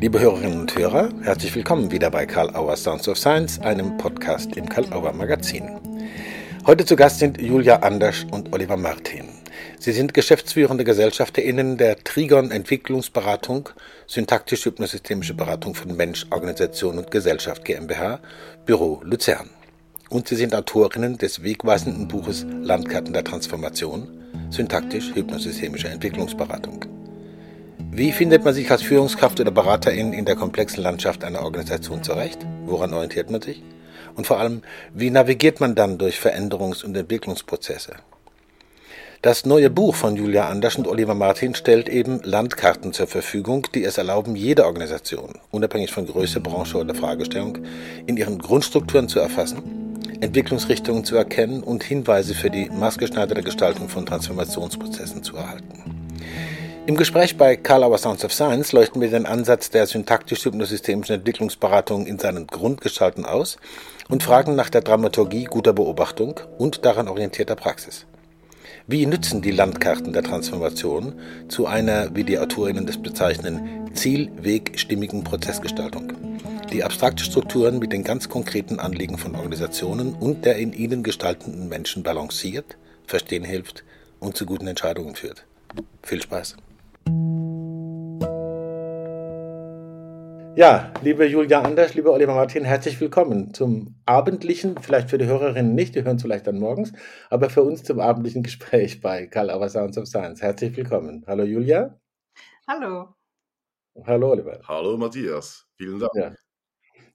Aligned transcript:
Liebe 0.00 0.18
Hörerinnen 0.18 0.60
und 0.60 0.78
Hörer, 0.78 1.10
herzlich 1.20 1.54
willkommen 1.54 1.90
wieder 1.90 2.10
bei 2.10 2.24
Karl 2.24 2.56
Auer 2.56 2.74
Sounds 2.74 3.06
of 3.06 3.18
Science, 3.18 3.58
einem 3.60 3.98
Podcast 3.98 4.56
im 4.56 4.66
Karl 4.66 4.90
Auer 4.94 5.12
Magazin. 5.12 5.78
Heute 6.66 6.86
zu 6.86 6.96
Gast 6.96 7.18
sind 7.18 7.38
Julia 7.38 7.80
Anders 7.80 8.24
und 8.30 8.50
Oliver 8.54 8.78
Martin. 8.78 9.28
Sie 9.78 9.92
sind 9.92 10.14
geschäftsführende 10.14 10.84
GesellschafterInnen 10.84 11.76
der 11.76 12.02
Trigon 12.02 12.50
Entwicklungsberatung, 12.50 13.68
syntaktisch-hypnosystemische 14.06 15.34
Beratung 15.34 15.74
von 15.74 15.94
Mensch, 15.94 16.26
Organisation 16.30 16.96
und 16.96 17.10
Gesellschaft 17.10 17.66
GmbH, 17.66 18.20
Büro 18.64 19.02
Luzern. 19.04 19.50
Und 20.08 20.28
Sie 20.28 20.36
sind 20.36 20.54
Autorinnen 20.54 21.18
des 21.18 21.42
wegweisenden 21.42 22.08
Buches 22.08 22.46
Landkarten 22.48 23.12
der 23.12 23.24
Transformation, 23.24 24.08
syntaktisch-hypnosystemische 24.48 25.88
Entwicklungsberatung. 25.88 26.89
Wie 27.92 28.12
findet 28.12 28.44
man 28.44 28.54
sich 28.54 28.70
als 28.70 28.82
Führungskraft 28.82 29.40
oder 29.40 29.50
Beraterin 29.50 30.12
in 30.12 30.24
der 30.24 30.36
komplexen 30.36 30.80
Landschaft 30.80 31.24
einer 31.24 31.42
Organisation 31.42 32.04
zurecht? 32.04 32.38
Woran 32.64 32.94
orientiert 32.94 33.32
man 33.32 33.42
sich? 33.42 33.64
Und 34.14 34.28
vor 34.28 34.38
allem, 34.38 34.62
wie 34.94 35.10
navigiert 35.10 35.58
man 35.58 35.74
dann 35.74 35.98
durch 35.98 36.20
Veränderungs- 36.20 36.84
und 36.84 36.96
Entwicklungsprozesse? 36.96 37.96
Das 39.22 39.44
neue 39.44 39.70
Buch 39.70 39.96
von 39.96 40.14
Julia 40.14 40.48
Anders 40.48 40.76
und 40.76 40.86
Oliver 40.86 41.16
Martin 41.16 41.56
stellt 41.56 41.88
eben 41.88 42.20
Landkarten 42.22 42.92
zur 42.92 43.08
Verfügung, 43.08 43.66
die 43.74 43.82
es 43.82 43.98
erlauben, 43.98 44.36
jede 44.36 44.66
Organisation, 44.66 45.34
unabhängig 45.50 45.90
von 45.90 46.06
Größe, 46.06 46.40
Branche 46.40 46.78
oder 46.78 46.94
Fragestellung, 46.94 47.58
in 48.06 48.16
ihren 48.16 48.38
Grundstrukturen 48.38 49.08
zu 49.08 49.18
erfassen, 49.18 49.98
Entwicklungsrichtungen 50.20 51.04
zu 51.04 51.16
erkennen 51.16 51.64
und 51.64 51.82
Hinweise 51.82 52.34
für 52.34 52.50
die 52.50 52.70
maßgeschneiderte 52.70 53.42
Gestaltung 53.42 53.88
von 53.88 54.06
Transformationsprozessen 54.06 55.24
zu 55.24 55.36
erhalten. 55.36 55.99
Im 56.90 56.96
Gespräch 56.96 57.36
bei 57.36 57.54
Karl 57.54 57.84
Auer 57.84 57.98
Sounds 57.98 58.24
of 58.24 58.32
Science 58.32 58.72
leuchten 58.72 59.00
wir 59.00 59.10
den 59.10 59.24
Ansatz 59.24 59.70
der 59.70 59.86
syntaktisch-hypnosystemischen 59.86 61.14
Entwicklungsberatung 61.14 62.04
in 62.04 62.18
seinen 62.18 62.48
Grundgestalten 62.48 63.24
aus 63.24 63.58
und 64.08 64.24
fragen 64.24 64.56
nach 64.56 64.70
der 64.70 64.80
Dramaturgie 64.80 65.44
guter 65.44 65.72
Beobachtung 65.72 66.40
und 66.58 66.84
daran 66.84 67.06
orientierter 67.06 67.54
Praxis. 67.54 68.06
Wie 68.88 69.06
nützen 69.06 69.40
die 69.40 69.52
Landkarten 69.52 70.12
der 70.12 70.24
Transformation 70.24 71.14
zu 71.46 71.66
einer, 71.66 72.12
wie 72.16 72.24
die 72.24 72.40
Autorinnen 72.40 72.86
das 72.86 73.00
bezeichnen, 73.00 73.88
zielwegstimmigen 73.94 75.22
Prozessgestaltung, 75.22 76.12
die 76.72 76.82
abstrakte 76.82 77.22
Strukturen 77.22 77.78
mit 77.78 77.92
den 77.92 78.02
ganz 78.02 78.28
konkreten 78.28 78.80
Anliegen 78.80 79.16
von 79.16 79.36
Organisationen 79.36 80.14
und 80.14 80.44
der 80.44 80.56
in 80.56 80.72
ihnen 80.72 81.04
gestaltenden 81.04 81.68
Menschen 81.68 82.02
balanciert, 82.02 82.76
verstehen 83.06 83.44
hilft 83.44 83.84
und 84.18 84.36
zu 84.36 84.44
guten 84.44 84.66
Entscheidungen 84.66 85.14
führt. 85.14 85.44
Viel 86.02 86.20
Spaß! 86.20 86.56
Ja, 90.56 90.92
liebe 91.02 91.26
Julia 91.26 91.62
Anders, 91.62 91.94
lieber 91.94 92.12
Oliver 92.12 92.34
Martin, 92.34 92.64
herzlich 92.64 93.00
willkommen 93.00 93.54
zum 93.54 93.94
abendlichen, 94.04 94.76
vielleicht 94.82 95.08
für 95.08 95.16
die 95.16 95.26
Hörerinnen 95.26 95.76
nicht, 95.76 95.94
die 95.94 96.02
hören 96.02 96.16
es 96.16 96.22
vielleicht 96.22 96.48
dann 96.48 96.58
morgens, 96.58 96.92
aber 97.30 97.50
für 97.50 97.62
uns 97.62 97.84
zum 97.84 98.00
abendlichen 98.00 98.42
Gespräch 98.42 99.00
bei 99.00 99.28
Karl 99.28 99.50
Auer 99.50 99.68
Sounds 99.68 99.96
of 99.96 100.08
Science. 100.08 100.42
Herzlich 100.42 100.76
willkommen. 100.76 101.24
Hallo 101.28 101.44
Julia. 101.44 102.00
Hallo. 102.66 103.14
Hallo 104.04 104.32
Oliver. 104.32 104.60
Hallo 104.66 104.96
Matthias, 104.98 105.68
vielen 105.76 106.00
Dank. 106.00 106.10
Ja, 106.14 106.34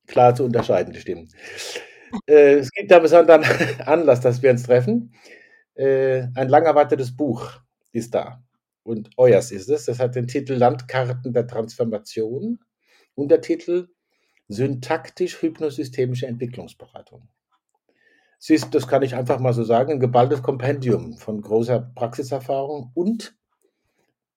klar 0.07 0.33
zu 0.33 0.45
unterscheiden, 0.45 0.93
die 0.93 1.01
Stimmen. 1.01 1.27
äh, 2.27 2.55
es 2.55 2.71
gibt 2.71 2.89
da 2.89 2.99
besonderen 2.99 3.43
Anlass, 3.85 4.21
dass 4.21 4.41
wir 4.41 4.51
uns 4.51 4.63
treffen. 4.63 5.13
Äh, 5.75 6.27
ein 6.35 6.47
lang 6.47 6.63
erwartetes 6.63 7.15
Buch 7.15 7.51
ist 7.91 8.15
da 8.15 8.41
und 8.83 9.09
euers 9.17 9.51
ist 9.51 9.69
es. 9.69 9.85
Das 9.85 9.99
hat 9.99 10.15
den 10.15 10.27
Titel 10.27 10.53
Landkarten 10.53 11.33
der 11.33 11.47
Transformation. 11.47 12.59
Untertitel 13.15 13.87
Syntaktisch-hypnosystemische 14.47 16.27
Entwicklungsberatung. 16.27 17.27
Es 18.39 18.49
ist, 18.49 18.75
das 18.75 18.87
kann 18.87 19.01
ich 19.01 19.15
einfach 19.15 19.39
mal 19.39 19.53
so 19.53 19.63
sagen, 19.63 19.93
ein 19.93 19.99
geballtes 19.99 20.43
Kompendium 20.43 21.17
von 21.17 21.41
großer 21.41 21.79
Praxiserfahrung 21.95 22.91
und 22.93 23.35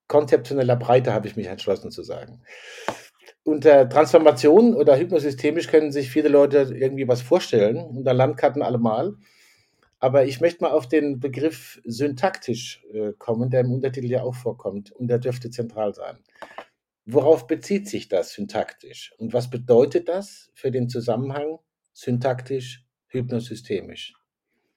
konzeptioneller 0.07 0.77
Breite, 0.77 1.13
habe 1.13 1.29
ich 1.29 1.37
mich 1.37 1.47
entschlossen 1.47 1.91
zu 1.91 2.03
sagen. 2.03 2.41
Unter 3.45 3.89
Transformation 3.89 4.75
oder 4.75 4.97
hypnosystemisch 4.97 5.69
können 5.69 5.93
sich 5.93 6.11
viele 6.11 6.29
Leute 6.29 6.71
irgendwie 6.75 7.07
was 7.07 7.21
vorstellen, 7.21 7.77
unter 7.77 8.15
Landkarten 8.15 8.63
allemal. 8.63 9.15
Aber 10.01 10.25
ich 10.25 10.41
möchte 10.41 10.63
mal 10.63 10.71
auf 10.71 10.89
den 10.89 11.19
Begriff 11.19 11.81
syntaktisch 11.85 12.85
äh, 12.93 13.13
kommen, 13.19 13.51
der 13.51 13.61
im 13.61 13.73
Untertitel 13.73 14.07
ja 14.07 14.23
auch 14.23 14.35
vorkommt 14.35 14.93
und 14.93 15.09
der 15.09 15.19
dürfte 15.19 15.51
zentral 15.51 15.95
sein. 15.95 16.19
Worauf 17.11 17.47
bezieht 17.47 17.89
sich 17.89 18.09
das 18.09 18.35
syntaktisch? 18.35 19.15
Und 19.17 19.33
was 19.33 19.49
bedeutet 19.49 20.11
das 20.11 20.51
für 20.53 20.71
den 20.71 20.91
Zusammenhang 20.91 21.59
syntaktisch, 21.95 22.85
hypnosystemisch? 23.07 24.13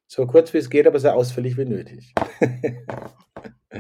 So 0.08 0.26
kurz 0.28 0.54
wie 0.54 0.60
es 0.60 0.70
geht, 0.70 0.88
aber 0.88 0.98
so 0.98 1.10
ausführlich 1.10 1.58
wie 1.58 1.66
nötig. 1.66 2.14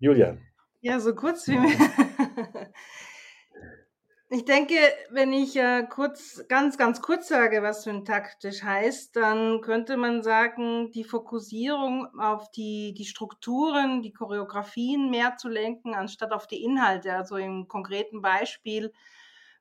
Julian. 0.00 0.42
Ja, 0.80 0.98
so 0.98 1.14
kurz 1.14 1.46
wie. 1.46 1.54
Ich 4.34 4.44
denke, 4.44 4.74
wenn 5.10 5.32
ich 5.32 5.54
äh, 5.54 5.86
kurz, 5.88 6.44
ganz, 6.48 6.76
ganz 6.76 7.00
kurz 7.00 7.28
sage, 7.28 7.62
was 7.62 7.84
syntaktisch 7.84 8.64
heißt, 8.64 9.14
dann 9.14 9.60
könnte 9.60 9.96
man 9.96 10.24
sagen, 10.24 10.90
die 10.90 11.04
Fokussierung 11.04 12.08
auf 12.18 12.50
die, 12.50 12.94
die 12.94 13.04
Strukturen, 13.04 14.02
die 14.02 14.12
Choreografien 14.12 15.08
mehr 15.08 15.36
zu 15.36 15.48
lenken, 15.48 15.94
anstatt 15.94 16.32
auf 16.32 16.48
die 16.48 16.64
Inhalte. 16.64 17.14
Also 17.14 17.36
im 17.36 17.68
konkreten 17.68 18.22
Beispiel, 18.22 18.92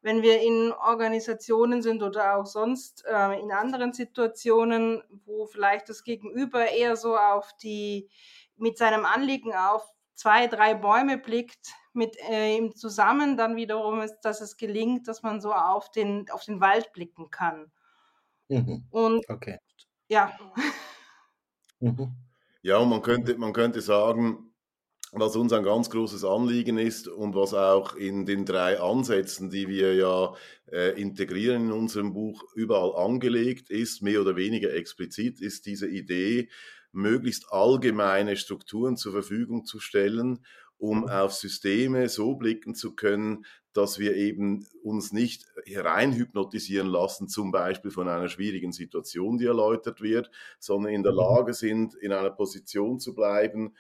wenn 0.02 0.24
wir 0.24 0.42
in 0.42 0.72
Organisationen 0.72 1.84
sind 1.84 2.02
oder 2.02 2.38
auch 2.38 2.48
sonst 2.48 3.06
äh, 3.06 3.40
in 3.40 3.52
anderen 3.52 3.94
Situationen, 3.94 5.04
wo 5.28 5.46
vielleicht 5.46 5.88
das 5.88 6.04
Gegenüber 6.04 6.68
eher 6.68 6.96
so 6.96 7.16
auf 7.16 7.56
die, 7.62 8.10
mit 8.58 8.80
seinem 8.80 9.06
Anliegen 9.06 9.54
auf 9.54 9.93
zwei, 10.16 10.48
drei 10.48 10.74
Bäume 10.74 11.18
blickt, 11.18 11.74
mit 11.94 12.18
äh, 12.30 12.58
ihm 12.58 12.76
zusammen 12.76 13.38
dann 13.38 13.56
wiederum 13.56 14.02
ist, 14.02 14.20
dass 14.22 14.42
es 14.42 14.58
gelingt, 14.58 15.08
dass 15.08 15.22
man 15.22 15.42
so 15.42 15.54
auf 15.54 15.92
den, 15.92 16.30
auf 16.32 16.44
den 16.44 16.60
Wald 16.60 16.92
blicken 16.94 17.30
kann. 17.30 17.72
Mhm. 18.50 18.86
Und 18.90 19.30
okay. 19.30 19.60
ja. 20.08 20.38
Mhm. 21.80 22.16
Ja, 22.62 22.78
und 22.78 22.90
man 22.90 23.02
könnte, 23.02 23.38
man 23.38 23.54
könnte 23.54 23.82
sagen, 23.82 24.54
was 25.12 25.36
uns 25.36 25.54
ein 25.54 25.64
ganz 25.64 25.90
großes 25.90 26.24
Anliegen 26.26 26.78
ist 26.78 27.08
und 27.08 27.36
was 27.36 27.54
auch 27.54 27.96
in 27.96 28.26
den 28.26 28.46
drei 28.46 28.80
Ansätzen, 28.80 29.50
die 29.50 29.68
wir 29.68 29.94
ja 29.94 30.34
äh, 30.72 31.00
integrieren 31.00 31.66
in 31.68 31.72
unserem 31.72 32.14
Buch, 32.14 32.44
überall 32.56 32.96
angelegt 32.96 33.70
ist, 33.70 34.02
mehr 34.02 34.22
oder 34.22 34.36
weniger 34.36 34.74
explizit, 34.74 35.40
ist 35.40 35.68
diese 35.68 35.88
Idee, 35.88 36.50
möglichst 36.94 37.52
allgemeine 37.52 38.38
Strukturen 38.38 38.98
zur 38.98 39.12
Verfügung 39.12 39.66
zu 39.66 39.80
stellen 39.80 40.40
um 40.84 41.08
auf 41.08 41.34
Systeme 41.34 42.10
so 42.10 42.36
blicken 42.36 42.76
zu 42.76 42.94
können, 42.94 43.46
dass 43.72 44.00
wir 44.00 44.18
eben 44.18 44.68
uns 44.84 45.14
nicht 45.14 45.46
hereinhypnotisieren 45.66 46.88
lassen, 46.88 47.30
zum 47.30 47.52
Beispiel 47.52 47.90
von 47.90 48.10
einer 48.10 48.28
schwierigen 48.28 48.74
Situation, 48.74 49.38
die 49.38 49.46
erläutert 49.46 50.02
wird, 50.02 50.30
sondern 50.60 50.92
in 50.92 51.04
der 51.04 51.14
mhm. 51.14 51.20
Lage 51.20 51.54
sind, 51.54 51.96
in 51.96 52.12
einer 52.12 52.32
Position 52.32 53.00
zu 53.00 53.16
bleiben, 53.16 53.76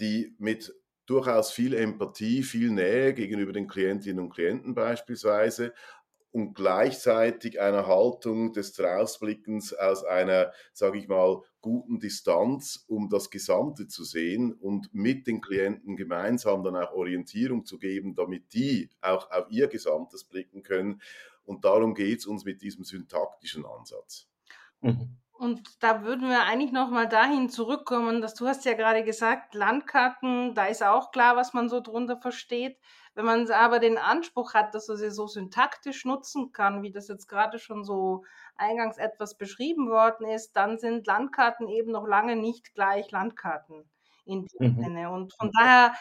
die 0.00 0.34
mit 0.38 0.74
durchaus 1.04 1.50
viel 1.50 1.74
Empathie, 1.74 2.42
viel 2.42 2.70
Nähe 2.70 3.12
gegenüber 3.12 3.52
den 3.52 3.68
Klientinnen 3.68 4.24
und 4.24 4.30
Klienten 4.30 4.74
beispielsweise, 4.74 5.74
und 6.30 6.54
gleichzeitig 6.54 7.60
einer 7.60 7.86
Haltung 7.86 8.52
des 8.52 8.74
Drausblickens 8.74 9.72
aus 9.72 10.04
einer, 10.04 10.52
sage 10.72 10.98
ich 10.98 11.08
mal, 11.08 11.42
guten 11.60 11.98
Distanz, 11.98 12.84
um 12.88 13.08
das 13.08 13.30
Gesamte 13.30 13.88
zu 13.88 14.04
sehen 14.04 14.52
und 14.52 14.92
mit 14.94 15.26
den 15.26 15.40
Klienten 15.40 15.96
gemeinsam 15.96 16.62
dann 16.62 16.76
auch 16.76 16.92
Orientierung 16.92 17.64
zu 17.64 17.78
geben, 17.78 18.14
damit 18.14 18.52
die 18.54 18.90
auch 19.00 19.30
auf 19.30 19.50
ihr 19.50 19.68
Gesamtes 19.68 20.24
blicken 20.24 20.62
können. 20.62 21.00
Und 21.44 21.64
darum 21.64 21.94
geht 21.94 22.20
es 22.20 22.26
uns 22.26 22.44
mit 22.44 22.62
diesem 22.62 22.84
syntaktischen 22.84 23.64
Ansatz. 23.64 24.28
Mhm. 24.80 25.16
Und 25.38 25.82
da 25.84 26.02
würden 26.02 26.28
wir 26.28 26.42
eigentlich 26.42 26.72
nochmal 26.72 27.08
dahin 27.08 27.48
zurückkommen, 27.48 28.20
dass 28.20 28.34
du 28.34 28.48
hast 28.48 28.64
ja 28.64 28.74
gerade 28.74 29.04
gesagt, 29.04 29.54
Landkarten, 29.54 30.52
da 30.56 30.64
ist 30.66 30.82
auch 30.82 31.12
klar, 31.12 31.36
was 31.36 31.54
man 31.54 31.68
so 31.68 31.78
drunter 31.80 32.16
versteht. 32.16 32.76
Wenn 33.14 33.24
man 33.24 33.48
aber 33.52 33.78
den 33.78 33.98
Anspruch 33.98 34.54
hat, 34.54 34.74
dass 34.74 34.88
er 34.88 34.96
sie 34.96 35.12
so 35.12 35.28
syntaktisch 35.28 36.04
nutzen 36.04 36.50
kann, 36.50 36.82
wie 36.82 36.90
das 36.90 37.06
jetzt 37.06 37.28
gerade 37.28 37.60
schon 37.60 37.84
so 37.84 38.24
eingangs 38.56 38.98
etwas 38.98 39.36
beschrieben 39.36 39.88
worden 39.88 40.26
ist, 40.26 40.56
dann 40.56 40.76
sind 40.76 41.06
Landkarten 41.06 41.68
eben 41.68 41.92
noch 41.92 42.08
lange 42.08 42.34
nicht 42.34 42.74
gleich 42.74 43.08
Landkarten 43.12 43.88
in 44.24 44.46
dem 44.60 44.72
mhm. 44.72 44.82
Sinne. 44.82 45.10
Und 45.10 45.34
von 45.34 45.52
daher, 45.56 45.94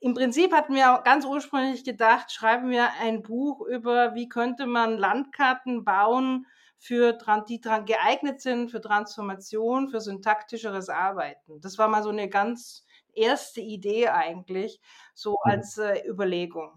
im 0.00 0.12
Prinzip 0.12 0.52
hatten 0.52 0.74
wir 0.74 1.00
ganz 1.02 1.24
ursprünglich 1.24 1.82
gedacht, 1.82 2.30
schreiben 2.30 2.68
wir 2.68 2.90
ein 3.00 3.22
Buch 3.22 3.66
über, 3.66 4.14
wie 4.14 4.28
könnte 4.28 4.66
man 4.66 4.98
Landkarten 4.98 5.82
bauen, 5.82 6.46
für, 6.82 7.16
die 7.48 7.60
geeignet 7.60 8.40
sind 8.40 8.72
für 8.72 8.80
Transformation, 8.80 9.88
für 9.88 10.00
syntaktischeres 10.00 10.88
Arbeiten. 10.88 11.60
Das 11.60 11.78
war 11.78 11.86
mal 11.86 12.02
so 12.02 12.08
eine 12.08 12.28
ganz 12.28 12.84
erste 13.14 13.60
Idee 13.60 14.08
eigentlich, 14.08 14.80
so 15.14 15.38
mhm. 15.44 15.52
als 15.52 15.78
äh, 15.78 16.02
Überlegung. 16.08 16.72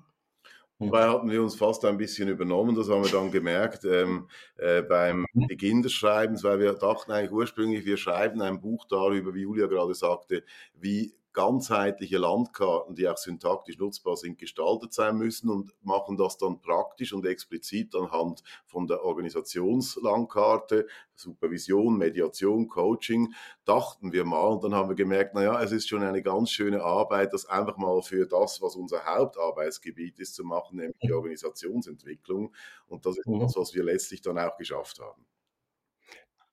Dabei 0.78 1.07
hatten 1.07 1.31
wir 1.31 1.42
uns 1.42 1.56
fast 1.56 1.84
ein 1.86 1.98
bisschen 1.98 2.30
übernommen, 2.30 2.75
das 2.75 2.88
haben 2.88 3.04
wir 3.04 3.12
dann 3.12 3.31
gemerkt 3.31 3.84
ähm, 3.86 4.30
äh, 4.57 4.84
beim 4.84 5.25
mhm. 5.34 5.48
Beginn 5.48 5.81
des 5.81 5.94
Schreibens, 5.94 6.44
weil 6.44 6.60
wir 6.60 6.74
dachten 6.74 7.12
eigentlich 7.12 7.31
ursprünglich, 7.31 7.84
wir 7.84 7.98
schreiben 7.98 8.44
ein 8.44 8.62
Buch 8.62 8.86
darüber, 8.88 9.34
wie 9.34 9.42
Julia 9.42 9.66
gerade 9.66 9.96
sagte, 9.96 10.44
wie 10.75 11.16
ganzheitliche 11.36 12.18
Landkarten, 12.18 12.96
die 12.96 13.08
auch 13.10 13.18
syntaktisch 13.18 13.78
nutzbar 13.78 14.16
sind, 14.16 14.40
gestaltet 14.40 14.94
sein 14.94 15.18
müssen 15.18 15.50
und 15.50 15.76
machen 15.84 16.16
das 16.16 16.38
dann 16.38 16.62
praktisch 16.62 17.14
und 17.14 17.26
explizit 17.26 17.94
anhand 17.94 18.42
von 18.66 18.88
der 18.88 19.04
Organisationslandkarte, 19.04 20.88
Supervision, 21.14 21.98
Mediation, 21.98 22.70
Coaching, 22.70 23.34
dachten 23.66 24.14
wir 24.14 24.24
mal 24.24 24.48
und 24.48 24.64
dann 24.64 24.74
haben 24.74 24.90
wir 24.90 24.96
gemerkt, 24.96 25.36
naja, 25.36 25.62
es 25.62 25.74
ist 25.74 25.90
schon 25.90 26.04
eine 26.04 26.24
ganz 26.24 26.52
schöne 26.52 26.82
Arbeit, 26.82 27.34
das 27.34 27.46
einfach 27.46 27.76
mal 27.76 28.02
für 28.02 28.26
das, 28.26 28.62
was 28.62 28.78
unser 28.78 29.06
Hauptarbeitsgebiet 29.06 30.20
ist, 30.20 30.36
zu 30.36 30.46
machen, 30.46 30.78
nämlich 30.78 30.98
die 31.04 31.12
Organisationsentwicklung 31.12 32.54
und 32.88 33.06
das 33.06 33.18
ist 33.18 33.28
mhm. 33.28 33.42
das, 33.42 33.58
was 33.58 33.76
wir 33.76 33.84
letztlich 33.84 34.22
dann 34.22 34.40
auch 34.40 34.56
geschafft 34.56 35.00
haben. 35.02 35.26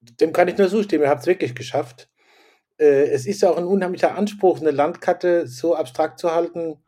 Dem 0.01 0.33
kann 0.33 0.49
ich 0.49 0.59
nur 0.59 0.69
zustimmen, 0.69 1.05
ihr 1.05 1.11
habt 1.11 1.21
es 1.21 1.29
wirklich 1.29 1.55
geschafft 1.55 2.09
äh, 2.83 3.11
es 3.11 3.27
ist 3.27 3.45
auch 3.45 3.57
ein 3.57 3.65
unheimlicher 3.65 4.17
Anspruch, 4.17 4.61
eine 4.61 4.73
Landkarte 4.73 5.47
so 5.47 5.77
abstrakt 5.77 6.19
zu 6.19 6.35
halten, 6.35 6.79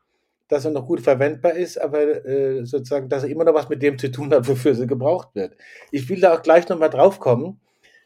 dass 0.49 0.65
er 0.65 0.73
noch 0.73 0.87
gut 0.87 1.01
verwendbar 1.01 1.53
ist, 1.53 1.81
aber 1.81 2.27
äh, 2.27 2.65
sozusagen, 2.65 3.09
dass 3.09 3.23
er 3.23 3.31
immer 3.31 3.45
noch 3.45 3.55
was 3.55 3.69
mit 3.69 3.83
dem 3.83 3.99
zu 3.99 4.11
tun 4.11 4.33
hat, 4.35 4.49
wofür 4.49 4.75
sie 4.75 4.87
gebraucht 4.87 5.35
wird. 5.35 5.57
Ich 5.91 6.09
will 6.09 6.21
da 6.21 6.35
auch 6.35 6.43
gleich 6.43 6.69
nochmal 6.69 6.91
drauf 6.91 7.21
kommen. 7.21 7.61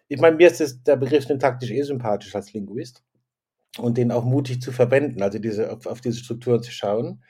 Ich 0.07 0.21
meine, 0.21 0.37
mir 0.37 0.49
ist 0.49 0.61
das, 0.61 0.83
der 0.83 0.97
Begriff 0.97 1.25
syntaktisch 1.25 1.71
eh 1.71 1.83
sympathisch 1.83 2.35
als 2.35 2.53
Linguist 2.53 3.03
und 3.79 3.97
den 3.99 4.13
auch 4.13 4.25
mutig 4.25 4.61
zu 4.61 4.71
verwenden, 4.71 5.23
also 5.23 5.39
diese, 5.39 5.73
auf, 5.73 5.87
auf 5.87 6.01
diese 6.01 6.19
Strukturen 6.19 6.63
zu 6.63 6.71
schauen. 6.71 7.23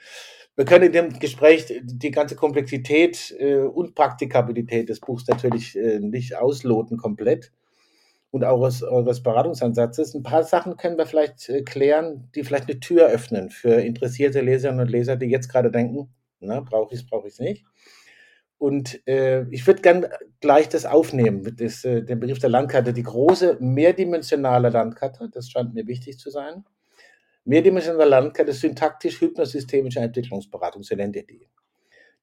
Wir 0.57 0.65
können 0.65 0.87
in 0.87 0.93
dem 0.93 1.19
Gespräch 1.21 1.67
die 1.83 2.11
ganze 2.11 2.35
Komplexität 2.35 3.35
äh, 3.39 3.61
und 3.61 3.95
Praktikabilität 3.95 4.89
des 4.89 4.99
Buchs 5.01 5.27
natürlich 5.29 5.77
äh, 5.77 6.01
nicht 6.01 6.37
ausloten 6.37 6.97
komplett 6.97 7.53
und 8.31 8.45
eures, 8.45 8.83
eures 8.83 9.23
Beratungsansatzes. 9.23 10.15
Ein 10.15 10.23
paar 10.23 10.45
Sachen 10.45 10.77
können 10.77 10.99
wir 10.99 11.07
vielleicht 11.07 11.49
äh, 11.49 11.63
klären, 11.63 12.31
die 12.35 12.45
vielleicht 12.45 12.69
eine 12.69 12.81
Tür 12.81 13.07
öffnen 13.07 13.51
für 13.51 13.81
interessierte 13.81 14.41
Leserinnen 14.41 14.81
und 14.81 14.91
Leser, 14.91 15.17
die 15.17 15.27
jetzt 15.27 15.49
gerade 15.49 15.71
denken, 15.71 16.11
na, 16.41 16.61
brauche 16.61 16.95
ich 16.95 17.01
es, 17.01 17.07
brauche 17.07 17.27
ich 17.27 17.35
es 17.35 17.41
nicht. 17.41 17.65
Und 18.59 19.07
äh, 19.07 19.47
ich 19.51 19.67
würde 19.67 19.83
gerne 19.83 20.11
gleich 20.41 20.69
das 20.69 20.85
aufnehmen, 20.85 21.43
mit 21.43 21.61
äh, 21.61 22.03
dem 22.03 22.21
Begriff 22.21 22.41
der 22.41 22.51
Landkarte, 22.51 22.93
die 22.93 23.05
große 23.05 23.57
mehrdimensionale 23.61 24.69
Landkarte, 24.69 25.31
das 25.33 25.49
scheint 25.49 25.75
mir 25.75 25.87
wichtig 25.87 26.19
zu 26.19 26.31
sein. 26.31 26.65
Mehrdimensionale 27.45 28.11
Landkarte, 28.11 28.53
syntaktisch 28.53 29.21
hypnosystemische 29.21 30.01
Entwicklungsberatung, 30.01 30.83
so 30.83 30.95
nennt 30.97 31.17
ihr 31.17 31.25
die. 31.25 31.49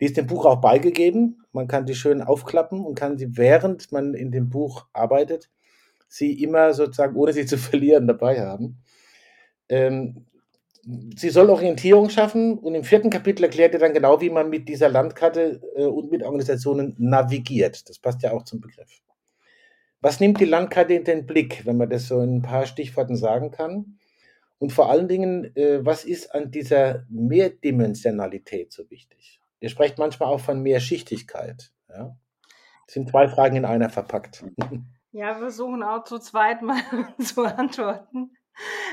Die 0.01 0.05
ist 0.05 0.17
dem 0.17 0.27
Buch 0.27 0.45
auch 0.45 0.59
beigegeben. 0.59 1.45
Man 1.53 1.69
kann 1.69 1.85
die 1.85 1.95
schön 1.95 2.21
aufklappen 2.21 2.83
und 2.83 2.95
kann 2.95 3.17
sie, 3.17 3.37
während 3.37 3.93
man 3.93 4.13
in 4.13 4.29
dem 4.29 4.49
Buch 4.49 4.87
arbeitet, 4.91 5.49
sie 6.15 6.41
immer 6.41 6.73
sozusagen, 6.73 7.15
ohne 7.15 7.33
sie 7.33 7.45
zu 7.45 7.57
verlieren, 7.69 8.07
dabei 8.07 8.41
haben. 8.41 8.81
Ähm, 9.69 10.25
sie 11.15 11.29
soll 11.29 11.49
Orientierung 11.49 12.09
schaffen 12.09 12.57
und 12.57 12.75
im 12.75 12.83
vierten 12.83 13.09
Kapitel 13.09 13.43
erklärt 13.43 13.73
ihr 13.73 13.79
dann 13.79 13.93
genau, 13.93 14.21
wie 14.21 14.29
man 14.29 14.49
mit 14.49 14.69
dieser 14.69 14.89
Landkarte 14.89 15.61
äh, 15.75 15.85
und 15.85 16.11
mit 16.11 16.23
Organisationen 16.23 16.95
navigiert. 16.97 17.89
Das 17.89 17.99
passt 17.99 18.21
ja 18.21 18.31
auch 18.31 18.43
zum 18.43 18.61
Begriff. 18.61 19.01
Was 20.01 20.19
nimmt 20.19 20.39
die 20.39 20.45
Landkarte 20.45 20.93
in 20.93 21.03
den 21.03 21.25
Blick, 21.25 21.65
wenn 21.65 21.77
man 21.77 21.89
das 21.89 22.07
so 22.07 22.21
in 22.21 22.37
ein 22.37 22.41
paar 22.43 22.65
Stichworten 22.65 23.15
sagen 23.15 23.51
kann? 23.51 23.97
Und 24.59 24.71
vor 24.71 24.89
allen 24.89 25.07
Dingen, 25.07 25.55
äh, 25.55 25.83
was 25.83 26.05
ist 26.05 26.33
an 26.33 26.51
dieser 26.51 27.05
Mehrdimensionalität 27.09 28.71
so 28.71 28.89
wichtig? 28.89 29.41
Ihr 29.59 29.69
sprecht 29.69 29.97
manchmal 29.97 30.29
auch 30.29 30.39
von 30.39 30.61
Mehrschichtigkeit. 30.61 31.71
Ja? 31.89 32.15
Das 32.85 32.93
sind 32.93 33.09
zwei 33.09 33.27
Fragen 33.27 33.55
in 33.57 33.65
einer 33.65 33.89
verpackt. 33.89 34.45
Ja, 35.15 35.27
wir 35.27 35.35
versuchen 35.35 35.81
auch 35.81 36.03
zu 36.03 36.19
zweit 36.19 36.61
mal 36.61 36.75
zu 37.19 37.45
antworten. 37.45 38.35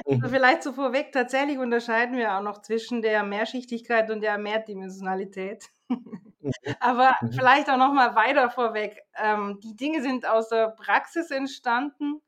Also 0.07 0.29
mhm. 0.29 0.31
vielleicht 0.31 0.63
so 0.63 0.73
vorweg, 0.73 1.11
tatsächlich 1.11 1.59
unterscheiden 1.59 2.17
wir 2.17 2.37
auch 2.37 2.43
noch 2.43 2.63
zwischen 2.63 3.03
der 3.03 3.25
Mehrschichtigkeit 3.25 4.09
und 4.09 4.21
der 4.21 4.39
Mehrdimensionalität. 4.39 5.67
Mhm. 5.89 6.23
Aber 6.81 7.17
mhm. 7.23 7.33
vielleicht 7.33 7.69
auch 7.69 7.77
noch 7.77 7.93
mal 7.93 8.15
weiter 8.15 8.51
vorweg. 8.51 9.03
Ähm, 9.21 9.59
die 9.65 9.75
Dinge 9.75 10.01
sind 10.01 10.25
aus 10.25 10.49
der 10.49 10.69
Praxis 10.69 11.33
entstanden 11.33 12.23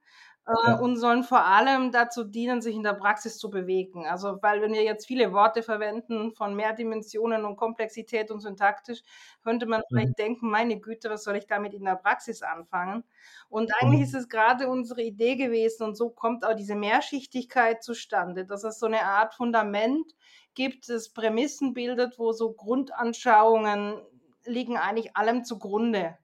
äh, 0.47 0.75
und 0.75 0.97
sollen 0.97 1.23
vor 1.23 1.45
allem 1.45 1.91
dazu 1.91 2.25
dienen, 2.25 2.61
sich 2.61 2.75
in 2.75 2.83
der 2.83 2.93
Praxis 2.93 3.39
zu 3.39 3.51
bewegen. 3.51 4.07
Also, 4.07 4.39
weil 4.43 4.61
wenn 4.61 4.73
wir 4.73 4.83
jetzt 4.83 5.07
viele 5.07 5.33
Worte 5.33 5.63
verwenden 5.63 6.33
von 6.33 6.55
Mehrdimensionen 6.55 7.45
und 7.45 7.57
Komplexität 7.57 8.31
und 8.31 8.41
syntaktisch, 8.41 9.03
könnte 9.43 9.67
man 9.67 9.83
vielleicht 9.89 10.19
mhm. 10.19 10.23
denken, 10.23 10.51
meine 10.51 10.79
Güte, 10.79 11.09
was 11.09 11.25
soll 11.25 11.37
ich 11.37 11.47
damit 11.47 11.73
in 11.73 11.85
der 11.85 11.97
Praxis 11.97 12.43
anfangen? 12.43 13.05
Und 13.49 13.73
eigentlich 13.81 14.01
mhm. 14.01 14.07
ist 14.07 14.15
es 14.15 14.29
gerade 14.29 14.69
unsere 14.69 15.03
Idee 15.03 15.37
gewesen 15.37 15.85
und 15.85 15.97
so 15.97 16.11
kommt 16.11 16.45
auch 16.45 16.55
diese 16.55 16.75
Mehrschichtigkeit 16.75 17.83
zustande, 17.83 18.45
dass 18.45 18.65
es 18.65 18.79
so 18.79 18.87
eine 18.87 19.03
Art 19.03 19.35
Fundament 19.35 20.15
gibt, 20.55 20.89
das 20.89 21.09
Prämissen 21.09 21.73
bildet, 21.75 22.19
wo 22.19 22.33
so 22.33 22.53
Grundanschauungen 22.53 24.01
liegen 24.45 24.77
eigentlich 24.77 25.17
allem 25.17 25.45
zugrunde 25.45 26.19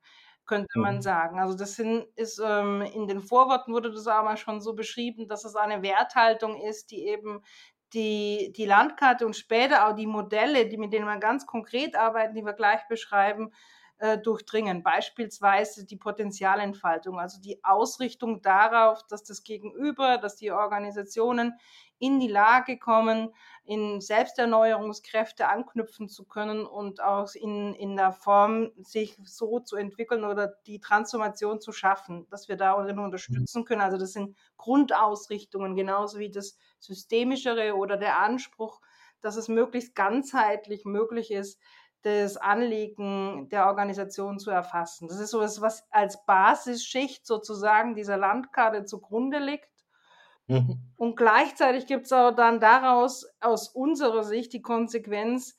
könnte 0.51 0.81
man 0.81 0.97
mhm. 0.97 1.03
sagen. 1.03 1.39
Also 1.39 1.57
das 1.57 1.77
sind, 1.77 2.07
ist 2.17 2.43
ähm, 2.45 2.83
in 2.83 3.07
den 3.07 3.21
Vorworten 3.21 3.73
wurde 3.73 3.93
das 3.93 4.09
aber 4.09 4.37
schon 4.37 4.61
so 4.61 4.75
beschrieben, 4.75 5.29
dass 5.29 5.45
es 5.45 5.55
eine 5.55 5.83
Werthaltung 5.83 6.61
ist, 6.61 6.91
die 6.91 7.07
eben 7.07 7.43
die, 7.93 8.53
die 8.57 8.67
Landkarte 8.67 9.27
und 9.27 9.37
später 9.37 9.87
auch 9.87 9.95
die 9.95 10.09
Modelle, 10.09 10.69
die 10.69 10.77
mit 10.77 10.93
denen 10.93 11.07
wir 11.07 11.19
ganz 11.19 11.47
konkret 11.47 11.95
arbeiten, 11.95 12.35
die 12.35 12.45
wir 12.45 12.53
gleich 12.53 12.81
beschreiben, 12.89 13.53
äh, 13.99 14.19
durchdringen. 14.19 14.83
Beispielsweise 14.83 15.87
die 15.87 15.97
Potenzialentfaltung, 15.97 17.21
also 17.21 17.41
die 17.41 17.63
Ausrichtung 17.63 18.43
darauf, 18.43 19.07
dass 19.07 19.23
das 19.23 19.45
Gegenüber, 19.45 20.19
dass 20.19 20.35
die 20.35 20.51
Organisationen 20.51 21.55
in 22.01 22.19
die 22.19 22.29
Lage 22.29 22.77
kommen, 22.79 23.33
in 23.71 24.01
Selbsterneuerungskräfte 24.01 25.47
anknüpfen 25.49 26.09
zu 26.09 26.25
können 26.25 26.67
und 26.67 27.01
auch 27.01 27.33
in, 27.37 27.73
in 27.77 27.95
der 27.95 28.11
Form 28.11 28.73
sich 28.83 29.17
so 29.23 29.61
zu 29.61 29.77
entwickeln 29.77 30.25
oder 30.25 30.49
die 30.67 30.81
Transformation 30.81 31.61
zu 31.61 31.71
schaffen, 31.71 32.27
dass 32.31 32.49
wir 32.49 32.57
darin 32.57 32.99
unterstützen 32.99 33.65
können. 33.65 33.81
Also 33.81 33.97
das 33.97 34.13
sind 34.13 34.37
Grundausrichtungen, 34.57 35.77
genauso 35.77 36.19
wie 36.19 36.33
das 36.33 36.59
Systemischere 36.81 37.77
oder 37.77 37.97
der 37.97 38.19
Anspruch, 38.19 38.81
dass 39.21 39.37
es 39.37 39.47
möglichst 39.47 39.95
ganzheitlich 39.95 40.85
möglich 40.85 41.31
ist, 41.31 41.61
das 42.03 42.37
Anliegen 42.37 43.49
der 43.51 43.67
Organisation 43.67 44.41
zu 44.41 44.51
erfassen. 44.51 45.07
Das 45.07 45.21
ist 45.21 45.31
so 45.31 45.43
etwas, 45.43 45.61
was 45.61 45.87
als 45.93 46.25
Basisschicht 46.27 47.25
sozusagen 47.25 47.95
dieser 47.95 48.17
Landkarte 48.17 48.85
zugrunde 48.85 49.39
liegt. 49.39 49.69
Mhm. 50.51 50.79
Und 50.97 51.17
gleichzeitig 51.17 51.87
gibt 51.87 52.07
es 52.07 52.13
auch 52.13 52.33
dann 52.33 52.59
daraus 52.59 53.25
aus 53.41 53.69
unserer 53.69 54.25
Sicht 54.25 54.53
die 54.53 54.63
Konsequenz, 54.63 55.57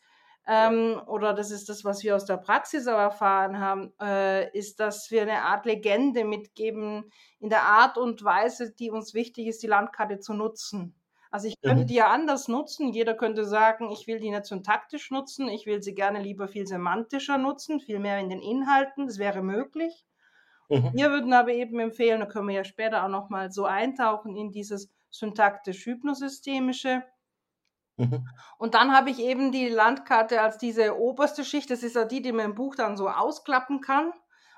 ähm, 0.47 0.99
oder 1.07 1.33
das 1.33 1.49
ist 1.51 1.69
das, 1.69 1.85
was 1.85 2.03
wir 2.03 2.15
aus 2.15 2.25
der 2.25 2.37
Praxis 2.37 2.87
auch 2.87 2.97
erfahren 2.97 3.59
haben, 3.59 3.93
äh, 4.01 4.51
ist, 4.57 4.79
dass 4.79 5.09
wir 5.11 5.21
eine 5.21 5.43
Art 5.43 5.65
Legende 5.65 6.25
mitgeben 6.25 7.09
in 7.39 7.49
der 7.49 7.63
Art 7.63 7.97
und 7.97 8.23
Weise, 8.23 8.73
die 8.73 8.91
uns 8.91 9.13
wichtig 9.13 9.47
ist, 9.47 9.63
die 9.63 9.67
Landkarte 9.67 10.19
zu 10.19 10.33
nutzen. 10.33 10.95
Also 11.29 11.47
ich 11.47 11.61
könnte 11.61 11.83
mhm. 11.83 11.87
die 11.87 11.95
ja 11.95 12.07
anders 12.07 12.49
nutzen. 12.49 12.89
Jeder 12.89 13.13
könnte 13.13 13.45
sagen, 13.45 13.91
ich 13.91 14.07
will 14.07 14.19
die 14.19 14.31
nicht 14.31 14.45
syntaktisch 14.45 15.11
nutzen, 15.11 15.47
ich 15.47 15.65
will 15.65 15.81
sie 15.81 15.93
gerne 15.93 16.21
lieber 16.21 16.49
viel 16.49 16.67
semantischer 16.67 17.37
nutzen, 17.37 17.79
viel 17.79 17.99
mehr 17.99 18.19
in 18.19 18.29
den 18.29 18.41
Inhalten. 18.41 19.07
Das 19.07 19.19
wäre 19.19 19.41
möglich. 19.41 20.05
Mhm. 20.71 20.91
Wir 20.93 21.11
würden 21.11 21.33
aber 21.33 21.51
eben 21.51 21.79
empfehlen, 21.79 22.21
da 22.21 22.25
können 22.25 22.47
wir 22.47 22.55
ja 22.55 22.63
später 22.63 23.03
auch 23.03 23.09
nochmal 23.09 23.51
so 23.51 23.65
eintauchen 23.65 24.37
in 24.37 24.53
dieses 24.53 24.89
syntaktisch-hypnosystemische. 25.09 27.03
Mhm. 27.97 28.25
Und 28.57 28.73
dann 28.73 28.95
habe 28.95 29.09
ich 29.09 29.19
eben 29.19 29.51
die 29.51 29.67
Landkarte 29.67 30.41
als 30.41 30.57
diese 30.57 30.97
oberste 30.97 31.43
Schicht, 31.43 31.69
das 31.71 31.83
ist 31.83 31.97
ja 31.97 32.05
die, 32.05 32.21
die 32.21 32.31
man 32.31 32.45
im 32.45 32.55
Buch 32.55 32.75
dann 32.75 32.95
so 32.95 33.09
ausklappen 33.09 33.81
kann, 33.81 34.13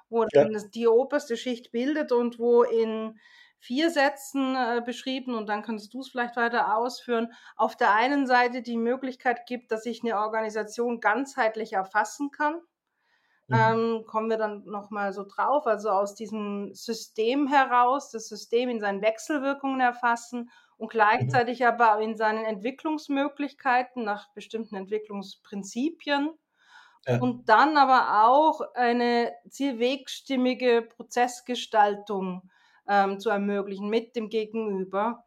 wo 0.07 0.21
ja. 0.21 0.27
dann 0.31 0.55
die 0.75 0.87
oberste 0.87 1.35
Schicht 1.35 1.71
bildet 1.71 2.11
und 2.11 2.37
wo 2.37 2.61
in 2.61 3.19
vier 3.57 3.89
Sätzen 3.89 4.55
äh, 4.55 4.83
beschrieben 4.85 5.33
und 5.33 5.49
dann 5.49 5.63
kannst 5.63 5.91
du 5.95 6.01
es 6.01 6.09
vielleicht 6.09 6.35
weiter 6.35 6.77
ausführen. 6.77 7.33
Auf 7.55 7.75
der 7.75 7.95
einen 7.95 8.27
Seite 8.27 8.61
die 8.61 8.77
Möglichkeit 8.77 9.47
gibt, 9.47 9.71
dass 9.71 9.87
ich 9.87 10.03
eine 10.03 10.19
Organisation 10.19 10.99
ganzheitlich 10.99 11.73
erfassen 11.73 12.29
kann. 12.29 12.61
Mhm. 13.53 13.59
Ähm, 13.59 14.05
kommen 14.07 14.29
wir 14.29 14.37
dann 14.37 14.65
nochmal 14.65 15.13
so 15.13 15.23
drauf, 15.23 15.67
also 15.67 15.89
aus 15.89 16.15
diesem 16.15 16.73
System 16.73 17.47
heraus, 17.47 18.09
das 18.09 18.27
System 18.27 18.69
in 18.69 18.79
seinen 18.79 19.01
Wechselwirkungen 19.01 19.79
erfassen 19.79 20.49
und 20.77 20.87
mhm. 20.87 20.97
gleichzeitig 20.97 21.59
mhm. 21.59 21.67
aber 21.67 21.99
in 22.01 22.17
seinen 22.17 22.45
Entwicklungsmöglichkeiten 22.45 24.03
nach 24.03 24.33
bestimmten 24.33 24.75
Entwicklungsprinzipien. 24.75 26.31
Ja. 27.05 27.19
Und 27.19 27.49
dann 27.49 27.77
aber 27.77 28.25
auch 28.25 28.61
eine 28.75 29.33
zielwegstimmige 29.49 30.83
Prozessgestaltung 30.83 32.49
ähm, 32.87 33.19
zu 33.19 33.29
ermöglichen 33.29 33.89
mit 33.89 34.15
dem 34.15 34.29
Gegenüber. 34.29 35.25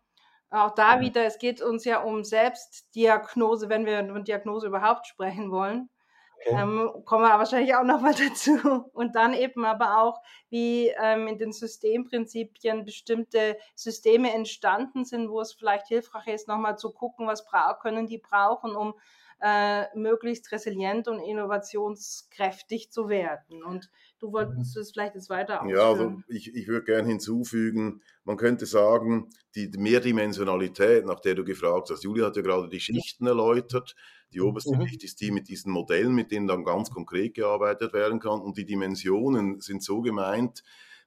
Auch 0.51 0.75
da 0.75 0.97
ja. 0.97 1.01
wieder, 1.01 1.25
es 1.27 1.39
geht 1.39 1.61
uns 1.61 1.85
ja 1.85 2.03
um 2.03 2.25
Selbstdiagnose, 2.25 3.69
wenn 3.69 3.85
wir 3.85 4.01
über 4.09 4.21
Diagnose 4.21 4.69
überhaupt 4.69 5.07
sprechen 5.07 5.51
wollen. 5.51 5.91
Okay. 6.39 6.55
Ähm, 6.55 6.91
kommen 7.05 7.25
wir 7.25 7.39
wahrscheinlich 7.39 7.75
auch 7.75 7.85
nochmal 7.85 8.15
dazu. 8.29 8.91
Und 8.93 9.15
dann 9.15 9.35
eben 9.35 9.65
aber 9.65 9.99
auch, 9.99 10.21
wie 10.49 10.89
ähm, 10.89 11.29
in 11.29 11.39
den 11.39 11.53
Systemprinzipien 11.53 12.85
bestimmte 12.85 13.57
Systeme 13.75 14.33
entstanden 14.33 15.05
sind, 15.05 15.31
wo 15.31 15.41
es 15.41 15.53
vielleicht 15.53 15.89
hilfreich 15.89 16.27
ist, 16.29 16.49
nochmal 16.49 16.79
zu 16.79 16.93
gucken, 16.93 17.27
was 17.27 17.47
können 17.81 18.07
die 18.07 18.19
brauchen, 18.19 18.77
um 18.77 18.95
äh, 19.41 19.85
möglichst 19.97 20.51
resilient 20.53 21.09
und 21.09 21.21
innovationskräftig 21.21 22.91
zu 22.91 23.09
werden. 23.09 23.63
Und 23.63 23.91
du 24.19 24.33
wolltest 24.33 24.77
mhm. 24.77 24.81
es 24.81 24.91
vielleicht 24.93 25.15
jetzt 25.15 25.31
weiter 25.31 25.63
ausführen. 25.63 25.77
Ja, 25.77 25.89
also 25.89 26.23
ich, 26.29 26.55
ich 26.55 26.69
würde 26.69 26.85
gerne 26.85 27.09
hinzufügen, 27.09 28.03
man 28.25 28.37
könnte 28.37 28.67
sagen, 28.67 29.31
die 29.55 29.71
Mehrdimensionalität, 29.77 31.07
nach 31.07 31.21
der 31.21 31.35
du 31.35 31.45
gefragt 31.45 31.91
hast, 31.91 32.05
Julia 32.05 32.27
hat 32.27 32.37
ja 32.37 32.43
gerade 32.43 32.69
die 32.69 32.81
Schichten 32.81 33.27
erläutert. 33.27 33.95
Die 34.33 34.41
oberste 34.41 34.77
mhm. 34.77 34.87
Schicht 34.87 35.05
ist 35.05 35.21
die 35.21 35.31
mit 35.31 35.49
diesen 35.49 35.73
Modellen, 35.73 36.15
mit 36.15 36.31
denen 36.31 36.47
dann 36.47 36.65
ganz 36.65 36.91
konkret 36.91 37.35
gearbeitet 37.35 37.93
werden 37.93 38.21
kann. 38.21 38.41
Und 38.41 38.57
die 38.57 38.67
Dimensionen 38.67 39.61
sind 39.61 39.83
so 39.83 40.01
gemeint, 40.01 40.63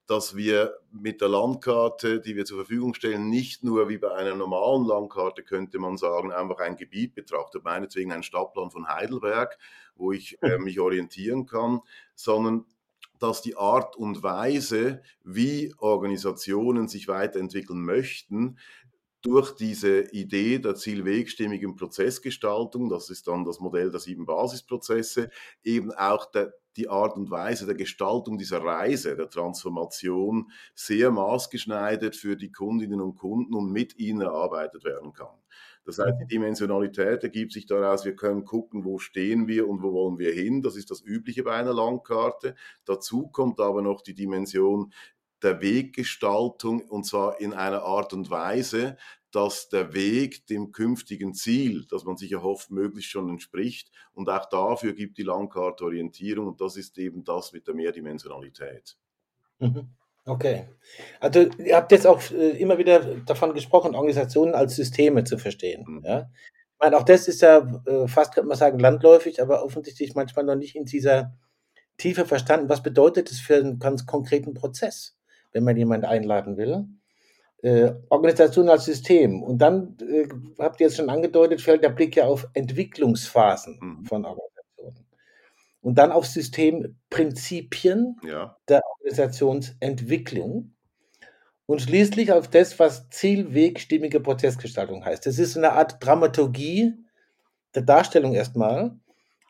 dass 0.09 0.35
wir 0.35 0.79
mit 0.91 1.21
der 1.21 1.29
Landkarte, 1.29 2.19
die 2.19 2.35
wir 2.35 2.43
zur 2.43 2.57
Verfügung 2.57 2.95
stellen, 2.95 3.29
nicht 3.29 3.63
nur 3.63 3.89
wie 3.89 3.99
bei 3.99 4.11
einer 4.11 4.35
normalen 4.35 4.83
Landkarte, 4.83 5.43
könnte 5.43 5.77
man 5.77 5.97
sagen, 5.97 6.31
einfach 6.31 6.57
ein 6.57 6.77
Gebiet 6.77 7.13
betrachtet, 7.13 7.63
meinetwegen 7.63 8.11
ein 8.11 8.23
Stadtplan 8.23 8.71
von 8.71 8.87
Heidelberg, 8.87 9.55
wo 9.95 10.11
ich 10.11 10.41
äh, 10.41 10.57
mhm. 10.57 10.63
mich 10.63 10.79
orientieren 10.79 11.45
kann, 11.45 11.81
sondern 12.15 12.65
dass 13.19 13.41
die 13.41 13.55
Art 13.55 13.95
und 13.95 14.23
Weise, 14.23 15.01
wie 15.23 15.73
Organisationen 15.77 16.87
sich 16.87 17.07
weiterentwickeln 17.07 17.81
möchten, 17.81 18.57
durch 19.21 19.51
diese 19.51 20.01
Idee 20.11 20.59
der 20.59 20.75
zielwegstimmigen 20.75 21.75
Prozessgestaltung, 21.75 22.89
das 22.89 23.09
ist 23.09 23.27
dann 23.27 23.43
das 23.43 23.59
Modell 23.59 23.91
der 23.91 23.99
sieben 23.99 24.25
Basisprozesse, 24.25 25.29
eben 25.63 25.91
auch 25.91 26.25
der, 26.31 26.53
die 26.77 26.87
Art 26.87 27.17
und 27.17 27.29
Weise 27.29 27.65
der 27.65 27.75
Gestaltung 27.75 28.37
dieser 28.37 28.63
Reise, 28.63 29.17
der 29.17 29.29
Transformation 29.29 30.51
sehr 30.73 31.11
maßgeschneidert 31.11 32.15
für 32.15 32.37
die 32.37 32.51
Kundinnen 32.51 33.01
und 33.01 33.15
Kunden 33.15 33.53
und 33.53 33.71
mit 33.71 33.97
ihnen 33.97 34.21
erarbeitet 34.21 34.85
werden 34.85 35.11
kann. 35.11 35.35
Das 35.85 35.97
heißt, 35.97 36.19
die 36.21 36.27
Dimensionalität 36.27 37.23
ergibt 37.23 37.51
sich 37.51 37.65
daraus, 37.65 38.05
wir 38.05 38.15
können 38.15 38.45
gucken, 38.45 38.85
wo 38.85 38.99
stehen 38.99 39.47
wir 39.47 39.67
und 39.67 39.81
wo 39.81 39.93
wollen 39.93 40.19
wir 40.19 40.33
hin. 40.33 40.61
Das 40.61 40.75
ist 40.75 40.91
das 40.91 41.01
Übliche 41.01 41.43
bei 41.43 41.53
einer 41.53 41.73
Landkarte. 41.73 42.55
Dazu 42.85 43.27
kommt 43.27 43.59
aber 43.59 43.81
noch 43.81 44.01
die 44.01 44.13
Dimension 44.13 44.93
der 45.41 45.61
Weggestaltung 45.61 46.81
und 46.81 47.05
zwar 47.05 47.39
in 47.39 47.53
einer 47.53 47.83
Art 47.83 48.13
und 48.13 48.29
Weise, 48.29 48.97
dass 49.31 49.69
der 49.69 49.93
Weg 49.93 50.47
dem 50.47 50.71
künftigen 50.71 51.33
Ziel, 51.33 51.85
das 51.89 52.03
man 52.03 52.17
sich 52.17 52.31
erhofft, 52.31 52.71
möglichst 52.71 53.11
schon 53.11 53.29
entspricht. 53.29 53.91
Und 54.13 54.29
auch 54.29 54.49
dafür 54.49 54.93
gibt 54.93 55.17
die 55.17 55.23
Landkarte 55.23 55.85
Orientierung 55.85 56.47
und 56.47 56.61
das 56.61 56.77
ist 56.77 56.97
eben 56.97 57.23
das 57.23 57.53
mit 57.53 57.67
der 57.67 57.75
Mehrdimensionalität. 57.75 58.97
Mhm. 59.59 59.89
Okay. 60.29 60.67
Also 61.19 61.47
ihr 61.57 61.75
habt 61.75 61.91
jetzt 61.91 62.05
auch 62.05 62.21
äh, 62.31 62.51
immer 62.59 62.77
wieder 62.77 62.99
davon 63.25 63.53
gesprochen, 63.53 63.95
Organisationen 63.95 64.53
als 64.53 64.75
Systeme 64.75 65.23
zu 65.23 65.37
verstehen. 65.37 65.85
Mhm. 65.87 66.05
Ja? 66.05 66.29
Ich 66.73 66.79
meine, 66.79 66.97
auch 66.97 67.03
das 67.03 67.27
ist 67.27 67.41
ja 67.41 67.81
äh, 67.87 68.07
fast, 68.07 68.33
könnte 68.33 68.47
man 68.47 68.57
sagen, 68.57 68.79
landläufig, 68.79 69.41
aber 69.41 69.63
offensichtlich 69.65 70.13
manchmal 70.13 70.45
noch 70.45 70.55
nicht 70.55 70.75
in 70.75 70.85
dieser 70.85 71.33
Tiefe 71.97 72.25
verstanden. 72.25 72.69
Was 72.69 72.83
bedeutet 72.83 73.31
das 73.31 73.39
für 73.39 73.55
einen 73.55 73.79
ganz 73.79 74.05
konkreten 74.05 74.53
Prozess, 74.53 75.17
wenn 75.51 75.63
man 75.63 75.75
jemanden 75.75 76.05
einladen 76.05 76.57
will? 76.57 76.85
Äh, 77.61 77.91
Organisation 78.09 78.69
als 78.69 78.85
System. 78.85 79.41
Und 79.43 79.57
dann 79.57 79.97
äh, 79.99 80.27
habt 80.59 80.79
ihr 80.79 80.87
jetzt 80.87 80.97
schon 80.97 81.09
angedeutet, 81.09 81.59
fällt 81.59 81.83
der 81.83 81.89
Blick 81.89 82.15
ja 82.15 82.25
auf 82.25 82.47
Entwicklungsphasen 82.53 83.79
mhm. 83.81 84.05
von 84.05 84.25
Organisationen. 84.25 84.48
Und 85.81 85.95
dann 85.95 86.11
auf 86.11 86.25
Systemprinzipien 86.25 88.17
ja. 88.23 88.57
der 88.67 88.81
Organisationsentwicklung. 88.85 90.75
Und 91.65 91.81
schließlich 91.81 92.31
auf 92.31 92.49
das, 92.49 92.79
was 92.79 93.09
zielwegstimmige 93.09 94.19
Prozessgestaltung 94.19 95.05
heißt. 95.05 95.25
Das 95.25 95.39
ist 95.39 95.55
eine 95.55 95.73
Art 95.73 96.03
Dramaturgie 96.03 96.93
der 97.75 97.83
Darstellung 97.83 98.33
erstmal, 98.33 98.99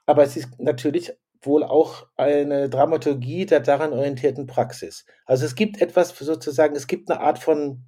aber 0.05 0.23
es 0.23 0.35
ist 0.35 0.59
natürlich 0.59 1.13
wohl 1.41 1.63
auch 1.63 2.07
eine 2.17 2.69
Dramaturgie 2.69 3.45
der 3.45 3.61
daran 3.61 3.93
orientierten 3.93 4.45
Praxis. 4.45 5.05
Also 5.25 5.45
es 5.45 5.55
gibt 5.55 5.81
etwas 5.81 6.09
sozusagen, 6.09 6.75
es 6.75 6.87
gibt 6.87 7.09
eine 7.09 7.21
Art 7.21 7.39
von 7.39 7.85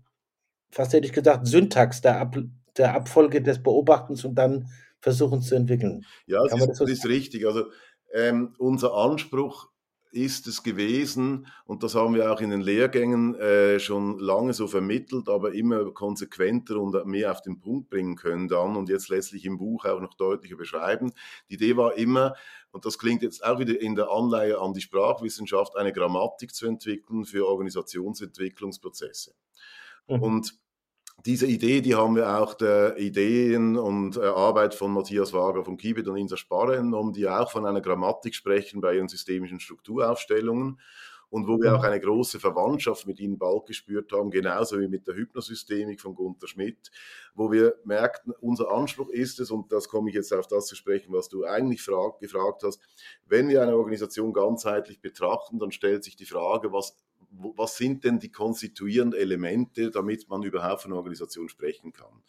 fast 0.72 0.94
hätte 0.94 1.06
ich 1.06 1.14
gesagt, 1.14 1.48
Syntax 1.48 2.02
der, 2.02 2.20
Ab 2.20 2.38
der 2.78 2.96
Abfolge 2.96 3.42
des 3.42 3.62
Beobachtens 3.62 4.26
und 4.26 4.36
dann 4.36 4.70
versuchen 5.02 5.42
zu 5.42 5.56
entwickeln. 5.56 6.06
Ja, 6.26 6.44
das, 6.44 6.60
ist, 6.60 6.68
das, 6.68 6.78
so 6.78 6.86
das 6.86 6.94
ist, 6.94 7.06
richtig. 7.08 7.46
Also 7.46 7.66
ähm, 8.14 8.54
unser 8.58 8.94
Anspruch 8.94 9.72
ist 10.12 10.48
es 10.48 10.62
gewesen, 10.62 11.48
und 11.66 11.84
das 11.84 11.96
haben 11.96 12.14
wir 12.14 12.32
auch 12.32 12.42
in 12.42 12.50
den 12.50 12.62
Lehrgängen 12.62 13.36
äh, 13.36 13.80
schon 13.80 14.20
lange 14.20 14.54
so 14.54 14.68
vermittelt, 14.68 15.30
aber 15.30 15.54
immer 15.54 15.92
konsequenter 15.92 16.82
und 16.82 17.06
mehr 17.06 17.32
auf 17.32 17.42
den 17.42 17.60
Punkt 17.60 17.90
bringen 17.90 18.18
können 18.18 18.50
dann 18.50 18.76
und 18.76 18.90
jetzt 18.90 19.08
letztlich 19.08 19.46
im 19.46 19.58
Buch 19.58 19.86
auch 19.86 20.02
noch 20.02 20.14
deutlicher 20.16 20.58
beschreiben. 20.58 21.14
Die 21.50 21.54
Idee 21.54 21.78
war 21.78 21.96
immer, 21.96 22.36
und 22.72 22.86
das 22.86 22.98
klingt 22.98 23.22
jetzt 23.22 23.44
auch 23.44 23.60
wieder 23.60 23.80
in 23.80 23.96
der 23.96 24.10
Anleihe 24.10 24.60
an 24.60 24.74
die 24.74 24.82
Sprachwissenschaft, 24.82 25.78
eine 25.78 25.94
Grammatik 25.94 26.54
zu 26.54 26.68
entwickeln 26.68 27.24
für 27.24 27.48
Organisationsentwicklungsprozesse. 27.48 29.34
Mhm. 30.08 30.22
Und 30.22 30.62
diese 31.26 31.48
Idee, 31.48 31.82
die 31.82 31.96
haben 31.96 32.16
wir 32.16 32.40
auch 32.40 32.54
der 32.54 32.98
Ideen 32.98 33.78
und 33.78 34.18
äh, 34.18 34.22
Arbeit 34.22 34.76
von 34.76 34.92
Matthias 34.92 35.34
Wager 35.34 35.64
von 35.64 35.78
Kibet 35.78 36.08
und 36.08 36.18
Insa 36.18 36.38
Sparre 36.38 36.78
entnommen, 36.78 37.14
die 37.14 37.28
auch 37.28 37.52
von 37.52 37.66
einer 37.66 37.82
Grammatik 37.82 38.36
sprechen 38.36 38.82
bei 38.82 38.96
ihren 38.96 39.08
systemischen 39.08 39.60
Strukturaufstellungen 39.60 40.80
und 41.32 41.48
wo 41.48 41.60
wir 41.60 41.74
auch 41.74 41.80
mhm. 41.80 41.86
eine 41.86 42.00
große 42.00 42.40
Verwandtschaft 42.40 43.08
mit 43.08 43.20
ihnen 43.20 43.38
bald 43.38 43.66
gespürt 43.66 44.12
haben, 44.12 44.32
genauso 44.32 44.80
wie 44.80 44.88
mit 44.88 45.08
der 45.08 45.16
Hypnosystemik 45.16 46.02
von 46.02 46.14
Gunther 46.14 46.48
Schmidt, 46.48 46.92
wo 47.34 47.52
wir 47.52 47.76
merkten, 47.86 48.34
unser 48.42 48.70
Anspruch 48.70 49.10
ist 49.10 49.40
es, 49.40 49.50
und 49.50 49.72
das 49.72 49.88
komme 49.88 50.10
ich 50.10 50.16
jetzt 50.16 50.34
auf 50.34 50.48
das 50.48 50.68
zu 50.68 50.76
sprechen, 50.76 51.14
was 51.14 51.30
du 51.30 51.46
eigentlich 51.46 51.82
frag, 51.82 52.20
gefragt 52.20 52.64
hast, 52.64 52.82
wenn 53.26 53.48
wir 53.48 53.62
eine 53.62 53.78
Organisation 53.78 54.34
ganzheitlich 54.34 55.02
betrachten, 55.02 55.58
dann 55.58 55.72
stellt 55.72 56.04
sich 56.04 56.18
die 56.18 56.26
Frage, 56.26 56.74
was 56.74 56.98
was 57.32 57.78
sind 57.78 58.04
denn 58.04 58.20
die 58.20 58.32
konstituierenden 58.32 59.20
Elemente, 59.20 59.90
damit 59.90 60.30
man 60.30 60.44
überhaupt 60.44 60.84
von 60.84 60.92
einer 60.92 60.98
Organisation 60.98 61.50
sprechen 61.50 61.94
kann. 61.94 62.22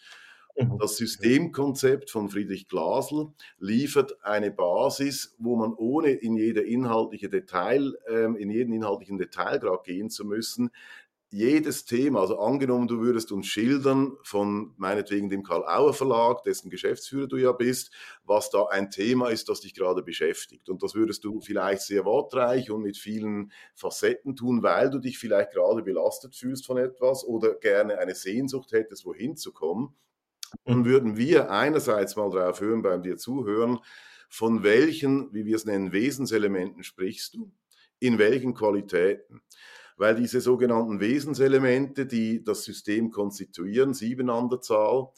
Mhm. 0.56 0.78
Das 0.78 0.97
Systemkonzept 0.97 2.11
von 2.11 2.28
Friedrich 2.28 2.68
Glasl 2.68 3.32
liefert 3.59 4.23
eine 4.25 4.50
Basis, 4.50 5.35
wo 5.38 5.56
man 5.56 5.73
ohne 5.75 6.11
in 6.11 6.37
jede 6.37 6.61
inhaltliche 6.61 7.28
Detail, 7.28 7.94
ähm, 8.09 8.37
in 8.37 8.50
jeden 8.50 8.73
inhaltlichen 8.73 9.18
Detailgrad 9.18 9.85
gehen 9.85 10.11
zu 10.11 10.25
müssen, 10.25 10.71
jedes 11.32 11.86
Thema, 11.86 12.20
also 12.20 12.38
angenommen, 12.38 12.86
du 12.88 13.00
würdest 13.00 13.32
uns 13.32 13.46
schildern 13.46 14.12
von 14.22 14.74
meinetwegen 14.76 15.30
dem 15.30 15.42
Karl 15.42 15.64
Auer 15.64 15.94
Verlag, 15.94 16.42
dessen 16.42 16.68
Geschäftsführer 16.68 17.26
du 17.26 17.36
ja 17.36 17.52
bist, 17.52 17.90
was 18.22 18.50
da 18.50 18.66
ein 18.66 18.90
Thema 18.90 19.30
ist, 19.30 19.48
das 19.48 19.60
dich 19.60 19.74
gerade 19.74 20.02
beschäftigt. 20.02 20.68
Und 20.68 20.82
das 20.82 20.94
würdest 20.94 21.24
du 21.24 21.40
vielleicht 21.40 21.82
sehr 21.82 22.04
wortreich 22.04 22.70
und 22.70 22.82
mit 22.82 22.98
vielen 22.98 23.50
Facetten 23.74 24.36
tun, 24.36 24.62
weil 24.62 24.90
du 24.90 24.98
dich 24.98 25.18
vielleicht 25.18 25.52
gerade 25.52 25.82
belastet 25.82 26.36
fühlst 26.36 26.66
von 26.66 26.76
etwas 26.76 27.24
oder 27.24 27.54
gerne 27.54 27.98
eine 27.98 28.14
Sehnsucht 28.14 28.72
hättest, 28.72 29.06
wohin 29.06 29.36
zu 29.36 29.52
kommen. 29.52 29.94
Dann 30.64 30.80
mhm. 30.80 30.84
würden 30.84 31.16
wir 31.16 31.50
einerseits 31.50 32.14
mal 32.14 32.30
darauf 32.30 32.60
hören, 32.60 32.82
beim 32.82 33.02
dir 33.02 33.16
zuhören, 33.16 33.78
von 34.28 34.62
welchen, 34.62 35.32
wie 35.32 35.46
wir 35.46 35.56
es 35.56 35.64
nennen, 35.64 35.92
Wesenselementen 35.92 36.82
sprichst 36.82 37.34
du, 37.34 37.52
in 38.00 38.18
welchen 38.18 38.54
Qualitäten 38.54 39.40
weil 39.96 40.14
diese 40.14 40.40
sogenannten 40.40 41.00
Wesenselemente, 41.00 42.06
die 42.06 42.42
das 42.42 42.64
System 42.64 43.11
konstituieren, 43.11 43.94
sieben 43.94 44.30
an 44.30 44.49
der 44.49 44.61
Zahl, 44.61 45.08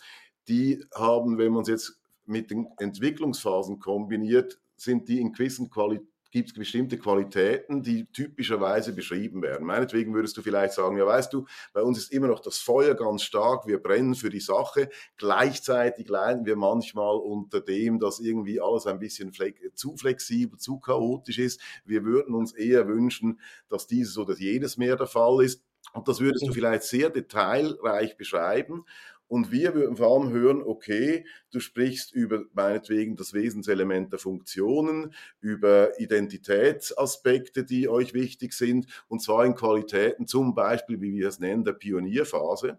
die 0.49 0.85
haben, 0.95 1.38
wenn 1.38 1.52
man 1.52 1.62
es 1.62 1.69
jetzt 1.69 2.00
mit 2.26 2.50
den 2.50 2.69
Entwicklungsphasen 2.78 3.78
kombiniert, 3.78 4.61
sind 4.76 5.09
die 5.09 5.21
in 5.21 5.33
gewissen 5.33 5.71
Qualitäten 5.71 6.13
gibt 6.35 6.49
es 6.49 6.55
bestimmte 6.55 6.99
Qualitäten, 6.99 7.85
die 7.85 8.07
typischerweise 8.07 8.93
beschrieben 8.93 9.41
werden. 9.41 9.64
Meinetwegen 9.64 10.14
würdest 10.14 10.37
du 10.37 10.43
vielleicht 10.43 10.75
sagen, 10.75 10.99
ja 10.99 11.07
weißt 11.07 11.33
du, 11.33 11.47
bei 11.73 11.81
uns 11.81 11.97
ist 11.97 12.11
immer 12.12 12.26
noch 12.26 12.41
das 12.41 12.59
Feuer 12.59 12.95
ganz 12.97 13.23
stark, 13.23 13.69
wir 13.69 13.81
brennen 13.81 14.17
für 14.17 14.31
die 14.31 14.41
Sache. 14.41 14.91
Gleichzeitig 15.17 16.09
leiden 16.09 16.45
wir 16.45 16.57
manchmal 16.57 17.14
unter 17.19 17.61
dem, 17.61 18.00
dass 18.00 18.19
irgendwie 18.19 18.61
alles 18.61 18.88
ein 18.88 18.99
bisschen 18.99 19.33
zu 19.75 19.97
flexibel, 19.97 20.59
zu 20.59 20.81
chaotisch 20.81 21.38
ist. 21.38 21.61
Wir 21.85 22.05
würden 22.05 22.35
uns 22.35 22.53
eher 22.53 22.88
wünschen, 22.88 23.38
dass 23.69 23.87
dieses 23.87 24.19
oder 24.19 24.35
jenes 24.35 24.76
mehr 24.76 24.97
der 24.97 25.07
Fall 25.07 25.45
ist. 25.45 25.62
Und 25.93 26.09
das 26.09 26.19
würdest 26.19 26.43
du 26.43 26.49
mhm. 26.49 26.55
vielleicht 26.55 26.83
sehr 26.83 27.11
detailreich 27.11 28.17
beschreiben. 28.17 28.85
Und 29.26 29.50
wir 29.50 29.75
würden 29.75 29.97
vor 29.97 30.14
allem 30.14 30.33
hören, 30.33 30.62
okay, 30.62 31.25
du 31.50 31.59
sprichst 31.61 32.12
über 32.12 32.45
meinetwegen 32.52 33.16
das 33.16 33.33
Wesenselement 33.33 34.12
der 34.12 34.19
Funktionen, 34.19 35.14
über 35.40 35.99
Identitätsaspekte, 35.99 37.64
die 37.64 37.88
euch 37.88 38.14
wichtig 38.14 38.52
sind, 38.52 38.87
und 39.09 39.23
zwar 39.23 39.45
in 39.47 39.54
Qualitäten, 39.54 40.26
zum 40.26 40.54
Beispiel, 40.54 41.00
wie 41.00 41.14
wir 41.14 41.28
es 41.28 41.38
nennen, 41.40 41.64
der 41.64 41.73
Pionierphase. 41.73 42.78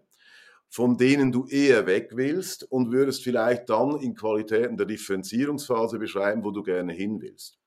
von 0.68 0.96
denen 0.98 1.32
du 1.32 1.46
eher 1.46 1.86
weg 1.86 2.10
willst 2.14 2.64
und 2.64 2.92
würdest 2.92 3.22
vielleicht 3.24 3.68
dann 3.70 3.98
in 4.00 4.14
Qualitäten 4.14 4.76
der 4.76 4.86
Differenzierungsphase 4.86 5.98
beschreiben, 5.98 6.44
wo 6.44 6.50
du 6.50 6.62
gerne 6.62 6.92
hin 6.92 7.20
willst. 7.20 7.58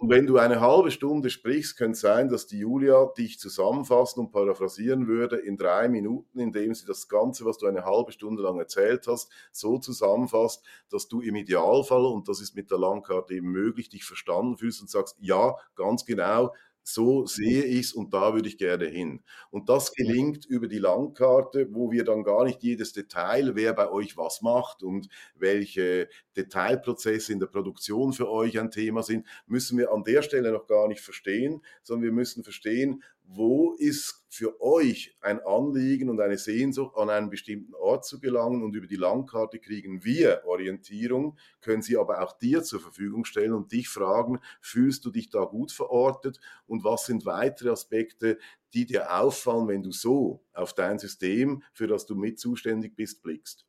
Und 0.00 0.10
wenn 0.10 0.28
du 0.28 0.38
eine 0.38 0.60
halbe 0.60 0.92
Stunde 0.92 1.28
sprichst, 1.28 1.76
könnte 1.76 1.94
es 1.94 2.00
sein, 2.00 2.28
dass 2.28 2.46
die 2.46 2.60
Julia 2.60 3.06
dich 3.18 3.40
zusammenfassen 3.40 4.20
und 4.20 4.30
paraphrasieren 4.30 5.08
würde 5.08 5.38
in 5.38 5.56
drei 5.56 5.88
Minuten, 5.88 6.38
indem 6.38 6.72
sie 6.72 6.86
das 6.86 7.08
Ganze, 7.08 7.44
was 7.44 7.58
du 7.58 7.66
eine 7.66 7.84
halbe 7.84 8.12
Stunde 8.12 8.44
lang 8.44 8.60
erzählt 8.60 9.08
hast, 9.08 9.28
so 9.50 9.76
zusammenfasst, 9.78 10.64
dass 10.88 11.08
du 11.08 11.20
im 11.20 11.34
Idealfall, 11.34 12.06
und 12.06 12.28
das 12.28 12.40
ist 12.40 12.54
mit 12.54 12.70
der 12.70 12.78
Langkarte 12.78 13.34
eben 13.34 13.48
möglich, 13.48 13.88
dich 13.88 14.04
verstanden 14.04 14.56
fühlst 14.56 14.80
und 14.80 14.88
sagst, 14.88 15.16
ja, 15.18 15.56
ganz 15.74 16.04
genau, 16.04 16.54
so 16.88 17.26
sehe 17.26 17.64
ich 17.64 17.80
es 17.80 17.92
und 17.92 18.14
da 18.14 18.32
würde 18.34 18.48
ich 18.48 18.56
gerne 18.56 18.86
hin. 18.86 19.22
Und 19.50 19.68
das 19.68 19.92
gelingt 19.92 20.46
über 20.46 20.68
die 20.68 20.78
Landkarte, 20.78 21.68
wo 21.70 21.90
wir 21.90 22.04
dann 22.04 22.24
gar 22.24 22.44
nicht 22.44 22.62
jedes 22.62 22.92
Detail, 22.92 23.54
wer 23.54 23.74
bei 23.74 23.90
euch 23.90 24.16
was 24.16 24.40
macht 24.40 24.82
und 24.82 25.08
welche 25.34 26.08
Detailprozesse 26.36 27.32
in 27.32 27.40
der 27.40 27.46
Produktion 27.46 28.12
für 28.12 28.30
euch 28.30 28.58
ein 28.58 28.70
Thema 28.70 29.02
sind, 29.02 29.26
müssen 29.46 29.76
wir 29.76 29.92
an 29.92 30.02
der 30.04 30.22
Stelle 30.22 30.50
noch 30.50 30.66
gar 30.66 30.88
nicht 30.88 31.00
verstehen, 31.00 31.62
sondern 31.82 32.04
wir 32.04 32.12
müssen 32.12 32.42
verstehen, 32.42 33.02
wo 33.30 33.74
ist 33.74 34.24
für 34.30 34.58
euch 34.62 35.14
ein 35.20 35.40
Anliegen 35.40 36.08
und 36.08 36.18
eine 36.18 36.38
Sehnsucht, 36.38 36.96
an 36.96 37.10
einen 37.10 37.28
bestimmten 37.28 37.74
Ort 37.74 38.06
zu 38.06 38.20
gelangen 38.20 38.62
und 38.62 38.74
über 38.74 38.86
die 38.86 38.96
Landkarte 38.96 39.58
kriegen 39.58 40.02
wir 40.02 40.42
Orientierung, 40.46 41.36
können 41.60 41.82
sie 41.82 41.98
aber 41.98 42.22
auch 42.22 42.38
dir 42.38 42.62
zur 42.62 42.80
Verfügung 42.80 43.26
stellen 43.26 43.52
und 43.52 43.70
dich 43.70 43.90
fragen, 43.90 44.40
fühlst 44.62 45.04
du 45.04 45.10
dich 45.10 45.28
da 45.28 45.44
gut 45.44 45.72
verortet 45.72 46.40
und 46.66 46.84
was 46.84 47.04
sind 47.04 47.26
weitere 47.26 47.68
Aspekte, 47.68 48.38
die 48.72 48.86
dir 48.86 49.14
auffallen, 49.14 49.68
wenn 49.68 49.82
du 49.82 49.92
so 49.92 50.42
auf 50.54 50.72
dein 50.72 50.98
System, 50.98 51.62
für 51.74 51.86
das 51.86 52.06
du 52.06 52.14
mit 52.14 52.38
zuständig 52.38 52.96
bist, 52.96 53.22
blickst. 53.22 53.67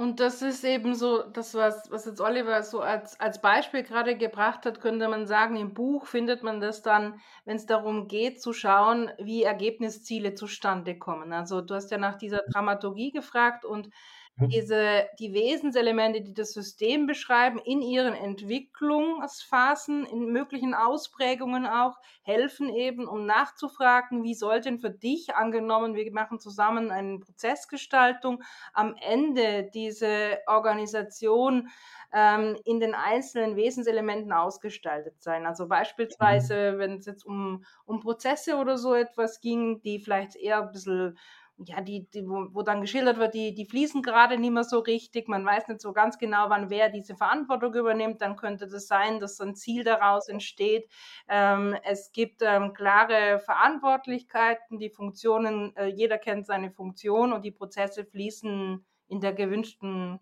Und 0.00 0.18
das 0.18 0.40
ist 0.40 0.64
eben 0.64 0.94
so, 0.94 1.22
das, 1.24 1.52
was, 1.52 1.90
was 1.90 2.06
jetzt 2.06 2.22
Oliver 2.22 2.62
so 2.62 2.80
als, 2.80 3.20
als 3.20 3.42
Beispiel 3.42 3.82
gerade 3.82 4.16
gebracht 4.16 4.64
hat, 4.64 4.80
könnte 4.80 5.06
man 5.08 5.26
sagen, 5.26 5.56
im 5.56 5.74
Buch 5.74 6.06
findet 6.06 6.42
man 6.42 6.58
das 6.58 6.80
dann, 6.80 7.20
wenn 7.44 7.56
es 7.56 7.66
darum 7.66 8.08
geht, 8.08 8.40
zu 8.40 8.54
schauen, 8.54 9.10
wie 9.18 9.42
Ergebnisziele 9.42 10.34
zustande 10.34 10.98
kommen. 10.98 11.34
Also 11.34 11.60
du 11.60 11.74
hast 11.74 11.90
ja 11.90 11.98
nach 11.98 12.16
dieser 12.16 12.40
Dramaturgie 12.50 13.10
gefragt 13.12 13.66
und. 13.66 13.90
Diese, 14.36 15.06
die 15.18 15.34
Wesenselemente, 15.34 16.22
die 16.22 16.32
das 16.32 16.52
System 16.52 17.06
beschreiben, 17.06 17.58
in 17.58 17.82
ihren 17.82 18.14
Entwicklungsphasen, 18.14 20.06
in 20.06 20.32
möglichen 20.32 20.74
Ausprägungen 20.74 21.66
auch, 21.66 21.98
helfen 22.22 22.70
eben, 22.70 23.06
um 23.06 23.26
nachzufragen, 23.26 24.22
wie 24.22 24.34
soll 24.34 24.60
denn 24.60 24.78
für 24.78 24.90
dich 24.90 25.34
angenommen, 25.34 25.94
wir 25.94 26.10
machen 26.12 26.40
zusammen 26.40 26.90
eine 26.90 27.18
Prozessgestaltung, 27.18 28.42
am 28.72 28.94
Ende 29.00 29.68
diese 29.74 30.38
Organisation 30.46 31.68
ähm, 32.12 32.56
in 32.64 32.80
den 32.80 32.94
einzelnen 32.94 33.56
Wesenselementen 33.56 34.32
ausgestaltet 34.32 35.22
sein. 35.22 35.46
Also 35.46 35.68
beispielsweise, 35.68 36.72
mhm. 36.72 36.78
wenn 36.78 36.98
es 36.98 37.06
jetzt 37.06 37.24
um, 37.24 37.64
um 37.84 38.00
Prozesse 38.00 38.56
oder 38.56 38.78
so 38.78 38.94
etwas 38.94 39.40
ging, 39.40 39.80
die 39.82 39.98
vielleicht 40.00 40.36
eher 40.36 40.62
ein 40.62 40.72
bisschen 40.72 41.18
ja, 41.66 41.80
die, 41.80 42.08
die 42.10 42.26
wo, 42.26 42.46
wo, 42.52 42.62
dann 42.62 42.80
geschildert 42.80 43.18
wird, 43.18 43.34
die, 43.34 43.54
die 43.54 43.66
fließen 43.66 44.02
gerade 44.02 44.38
nicht 44.38 44.52
mehr 44.52 44.64
so 44.64 44.78
richtig, 44.78 45.28
man 45.28 45.44
weiß 45.44 45.68
nicht 45.68 45.80
so 45.80 45.92
ganz 45.92 46.18
genau, 46.18 46.48
wann 46.48 46.70
wer 46.70 46.88
diese 46.88 47.16
Verantwortung 47.16 47.74
übernimmt, 47.74 48.20
dann 48.22 48.36
könnte 48.36 48.66
das 48.66 48.86
sein, 48.86 49.20
dass 49.20 49.40
ein 49.40 49.54
Ziel 49.54 49.84
daraus 49.84 50.28
entsteht. 50.28 50.88
Ähm, 51.28 51.76
es 51.84 52.12
gibt 52.12 52.42
ähm, 52.42 52.72
klare 52.72 53.40
Verantwortlichkeiten, 53.40 54.78
die 54.78 54.90
Funktionen, 54.90 55.76
äh, 55.76 55.86
jeder 55.86 56.18
kennt 56.18 56.46
seine 56.46 56.70
Funktion 56.70 57.32
und 57.32 57.44
die 57.44 57.52
Prozesse 57.52 58.04
fließen 58.04 58.84
in 59.08 59.20
der 59.20 59.32
gewünschten 59.32 60.20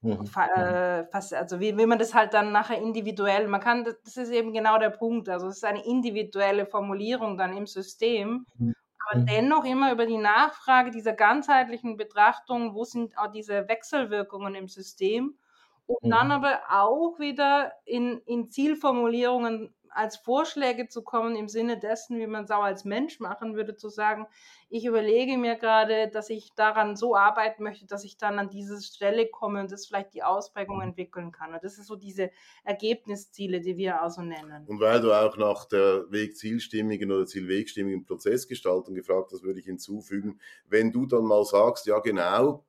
Mhm. 0.00 0.30
Äh, 0.54 1.06
also 1.12 1.58
wie, 1.58 1.76
wie 1.76 1.86
man 1.86 1.98
das 1.98 2.14
halt 2.14 2.32
dann 2.32 2.52
nachher 2.52 2.80
individuell, 2.80 3.48
man 3.48 3.60
kann, 3.60 3.82
das 3.82 4.16
ist 4.16 4.30
eben 4.30 4.52
genau 4.52 4.78
der 4.78 4.90
Punkt, 4.90 5.28
also 5.28 5.48
es 5.48 5.56
ist 5.56 5.64
eine 5.64 5.84
individuelle 5.84 6.66
Formulierung 6.66 7.36
dann 7.36 7.56
im 7.56 7.66
System 7.66 8.46
mhm 8.56 8.74
aber 9.08 9.20
mhm. 9.20 9.26
dennoch 9.26 9.64
immer 9.64 9.92
über 9.92 10.06
die 10.06 10.18
Nachfrage 10.18 10.90
dieser 10.90 11.12
ganzheitlichen 11.12 11.96
Betrachtung, 11.96 12.74
wo 12.74 12.84
sind 12.84 13.16
auch 13.16 13.30
diese 13.30 13.68
Wechselwirkungen 13.68 14.54
im 14.54 14.68
System, 14.68 15.38
und 15.86 16.02
mhm. 16.02 16.10
dann 16.10 16.30
aber 16.30 16.60
auch 16.70 17.18
wieder 17.18 17.72
in, 17.84 18.18
in 18.26 18.50
Zielformulierungen 18.50 19.74
als 19.90 20.16
Vorschläge 20.16 20.88
zu 20.88 21.02
kommen 21.02 21.36
im 21.36 21.48
Sinne 21.48 21.78
dessen, 21.78 22.18
wie 22.18 22.26
man 22.26 22.44
es 22.44 22.50
auch 22.50 22.62
als 22.62 22.84
Mensch 22.84 23.20
machen 23.20 23.54
würde, 23.54 23.76
zu 23.76 23.88
sagen, 23.88 24.26
ich 24.68 24.84
überlege 24.84 25.38
mir 25.38 25.56
gerade, 25.56 26.08
dass 26.08 26.30
ich 26.30 26.52
daran 26.54 26.96
so 26.96 27.16
arbeiten 27.16 27.62
möchte, 27.62 27.86
dass 27.86 28.04
ich 28.04 28.18
dann 28.18 28.38
an 28.38 28.50
diese 28.50 28.80
Stelle 28.82 29.26
komme 29.26 29.60
und 29.60 29.72
das 29.72 29.86
vielleicht 29.86 30.14
die 30.14 30.22
Ausprägung 30.22 30.82
entwickeln 30.82 31.32
kann. 31.32 31.54
Und 31.54 31.64
das 31.64 31.78
ist 31.78 31.86
so 31.86 31.96
diese 31.96 32.30
Ergebnisziele, 32.64 33.60
die 33.60 33.76
wir 33.76 34.02
auch 34.02 34.10
so 34.10 34.22
nennen. 34.22 34.66
Und 34.66 34.80
weil 34.80 35.00
du 35.00 35.12
auch 35.12 35.36
nach 35.36 35.64
der 35.64 36.04
Wegzielstimmigen 36.10 37.10
oder 37.10 37.26
Zielwegstimmigen 37.26 38.04
Prozessgestaltung 38.04 38.94
gefragt 38.94 39.32
hast, 39.32 39.42
würde 39.42 39.60
ich 39.60 39.66
hinzufügen, 39.66 40.40
wenn 40.66 40.92
du 40.92 41.06
dann 41.06 41.24
mal 41.24 41.44
sagst, 41.44 41.86
ja 41.86 41.98
genau, 42.00 42.64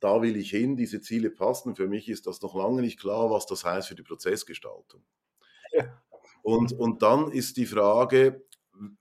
da 0.00 0.22
will 0.22 0.36
ich 0.36 0.50
hin, 0.50 0.76
diese 0.76 1.00
Ziele 1.00 1.30
passen, 1.30 1.74
für 1.74 1.88
mich 1.88 2.08
ist 2.08 2.26
das 2.26 2.40
noch 2.42 2.54
lange 2.54 2.82
nicht 2.82 3.00
klar, 3.00 3.30
was 3.30 3.46
das 3.46 3.64
heißt 3.64 3.88
für 3.88 3.94
die 3.94 4.02
Prozessgestaltung. 4.02 5.02
Ja. 5.72 5.84
Und, 6.48 6.72
und 6.72 7.02
dann 7.02 7.30
ist 7.30 7.58
die 7.58 7.66
Frage, 7.66 8.42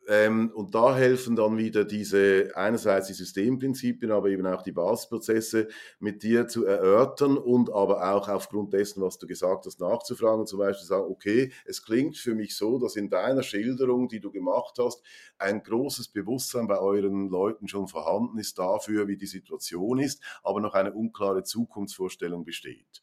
ähm, 0.09 0.51
und 0.53 0.75
da 0.75 0.93
helfen 0.93 1.37
dann 1.37 1.57
wieder 1.57 1.85
diese, 1.85 2.51
einerseits 2.55 3.07
die 3.07 3.13
Systemprinzipien, 3.13 4.11
aber 4.11 4.27
eben 4.27 4.45
auch 4.45 4.63
die 4.63 4.73
Basisprozesse 4.73 5.69
mit 5.99 6.23
dir 6.23 6.49
zu 6.49 6.65
erörtern 6.65 7.37
und 7.37 7.71
aber 7.71 8.13
auch 8.13 8.27
aufgrund 8.27 8.73
dessen, 8.73 9.01
was 9.01 9.17
du 9.17 9.27
gesagt 9.27 9.65
hast, 9.65 9.79
nachzufragen 9.79 10.41
und 10.41 10.47
zum 10.47 10.59
Beispiel 10.59 10.87
sagen, 10.87 11.09
okay, 11.09 11.53
es 11.63 11.81
klingt 11.81 12.17
für 12.17 12.35
mich 12.35 12.57
so, 12.57 12.79
dass 12.79 12.97
in 12.97 13.09
deiner 13.09 13.43
Schilderung, 13.43 14.09
die 14.09 14.19
du 14.19 14.29
gemacht 14.29 14.75
hast, 14.77 15.01
ein 15.37 15.63
großes 15.63 16.09
Bewusstsein 16.09 16.67
bei 16.67 16.79
euren 16.79 17.29
Leuten 17.29 17.69
schon 17.69 17.87
vorhanden 17.87 18.39
ist 18.39 18.59
dafür, 18.59 19.07
wie 19.07 19.15
die 19.15 19.25
Situation 19.25 19.99
ist, 19.99 20.21
aber 20.43 20.59
noch 20.59 20.73
eine 20.73 20.91
unklare 20.91 21.43
Zukunftsvorstellung 21.43 22.43
besteht. 22.43 23.01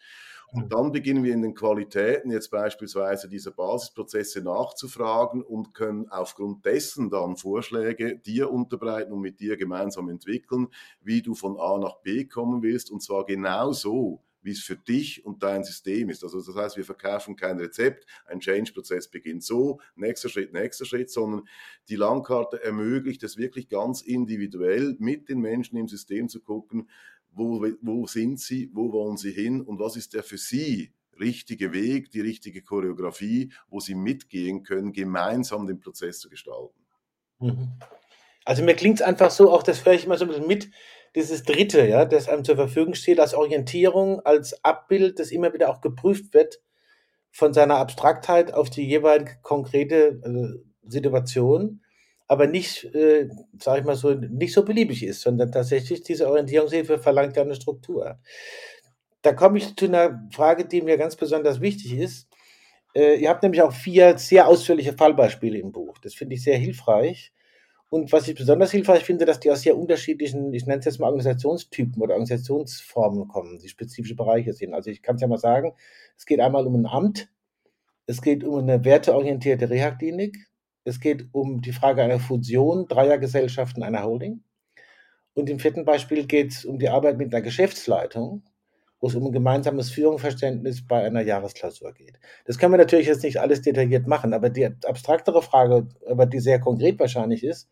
Und 0.48 0.72
dann 0.72 0.92
beginnen 0.92 1.24
wir 1.24 1.34
in 1.34 1.42
den 1.42 1.54
Qualitäten 1.54 2.30
jetzt 2.30 2.50
beispielsweise 2.50 3.28
dieser 3.28 3.50
Basisprozesse 3.50 4.42
nachzufragen 4.42 5.42
und 5.42 5.74
können 5.74 6.08
aufgrund 6.08 6.64
dessen 6.64 7.10
dann 7.10 7.36
Vorschläge 7.36 8.16
dir 8.16 8.50
unterbreiten 8.50 9.12
und 9.12 9.20
mit 9.20 9.40
dir 9.40 9.56
gemeinsam 9.56 10.08
entwickeln, 10.08 10.68
wie 11.00 11.22
du 11.22 11.34
von 11.34 11.58
A 11.58 11.78
nach 11.78 11.96
B 12.02 12.24
kommen 12.24 12.62
willst 12.62 12.90
und 12.90 13.02
zwar 13.02 13.24
genau 13.24 13.72
so, 13.72 14.22
wie 14.44 14.52
es 14.52 14.62
für 14.62 14.76
dich 14.76 15.24
und 15.24 15.42
dein 15.42 15.64
System 15.64 16.10
ist. 16.10 16.22
Also 16.22 16.40
das 16.40 16.54
heißt, 16.54 16.76
wir 16.76 16.84
verkaufen 16.84 17.34
kein 17.34 17.58
Rezept, 17.58 18.06
ein 18.26 18.40
Change-Prozess 18.40 19.08
beginnt 19.08 19.42
so, 19.42 19.80
nächster 19.96 20.28
Schritt, 20.28 20.52
nächster 20.52 20.84
Schritt, 20.84 21.10
sondern 21.10 21.48
die 21.88 21.96
Landkarte 21.96 22.62
ermöglicht 22.62 23.22
es 23.22 23.38
wirklich 23.38 23.68
ganz 23.68 24.02
individuell 24.02 24.96
mit 24.98 25.28
den 25.30 25.40
Menschen 25.40 25.78
im 25.78 25.88
System 25.88 26.28
zu 26.28 26.40
gucken, 26.40 26.88
wo, 27.34 27.66
wo 27.82 28.06
sind 28.06 28.40
sie, 28.40 28.70
wo 28.72 28.92
wollen 28.92 29.16
sie 29.16 29.32
hin 29.32 29.60
und 29.60 29.78
was 29.78 29.96
ist 29.96 30.14
der 30.14 30.22
für 30.22 30.38
sie 30.38 30.92
richtige 31.18 31.72
Weg, 31.72 32.10
die 32.10 32.20
richtige 32.20 32.62
Choreografie, 32.62 33.52
wo 33.68 33.80
sie 33.80 33.94
mitgehen 33.94 34.62
können, 34.62 34.92
gemeinsam 34.92 35.66
den 35.66 35.80
Prozess 35.80 36.18
zu 36.18 36.28
gestalten. 36.28 36.84
Mhm. 37.38 37.72
Also 38.44 38.62
mir 38.62 38.74
klingt 38.74 39.00
es 39.00 39.06
einfach 39.06 39.30
so, 39.30 39.50
auch 39.50 39.62
das 39.62 39.84
höre 39.84 39.94
ich 39.94 40.04
immer 40.04 40.18
so 40.18 40.24
ein 40.24 40.28
bisschen 40.28 40.46
mit, 40.46 40.70
dieses 41.14 41.44
Dritte, 41.44 41.86
ja, 41.86 42.04
das 42.04 42.28
einem 42.28 42.44
zur 42.44 42.56
Verfügung 42.56 42.94
steht 42.94 43.20
als 43.20 43.34
Orientierung, 43.34 44.20
als 44.20 44.64
Abbild, 44.64 45.18
das 45.18 45.30
immer 45.30 45.52
wieder 45.52 45.70
auch 45.70 45.80
geprüft 45.80 46.34
wird 46.34 46.60
von 47.30 47.52
seiner 47.52 47.76
Abstraktheit 47.76 48.52
auf 48.52 48.70
die 48.70 48.86
jeweilige 48.86 49.36
konkrete 49.42 50.20
äh, 50.24 50.88
Situation 50.88 51.83
aber 52.26 52.46
nicht, 52.46 52.84
äh, 52.94 53.28
sage 53.60 53.80
ich 53.80 53.86
mal 53.86 53.96
so, 53.96 54.12
nicht 54.14 54.54
so 54.54 54.64
beliebig 54.64 55.04
ist, 55.04 55.20
sondern 55.20 55.52
tatsächlich 55.52 56.02
diese 56.02 56.28
Orientierungshilfe 56.28 56.98
verlangt 56.98 57.36
ja 57.36 57.42
eine 57.42 57.54
Struktur. 57.54 58.18
Da 59.22 59.32
komme 59.32 59.58
ich 59.58 59.76
zu 59.76 59.86
einer 59.86 60.26
Frage, 60.32 60.66
die 60.66 60.82
mir 60.82 60.96
ganz 60.96 61.16
besonders 61.16 61.60
wichtig 61.60 61.96
ist. 61.96 62.28
Äh, 62.94 63.16
ihr 63.16 63.28
habt 63.28 63.42
nämlich 63.42 63.62
auch 63.62 63.72
vier 63.72 64.16
sehr 64.18 64.48
ausführliche 64.48 64.94
Fallbeispiele 64.94 65.58
im 65.58 65.72
Buch. 65.72 65.98
Das 65.98 66.14
finde 66.14 66.34
ich 66.34 66.42
sehr 66.42 66.58
hilfreich. 66.58 67.32
Und 67.90 68.12
was 68.12 68.26
ich 68.26 68.34
besonders 68.34 68.72
hilfreich 68.72 69.04
finde, 69.04 69.24
dass 69.24 69.40
die 69.40 69.50
aus 69.50 69.62
sehr 69.62 69.76
unterschiedlichen, 69.76 70.52
ich 70.52 70.66
nenne 70.66 70.80
es 70.80 70.84
jetzt 70.84 70.98
mal 70.98 71.06
Organisationstypen 71.06 72.02
oder 72.02 72.14
Organisationsformen 72.14 73.28
kommen, 73.28 73.58
die 73.60 73.68
spezifische 73.68 74.16
Bereiche 74.16 74.52
sind. 74.52 74.74
Also 74.74 74.90
ich 74.90 75.00
kann 75.00 75.14
es 75.16 75.22
ja 75.22 75.28
mal 75.28 75.38
sagen, 75.38 75.74
es 76.16 76.26
geht 76.26 76.40
einmal 76.40 76.66
um 76.66 76.74
ein 76.74 76.86
Amt, 76.86 77.28
es 78.06 78.20
geht 78.20 78.42
um 78.42 78.58
eine 78.58 78.84
werteorientierte 78.84 79.70
Reha-Klinik, 79.70 80.38
es 80.84 81.00
geht 81.00 81.26
um 81.32 81.62
die 81.62 81.72
Frage 81.72 82.02
einer 82.02 82.20
Fusion 82.20 82.86
dreier 82.86 83.18
Gesellschaften 83.18 83.82
einer 83.82 84.04
Holding. 84.04 84.42
Und 85.34 85.50
im 85.50 85.58
vierten 85.58 85.84
Beispiel 85.84 86.26
geht 86.26 86.52
es 86.52 86.64
um 86.64 86.78
die 86.78 86.88
Arbeit 86.88 87.18
mit 87.18 87.34
einer 87.34 87.42
Geschäftsleitung, 87.42 88.44
wo 89.00 89.08
es 89.08 89.14
um 89.14 89.26
ein 89.26 89.32
gemeinsames 89.32 89.90
Führungsverständnis 89.90 90.86
bei 90.86 91.02
einer 91.02 91.22
Jahresklausur 91.22 91.92
geht. 91.92 92.18
Das 92.44 92.58
können 92.58 92.72
wir 92.72 92.78
natürlich 92.78 93.06
jetzt 93.06 93.24
nicht 93.24 93.40
alles 93.40 93.62
detailliert 93.62 94.06
machen, 94.06 94.32
aber 94.32 94.50
die 94.50 94.66
abstraktere 94.66 95.42
Frage, 95.42 95.88
aber 96.06 96.26
die 96.26 96.40
sehr 96.40 96.60
konkret 96.60 96.98
wahrscheinlich 97.00 97.42
ist, 97.42 97.68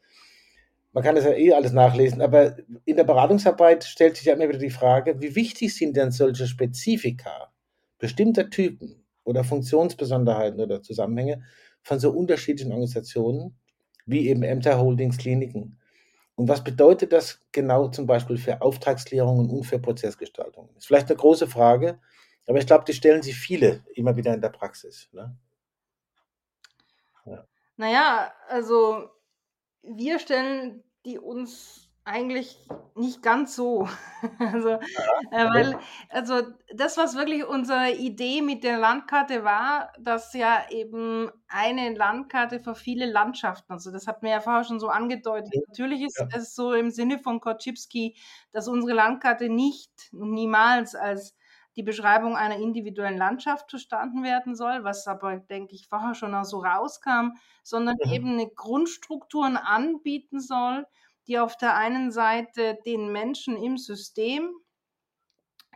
man 0.92 1.02
kann 1.02 1.14
das 1.14 1.24
ja 1.24 1.32
eh 1.32 1.54
alles 1.54 1.72
nachlesen, 1.72 2.20
aber 2.20 2.56
in 2.84 2.96
der 2.96 3.04
Beratungsarbeit 3.04 3.84
stellt 3.84 4.16
sich 4.16 4.26
ja 4.26 4.34
immer 4.34 4.48
wieder 4.48 4.58
die 4.58 4.68
Frage, 4.68 5.22
wie 5.22 5.34
wichtig 5.34 5.74
sind 5.74 5.96
denn 5.96 6.10
solche 6.10 6.46
Spezifika 6.46 7.50
bestimmter 7.98 8.50
Typen 8.50 9.06
oder 9.24 9.44
Funktionsbesonderheiten 9.44 10.60
oder 10.60 10.82
Zusammenhänge 10.82 11.44
von 11.82 11.98
so 11.98 12.10
unterschiedlichen 12.10 12.70
Organisationen 12.70 13.58
wie 14.06 14.28
eben 14.28 14.42
Ämter, 14.42 14.78
Holdings, 14.78 15.18
Kliniken. 15.18 15.78
Und 16.34 16.48
was 16.48 16.64
bedeutet 16.64 17.12
das 17.12 17.40
genau 17.52 17.88
zum 17.88 18.06
Beispiel 18.06 18.36
für 18.36 18.62
Auftragsklärungen 18.62 19.50
und 19.50 19.64
für 19.64 19.78
Prozessgestaltung? 19.78 20.70
Ist 20.76 20.86
vielleicht 20.86 21.08
eine 21.08 21.16
große 21.16 21.46
Frage, 21.46 22.00
aber 22.46 22.58
ich 22.58 22.66
glaube, 22.66 22.84
die 22.84 22.94
stellen 22.94 23.22
sich 23.22 23.36
viele 23.36 23.84
immer 23.94 24.16
wieder 24.16 24.34
in 24.34 24.40
der 24.40 24.48
Praxis. 24.48 25.08
Ne? 25.12 25.36
Ja. 27.26 27.46
Naja, 27.76 28.32
also 28.48 29.10
wir 29.82 30.18
stellen 30.18 30.82
die 31.04 31.18
uns 31.18 31.81
eigentlich 32.04 32.58
nicht 32.94 33.22
ganz 33.22 33.54
so. 33.56 33.88
Also, 34.38 34.68
äh, 34.68 35.48
weil, 35.52 35.78
also 36.08 36.42
das, 36.72 36.96
was 36.96 37.16
wirklich 37.16 37.44
unsere 37.44 37.90
Idee 37.90 38.40
mit 38.40 38.62
der 38.62 38.78
Landkarte 38.78 39.42
war, 39.42 39.92
dass 39.98 40.32
ja 40.32 40.64
eben 40.70 41.28
eine 41.48 41.92
Landkarte 41.94 42.60
für 42.60 42.76
viele 42.76 43.06
Landschaften, 43.06 43.72
also 43.72 43.90
das 43.90 44.06
hat 44.06 44.22
mir 44.22 44.30
ja 44.30 44.40
vorher 44.40 44.62
schon 44.62 44.78
so 44.78 44.88
angedeutet. 44.88 45.52
Natürlich 45.68 46.02
ist 46.02 46.20
ja. 46.20 46.28
es 46.36 46.54
so 46.54 46.72
im 46.72 46.90
Sinne 46.92 47.18
von 47.18 47.40
Koczybski, 47.40 48.16
dass 48.52 48.68
unsere 48.68 48.94
Landkarte 48.94 49.48
nicht, 49.48 49.90
niemals 50.12 50.94
als 50.94 51.34
die 51.76 51.82
Beschreibung 51.82 52.36
einer 52.36 52.56
individuellen 52.56 53.18
Landschaft 53.18 53.70
verstanden 53.70 54.22
werden 54.22 54.54
soll, 54.54 54.84
was 54.84 55.06
aber, 55.06 55.38
denke 55.38 55.74
ich, 55.74 55.88
vorher 55.88 56.14
schon 56.14 56.34
auch 56.34 56.44
so 56.44 56.58
rauskam, 56.58 57.32
sondern 57.62 57.96
mhm. 58.04 58.12
eben 58.12 58.28
eine 58.32 58.48
Grundstrukturen 58.48 59.56
anbieten 59.56 60.40
soll, 60.40 60.86
die 61.26 61.38
auf 61.38 61.56
der 61.56 61.76
einen 61.76 62.10
Seite 62.10 62.78
den 62.84 63.12
Menschen 63.12 63.56
im 63.56 63.78
System 63.78 64.52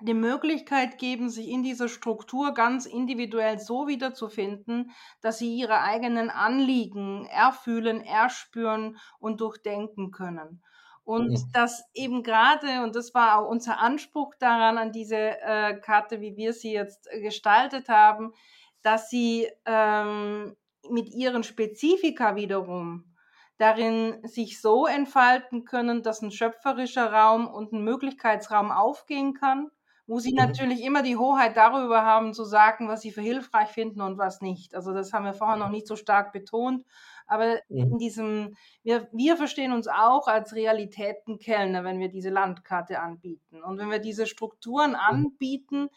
die 0.02 0.14
Möglichkeit 0.14 0.98
geben, 0.98 1.30
sich 1.30 1.48
in 1.48 1.62
dieser 1.62 1.88
Struktur 1.88 2.52
ganz 2.52 2.84
individuell 2.84 3.58
so 3.58 3.88
wiederzufinden, 3.88 4.90
dass 5.22 5.38
sie 5.38 5.56
ihre 5.56 5.80
eigenen 5.80 6.28
Anliegen 6.28 7.26
erfühlen, 7.26 8.02
erspüren 8.02 8.98
und 9.18 9.40
durchdenken 9.40 10.10
können. 10.10 10.62
Und 11.02 11.30
mhm. 11.30 11.50
das 11.52 11.84
eben 11.94 12.22
gerade, 12.22 12.82
und 12.82 12.94
das 12.94 13.14
war 13.14 13.38
auch 13.38 13.48
unser 13.48 13.78
Anspruch 13.78 14.34
daran, 14.38 14.76
an 14.76 14.92
diese 14.92 15.16
äh, 15.16 15.80
Karte, 15.80 16.20
wie 16.20 16.36
wir 16.36 16.52
sie 16.52 16.72
jetzt 16.72 17.06
äh, 17.10 17.20
gestaltet 17.20 17.88
haben, 17.88 18.34
dass 18.82 19.08
sie 19.08 19.48
ähm, 19.64 20.56
mit 20.90 21.08
ihren 21.14 21.42
Spezifika 21.42 22.36
wiederum 22.36 23.15
darin 23.58 24.18
sich 24.26 24.60
so 24.60 24.86
entfalten 24.86 25.64
können, 25.64 26.02
dass 26.02 26.22
ein 26.22 26.30
schöpferischer 26.30 27.12
Raum 27.12 27.46
und 27.46 27.72
ein 27.72 27.82
Möglichkeitsraum 27.82 28.70
aufgehen 28.70 29.34
kann, 29.34 29.70
wo 30.06 30.18
sie 30.18 30.32
mhm. 30.32 30.38
natürlich 30.38 30.82
immer 30.82 31.02
die 31.02 31.16
Hoheit 31.16 31.56
darüber 31.56 32.04
haben, 32.04 32.34
zu 32.34 32.44
sagen, 32.44 32.88
was 32.88 33.00
sie 33.00 33.10
für 33.10 33.22
hilfreich 33.22 33.68
finden 33.68 34.00
und 34.00 34.18
was 34.18 34.40
nicht. 34.40 34.74
Also 34.74 34.92
das 34.92 35.12
haben 35.12 35.24
wir 35.24 35.32
vorher 35.32 35.56
noch 35.56 35.70
nicht 35.70 35.86
so 35.86 35.96
stark 35.96 36.32
betont. 36.32 36.84
Aber 37.26 37.58
mhm. 37.68 37.78
in 37.78 37.98
diesem, 37.98 38.56
wir, 38.82 39.08
wir 39.12 39.36
verstehen 39.36 39.72
uns 39.72 39.88
auch 39.88 40.28
als 40.28 40.54
Realitätenkellner, 40.54 41.82
wenn 41.82 41.98
wir 41.98 42.08
diese 42.08 42.30
Landkarte 42.30 43.00
anbieten. 43.00 43.62
Und 43.62 43.78
wenn 43.78 43.90
wir 43.90 43.98
diese 43.98 44.26
Strukturen 44.26 44.90
mhm. 44.90 44.96
anbieten, 44.96 45.88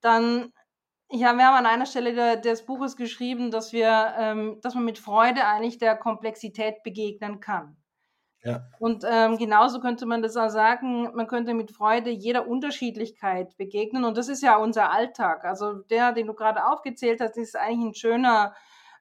dann 0.00 0.52
ja, 1.10 1.34
wir 1.34 1.46
haben 1.46 1.56
an 1.56 1.66
einer 1.66 1.86
Stelle 1.86 2.14
de, 2.14 2.40
des 2.40 2.66
Buches 2.66 2.96
geschrieben, 2.96 3.50
dass 3.50 3.72
wir, 3.72 4.14
ähm, 4.18 4.58
dass 4.62 4.74
man 4.74 4.84
mit 4.84 4.98
Freude 4.98 5.44
eigentlich 5.46 5.78
der 5.78 5.96
Komplexität 5.96 6.82
begegnen 6.82 7.40
kann. 7.40 7.76
Ja. 8.42 8.64
Und 8.78 9.04
ähm, 9.08 9.38
genauso 9.38 9.80
könnte 9.80 10.06
man 10.06 10.22
das 10.22 10.36
auch 10.36 10.50
sagen, 10.50 11.10
man 11.14 11.26
könnte 11.26 11.52
mit 11.52 11.72
Freude 11.72 12.10
jeder 12.10 12.46
Unterschiedlichkeit 12.46 13.56
begegnen. 13.56 14.04
Und 14.04 14.16
das 14.16 14.28
ist 14.28 14.42
ja 14.42 14.56
unser 14.56 14.92
Alltag. 14.92 15.44
Also 15.44 15.74
der, 15.74 16.12
den 16.12 16.28
du 16.28 16.34
gerade 16.34 16.64
aufgezählt 16.64 17.20
hast, 17.20 17.36
ist 17.36 17.56
eigentlich 17.56 17.90
ein 17.90 17.94
schöner 17.94 18.54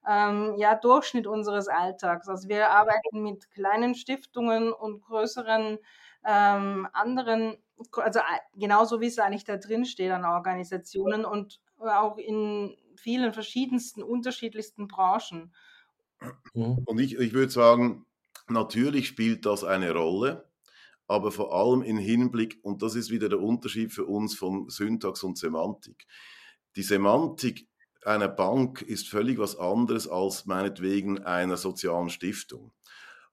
ähm, 0.08 0.56
ja, 0.58 0.76
Durchschnitt 0.76 1.28
unseres 1.28 1.68
Alltags. 1.68 2.28
Also 2.28 2.50
wir 2.50 2.70
arbeiten 2.72 3.22
mit 3.22 3.52
kleinen 3.52 3.94
Stiftungen 3.96 4.74
und 4.74 5.02
größeren 5.02 5.78
ähm, 6.26 6.88
anderen, 6.94 7.58
also 7.98 8.20
genauso 8.56 9.00
wie 9.02 9.08
es 9.08 9.20
eigentlich 9.20 9.46
da 9.46 9.58
drin 9.58 9.86
steht 9.86 10.12
an 10.12 10.26
Organisationen 10.26 11.24
und 11.24 11.60
auch 11.80 12.18
in 12.18 12.76
vielen 12.96 13.34
verschiedensten, 13.34 14.04
unterschiedlichsten 14.04 14.88
Branchen. 14.88 15.54
Mhm. 16.54 16.80
Und 16.86 17.00
ich, 17.00 17.18
ich 17.18 17.34
würde 17.34 17.52
sagen, 17.52 18.06
natürlich 18.48 19.08
spielt 19.08 19.46
das 19.46 19.64
eine 19.64 19.92
Rolle, 19.92 20.50
aber 21.08 21.32
vor 21.32 21.54
allem 21.54 21.82
im 21.82 21.98
Hinblick, 21.98 22.60
und 22.64 22.82
das 22.82 22.96
ist 22.96 23.12
wieder 23.12 23.30
der 23.30 23.42
Unterschied 23.42 23.92
für 23.92 24.06
uns 24.06 24.36
von 24.36 24.70
Syntax 24.70 25.24
und 25.24 25.38
Semantik. 25.38 26.08
Die 26.76 26.84
Semantik 26.84 27.68
einer 28.04 28.28
Bank 28.28 28.82
ist 28.82 29.08
völlig 29.08 29.38
was 29.38 29.58
anderes 29.58 30.08
als 30.08 30.46
meinetwegen 30.46 31.24
einer 31.24 31.58
sozialen 31.58 32.10
Stiftung. 32.10 32.72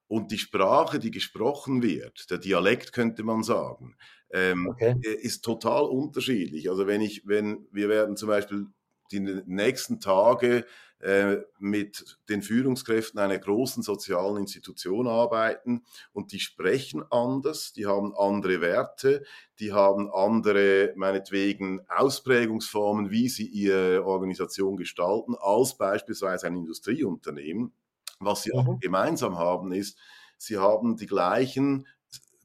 Und 0.06 0.30
die 0.30 0.38
Sprache, 0.38 0.98
die 0.98 1.10
gesprochen 1.10 1.82
wird, 1.82 2.30
der 2.30 2.38
Dialekt 2.38 2.92
könnte 2.92 3.22
man 3.22 3.42
sagen, 3.42 3.96
ähm, 4.32 4.68
okay. 4.68 4.96
Äh, 5.04 5.14
ist 5.14 5.44
total 5.44 5.84
unterschiedlich. 5.84 6.70
Also 6.70 6.86
wenn 6.86 7.00
ich, 7.00 7.26
wenn 7.26 7.66
wir 7.70 7.88
werden 7.88 8.16
zum 8.16 8.28
Beispiel 8.28 8.66
die 9.12 9.20
nächsten 9.20 10.00
Tage 10.00 10.64
äh, 11.00 11.38
mit 11.58 12.18
den 12.28 12.42
Führungskräften 12.42 13.20
einer 13.20 13.38
großen 13.38 13.82
sozialen 13.82 14.38
Institution 14.38 15.06
arbeiten 15.06 15.82
und 16.12 16.32
die 16.32 16.40
sprechen 16.40 17.02
anders, 17.10 17.72
die 17.72 17.86
haben 17.86 18.14
andere 18.16 18.60
Werte, 18.60 19.24
die 19.58 19.72
haben 19.72 20.10
andere, 20.12 20.92
meinetwegen, 20.96 21.80
Ausprägungsformen, 21.88 23.10
wie 23.10 23.28
sie 23.28 23.46
ihre 23.46 24.06
Organisation 24.06 24.76
gestalten, 24.76 25.34
als 25.38 25.76
beispielsweise 25.76 26.46
ein 26.46 26.56
Industrieunternehmen. 26.56 27.72
Was 28.20 28.44
sie 28.44 28.52
mhm. 28.52 28.58
auch 28.58 28.80
gemeinsam 28.80 29.36
haben, 29.36 29.72
ist, 29.72 29.98
sie 30.38 30.56
haben 30.56 30.96
die 30.96 31.06
gleichen 31.06 31.86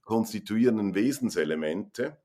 konstituierenden 0.08 0.96
Wesenselemente. 0.96 2.18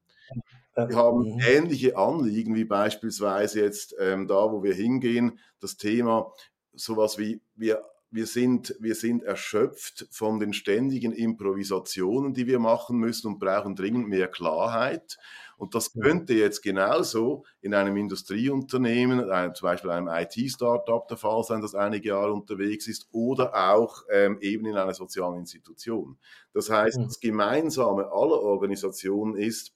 Wir 0.75 0.97
haben 0.97 1.35
mhm. 1.35 1.41
ähnliche 1.41 1.99
Anliegen 1.99 2.55
wie 2.55 2.65
beispielsweise 2.65 3.61
jetzt 3.61 3.95
ähm, 3.99 4.27
da, 4.27 4.51
wo 4.51 4.63
wir 4.63 4.73
hingehen, 4.73 5.39
das 5.61 5.77
Thema 5.77 6.33
sowas 6.73 7.19
wie 7.19 7.43
wir 7.55 7.83
wir 8.13 8.27
sind, 8.27 8.77
wir 8.79 8.95
sind 8.95 9.23
erschöpft 9.23 10.07
von 10.11 10.39
den 10.39 10.53
ständigen 10.53 11.13
Improvisationen, 11.13 12.35
die 12.35 12.47
wir 12.47 12.59
machen 12.59 12.99
müssen 12.99 13.29
und 13.29 13.39
brauchen 13.39 13.75
dringend 13.75 14.09
mehr 14.09 14.29
Klarheit. 14.29 15.17
Und 15.57 15.75
das 15.75 15.93
könnte 15.95 16.35
jetzt 16.35 16.61
genauso 16.61 17.45
in 17.63 17.73
einem 17.73 17.97
Industrieunternehmen, 17.97 19.31
einem, 19.31 19.55
zum 19.55 19.67
Beispiel 19.67 19.91
einem 19.91 20.09
IT-Startup 20.09 21.09
der 21.09 21.17
Fall 21.17 21.43
sein, 21.43 21.63
das 21.63 21.75
einige 21.75 22.11
Jahre 22.11 22.33
unterwegs 22.33 22.87
ist, 22.87 23.09
oder 23.13 23.73
auch 23.73 24.03
ähm, 24.11 24.39
eben 24.41 24.67
in 24.67 24.77
einer 24.77 24.95
sozialen 24.95 25.39
Institution. 25.39 26.19
Das 26.53 26.69
heißt, 26.69 26.99
das 26.99 27.19
Gemeinsame 27.19 28.07
aller 28.13 28.41
Organisationen 28.41 29.37
ist, 29.37 29.73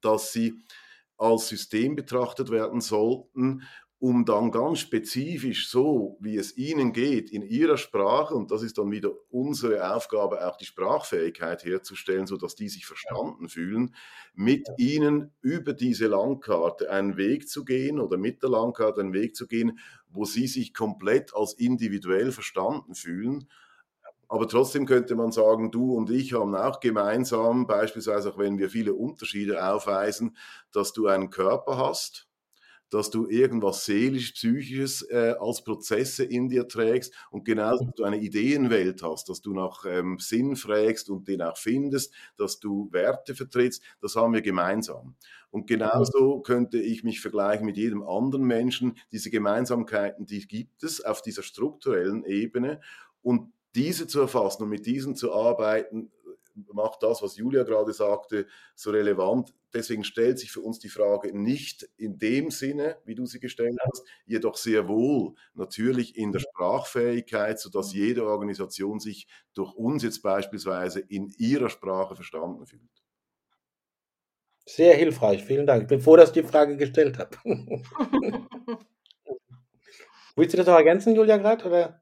dass 0.00 0.32
sie 0.32 0.62
als 1.18 1.48
System 1.48 1.96
betrachtet 1.96 2.50
werden 2.50 2.80
sollten 2.80 3.62
um 3.98 4.26
dann 4.26 4.50
ganz 4.50 4.80
spezifisch 4.80 5.70
so, 5.70 6.18
wie 6.20 6.36
es 6.36 6.56
ihnen 6.58 6.92
geht, 6.92 7.30
in 7.30 7.42
ihrer 7.42 7.78
Sprache, 7.78 8.34
und 8.34 8.50
das 8.50 8.62
ist 8.62 8.76
dann 8.76 8.90
wieder 8.90 9.10
unsere 9.30 9.94
Aufgabe, 9.94 10.46
auch 10.46 10.56
die 10.58 10.66
Sprachfähigkeit 10.66 11.64
herzustellen, 11.64 12.26
sodass 12.26 12.54
die 12.54 12.68
sich 12.68 12.84
verstanden 12.84 13.48
fühlen, 13.48 13.94
mit 14.34 14.68
ihnen 14.76 15.32
über 15.40 15.72
diese 15.72 16.08
Landkarte 16.08 16.90
einen 16.90 17.16
Weg 17.16 17.48
zu 17.48 17.64
gehen 17.64 17.98
oder 17.98 18.18
mit 18.18 18.42
der 18.42 18.50
Landkarte 18.50 19.00
einen 19.00 19.14
Weg 19.14 19.34
zu 19.34 19.46
gehen, 19.46 19.78
wo 20.08 20.26
sie 20.26 20.46
sich 20.46 20.74
komplett 20.74 21.34
als 21.34 21.54
individuell 21.54 22.32
verstanden 22.32 22.94
fühlen. 22.94 23.48
Aber 24.28 24.48
trotzdem 24.48 24.86
könnte 24.86 25.14
man 25.14 25.32
sagen, 25.32 25.70
du 25.70 25.94
und 25.94 26.10
ich 26.10 26.32
haben 26.34 26.54
auch 26.54 26.80
gemeinsam, 26.80 27.66
beispielsweise 27.66 28.30
auch 28.30 28.38
wenn 28.38 28.58
wir 28.58 28.68
viele 28.68 28.92
Unterschiede 28.92 29.64
aufweisen, 29.64 30.36
dass 30.72 30.92
du 30.92 31.06
einen 31.06 31.30
Körper 31.30 31.78
hast, 31.78 32.25
dass 32.90 33.10
du 33.10 33.28
irgendwas 33.28 33.84
seelisch, 33.84 34.32
psychisches 34.32 35.02
äh, 35.02 35.34
als 35.38 35.64
Prozesse 35.64 36.24
in 36.24 36.48
dir 36.48 36.68
trägst 36.68 37.12
und 37.30 37.44
genauso, 37.44 37.84
dass 37.84 37.94
du 37.94 38.04
eine 38.04 38.18
Ideenwelt 38.18 39.02
hast, 39.02 39.28
dass 39.28 39.42
du 39.42 39.52
nach 39.54 39.84
ähm, 39.86 40.18
Sinn 40.18 40.56
fragst 40.56 41.10
und 41.10 41.28
den 41.28 41.42
auch 41.42 41.56
findest, 41.56 42.14
dass 42.36 42.60
du 42.60 42.88
Werte 42.92 43.34
vertrittst, 43.34 43.82
das 44.00 44.16
haben 44.16 44.34
wir 44.34 44.42
gemeinsam. 44.42 45.16
Und 45.50 45.66
genauso 45.66 46.40
könnte 46.40 46.78
ich 46.78 47.02
mich 47.02 47.20
vergleichen 47.20 47.66
mit 47.66 47.76
jedem 47.76 48.02
anderen 48.02 48.44
Menschen. 48.44 48.98
Diese 49.12 49.30
Gemeinsamkeiten, 49.30 50.26
die 50.26 50.46
gibt 50.46 50.82
es 50.82 51.04
auf 51.04 51.22
dieser 51.22 51.42
strukturellen 51.42 52.24
Ebene 52.24 52.80
und 53.22 53.52
diese 53.74 54.06
zu 54.06 54.20
erfassen 54.20 54.64
und 54.64 54.70
mit 54.70 54.86
diesen 54.86 55.16
zu 55.16 55.32
arbeiten, 55.32 56.10
macht 56.72 57.02
das, 57.02 57.22
was 57.22 57.36
Julia 57.36 57.62
gerade 57.62 57.92
sagte, 57.92 58.46
so 58.74 58.90
relevant. 58.90 59.52
Deswegen 59.74 60.04
stellt 60.04 60.38
sich 60.38 60.50
für 60.50 60.60
uns 60.60 60.78
die 60.78 60.88
Frage 60.88 61.36
nicht 61.38 61.88
in 61.96 62.18
dem 62.18 62.50
Sinne, 62.50 62.96
wie 63.04 63.14
du 63.14 63.26
sie 63.26 63.40
gestellt 63.40 63.76
hast, 63.80 64.04
jedoch 64.24 64.56
sehr 64.56 64.88
wohl 64.88 65.34
natürlich 65.54 66.16
in 66.16 66.32
der 66.32 66.40
Sprachfähigkeit, 66.40 67.58
sodass 67.58 67.92
jede 67.92 68.26
Organisation 68.26 69.00
sich 69.00 69.26
durch 69.54 69.74
uns 69.74 70.02
jetzt 70.02 70.22
beispielsweise 70.22 71.00
in 71.00 71.30
ihrer 71.36 71.68
Sprache 71.68 72.14
verstanden 72.14 72.66
fühlt. 72.66 72.82
Sehr 74.64 74.96
hilfreich, 74.96 75.44
vielen 75.44 75.66
Dank. 75.66 75.82
Ich 75.82 75.88
bin 75.88 76.00
froh, 76.00 76.16
dass 76.16 76.30
ich 76.30 76.42
die 76.42 76.42
Frage 76.42 76.76
gestellt 76.76 77.18
habe. 77.18 77.36
Willst 80.34 80.52
du 80.52 80.58
das 80.58 80.66
noch 80.66 80.74
ergänzen, 80.74 81.14
Julia, 81.14 81.36
gerade? 81.36 82.00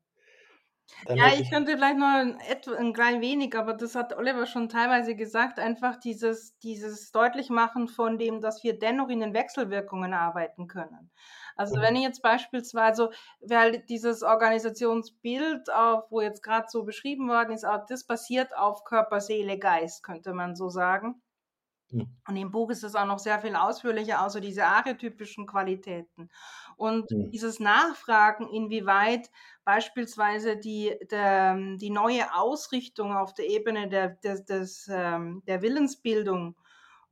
Ja, 1.09 1.29
ich 1.29 1.51
könnte 1.51 1.73
vielleicht 1.73 1.99
noch 1.99 2.07
ein, 2.07 2.39
ein 2.79 2.93
klein 2.93 3.21
wenig, 3.21 3.57
aber 3.57 3.75
das 3.75 3.95
hat 3.95 4.17
Oliver 4.17 4.47
schon 4.47 4.69
teilweise 4.69 5.15
gesagt, 5.15 5.59
einfach 5.59 5.97
dieses, 5.97 6.59
dieses 6.59 7.11
Deutlichmachen 7.13 7.89
von 7.89 8.19
dem, 8.19 8.41
dass 8.41 8.63
wir 8.63 8.79
dennoch 8.79 9.09
in 9.09 9.21
den 9.21 9.35
Wechselwirkungen 9.35 10.15
arbeiten 10.15 10.67
können. 10.67 11.11
Also 11.57 11.77
mhm. 11.77 11.83
wenn 11.83 11.97
ich 11.97 12.03
jetzt 12.03 12.23
beispielsweise, 12.23 13.11
weil 13.41 13.81
dieses 13.81 14.23
Organisationsbild, 14.23 15.71
auf, 15.73 16.11
wo 16.11 16.21
jetzt 16.21 16.43
gerade 16.43 16.67
so 16.69 16.85
beschrieben 16.85 17.29
worden 17.29 17.55
ist, 17.55 17.65
auch 17.65 17.87
das 17.87 18.05
basiert 18.05 18.57
auf 18.57 18.85
Körper, 18.85 19.21
Seele, 19.21 19.59
Geist, 19.59 20.03
könnte 20.03 20.33
man 20.33 20.57
so 20.57 20.69
sagen. 20.69 21.23
Mhm. 21.95 22.09
Und 22.29 22.37
im 22.37 22.51
Buch 22.51 22.71
ist 22.71 22.83
es 22.83 22.95
auch 22.95 23.07
noch 23.07 23.19
sehr 23.19 23.39
viel 23.39 23.55
ausführlicher, 23.55 24.25
außer 24.25 24.41
diese 24.41 24.67
archetypischen 24.67 25.47
Qualitäten. 25.47 26.29
Und 26.77 27.11
mhm. 27.11 27.31
dieses 27.31 27.61
Nachfragen, 27.61 28.49
inwieweit 28.49 29.31
beispielsweise 29.65 30.57
die, 30.57 30.95
der, 31.11 31.57
die 31.77 31.91
neue 31.91 32.35
Ausrichtung 32.35 33.17
auf 33.17 33.33
der 33.33 33.49
Ebene 33.49 33.89
der, 33.89 34.09
des, 34.09 34.45
des, 34.45 34.89
ähm, 34.93 35.43
der 35.47 35.63
Willensbildung 35.63 36.57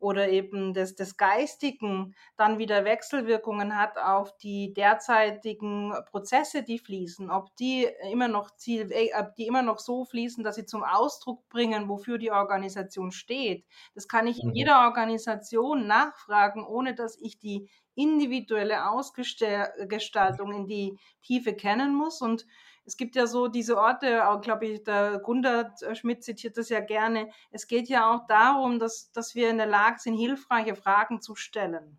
oder 0.02 0.28
eben 0.28 0.74
des, 0.74 0.96
des 0.96 1.16
Geistigen 1.16 2.14
dann 2.36 2.58
wieder 2.58 2.84
Wechselwirkungen 2.84 3.76
hat 3.78 3.98
auf 3.98 4.36
die 4.36 4.72
derzeitigen 4.74 5.94
Prozesse, 6.10 6.64
die 6.64 6.80
fließen, 6.80 7.30
ob 7.30 7.54
die 7.56 7.86
immer 8.10 8.26
noch 8.26 8.56
Ziel, 8.56 8.90
äh, 8.90 9.10
ob 9.18 9.36
die 9.36 9.46
immer 9.46 9.62
noch 9.62 9.78
so 9.78 10.04
fließen, 10.04 10.42
dass 10.42 10.56
sie 10.56 10.66
zum 10.66 10.82
Ausdruck 10.82 11.48
bringen, 11.48 11.88
wofür 11.88 12.18
die 12.18 12.32
Organisation 12.32 13.12
steht. 13.12 13.64
Das 13.94 14.08
kann 14.08 14.26
ich 14.26 14.42
in 14.42 14.48
mhm. 14.48 14.54
jeder 14.54 14.80
Organisation 14.86 15.86
nachfragen, 15.86 16.66
ohne 16.66 16.94
dass 16.94 17.16
ich 17.20 17.38
die 17.38 17.68
individuelle 17.94 18.90
Ausgestaltung 18.90 20.52
in 20.52 20.66
die 20.66 20.98
Tiefe 21.22 21.54
kennen 21.54 21.94
muss 21.94 22.20
und 22.22 22.46
es 22.84 22.96
gibt 22.96 23.14
ja 23.14 23.26
so 23.26 23.48
diese 23.48 23.78
Orte, 23.78 24.28
auch 24.28 24.40
glaube 24.40 24.66
ich, 24.66 24.82
der 24.82 25.18
Gundert 25.20 25.80
Schmidt 25.96 26.24
zitiert 26.24 26.56
das 26.56 26.68
ja 26.68 26.80
gerne. 26.80 27.30
Es 27.50 27.66
geht 27.66 27.88
ja 27.88 28.12
auch 28.12 28.26
darum, 28.26 28.78
dass, 28.78 29.12
dass 29.12 29.34
wir 29.34 29.50
in 29.50 29.58
der 29.58 29.66
Lage 29.66 29.98
sind, 30.00 30.16
hilfreiche 30.16 30.74
Fragen 30.74 31.20
zu 31.20 31.36
stellen. 31.36 31.98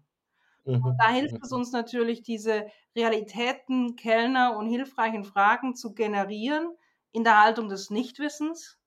Mhm. 0.65 0.83
Und 0.83 0.97
da 0.97 1.09
hilft 1.09 1.41
es 1.41 1.51
mhm. 1.51 1.57
uns 1.57 1.71
natürlich, 1.71 2.21
diese 2.23 2.67
Realitäten, 2.95 3.95
Kellner 3.95 4.57
und 4.57 4.67
hilfreichen 4.67 5.23
Fragen 5.23 5.75
zu 5.75 5.93
generieren 5.93 6.69
in 7.11 7.23
der 7.23 7.41
Haltung 7.41 7.69
des 7.69 7.89
Nichtwissens. 7.89 8.77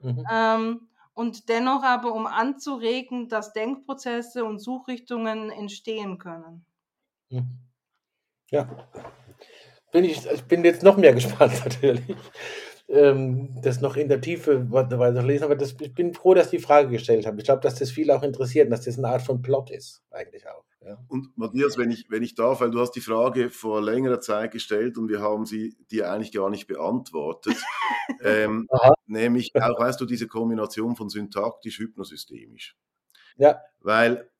Mhm. 0.00 0.24
Ähm, 0.30 0.88
und 1.14 1.48
dennoch 1.48 1.82
aber, 1.82 2.14
um 2.14 2.26
anzuregen, 2.26 3.28
dass 3.28 3.52
Denkprozesse 3.52 4.44
und 4.44 4.58
Suchrichtungen 4.58 5.50
entstehen 5.50 6.18
können. 6.18 6.64
Mhm. 7.28 7.58
Ja, 8.50 8.68
bin 9.90 10.04
ich, 10.04 10.26
ich 10.26 10.44
bin 10.44 10.64
jetzt 10.64 10.82
noch 10.82 10.96
mehr 10.96 11.14
gespannt 11.14 11.52
natürlich, 11.64 12.16
ähm, 12.88 13.60
das 13.62 13.80
noch 13.80 13.96
in 13.96 14.08
der 14.08 14.20
Tiefe 14.20 14.70
weiter 14.70 15.22
lesen, 15.22 15.44
aber 15.44 15.56
das, 15.56 15.76
ich 15.80 15.94
bin 15.94 16.14
froh, 16.14 16.34
dass 16.34 16.50
die 16.50 16.58
Frage 16.58 16.88
gestellt 16.88 17.26
habe. 17.26 17.38
Ich 17.38 17.44
glaube, 17.44 17.60
dass 17.60 17.76
das 17.76 17.90
viele 17.90 18.16
auch 18.16 18.22
interessiert 18.22 18.66
und 18.66 18.70
dass 18.70 18.84
das 18.84 18.98
eine 18.98 19.08
Art 19.08 19.22
von 19.22 19.42
Plot 19.42 19.70
ist, 19.70 20.02
eigentlich 20.10 20.46
auch. 20.48 20.64
Ja. 20.84 20.98
Und 21.08 21.36
Matthias, 21.36 21.76
wenn 21.76 21.90
ich, 21.90 22.06
wenn 22.08 22.22
ich 22.22 22.34
darf, 22.34 22.62
weil 22.62 22.70
du 22.70 22.80
hast 22.80 22.92
die 22.92 23.02
Frage 23.02 23.50
vor 23.50 23.82
längerer 23.82 24.20
Zeit 24.20 24.50
gestellt 24.52 24.96
und 24.96 25.08
wir 25.08 25.20
haben 25.20 25.44
sie 25.44 25.76
dir 25.90 26.10
eigentlich 26.10 26.32
gar 26.32 26.48
nicht 26.48 26.66
beantwortet. 26.66 27.56
ähm, 28.24 28.66
nämlich 29.06 29.54
auch, 29.54 29.78
weißt 29.78 30.00
du, 30.00 30.06
diese 30.06 30.26
Kombination 30.26 30.96
von 30.96 31.10
syntaktisch-hypnosystemisch. 31.10 32.76
Ja. 33.36 33.60
Weil 33.80 34.30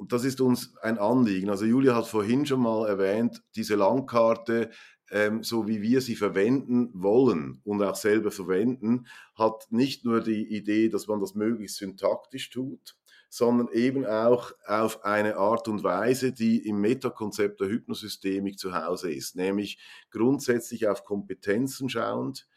und 0.00 0.14
das 0.14 0.24
ist 0.24 0.40
uns 0.40 0.74
ein 0.78 0.96
Anliegen. 0.96 1.50
Also 1.50 1.66
Julia 1.66 1.94
hat 1.94 2.06
vorhin 2.06 2.46
schon 2.46 2.62
mal 2.62 2.88
erwähnt, 2.88 3.42
diese 3.54 3.74
Landkarte, 3.74 4.70
ähm, 5.10 5.42
so 5.42 5.66
wie 5.66 5.82
wir 5.82 6.00
sie 6.00 6.16
verwenden 6.16 6.90
wollen 6.94 7.60
und 7.64 7.82
auch 7.82 7.96
selber 7.96 8.30
verwenden, 8.30 9.06
hat 9.34 9.66
nicht 9.70 10.04
nur 10.04 10.20
die 10.20 10.54
Idee, 10.54 10.88
dass 10.88 11.06
man 11.06 11.20
das 11.20 11.34
möglichst 11.34 11.78
syntaktisch 11.78 12.50
tut, 12.50 12.96
sondern 13.28 13.68
eben 13.72 14.04
auch 14.04 14.52
auf 14.66 15.04
eine 15.04 15.36
Art 15.36 15.68
und 15.68 15.84
Weise, 15.84 16.32
die 16.32 16.66
im 16.66 16.80
Metakonzept 16.80 17.60
der 17.60 17.68
Hypnosystemik 17.68 18.58
zu 18.58 18.74
Hause 18.74 19.12
ist, 19.12 19.36
nämlich 19.36 19.78
grundsätzlich 20.10 20.88
auf 20.88 21.04
Kompetenzen 21.04 21.88
schauend, 21.88 22.48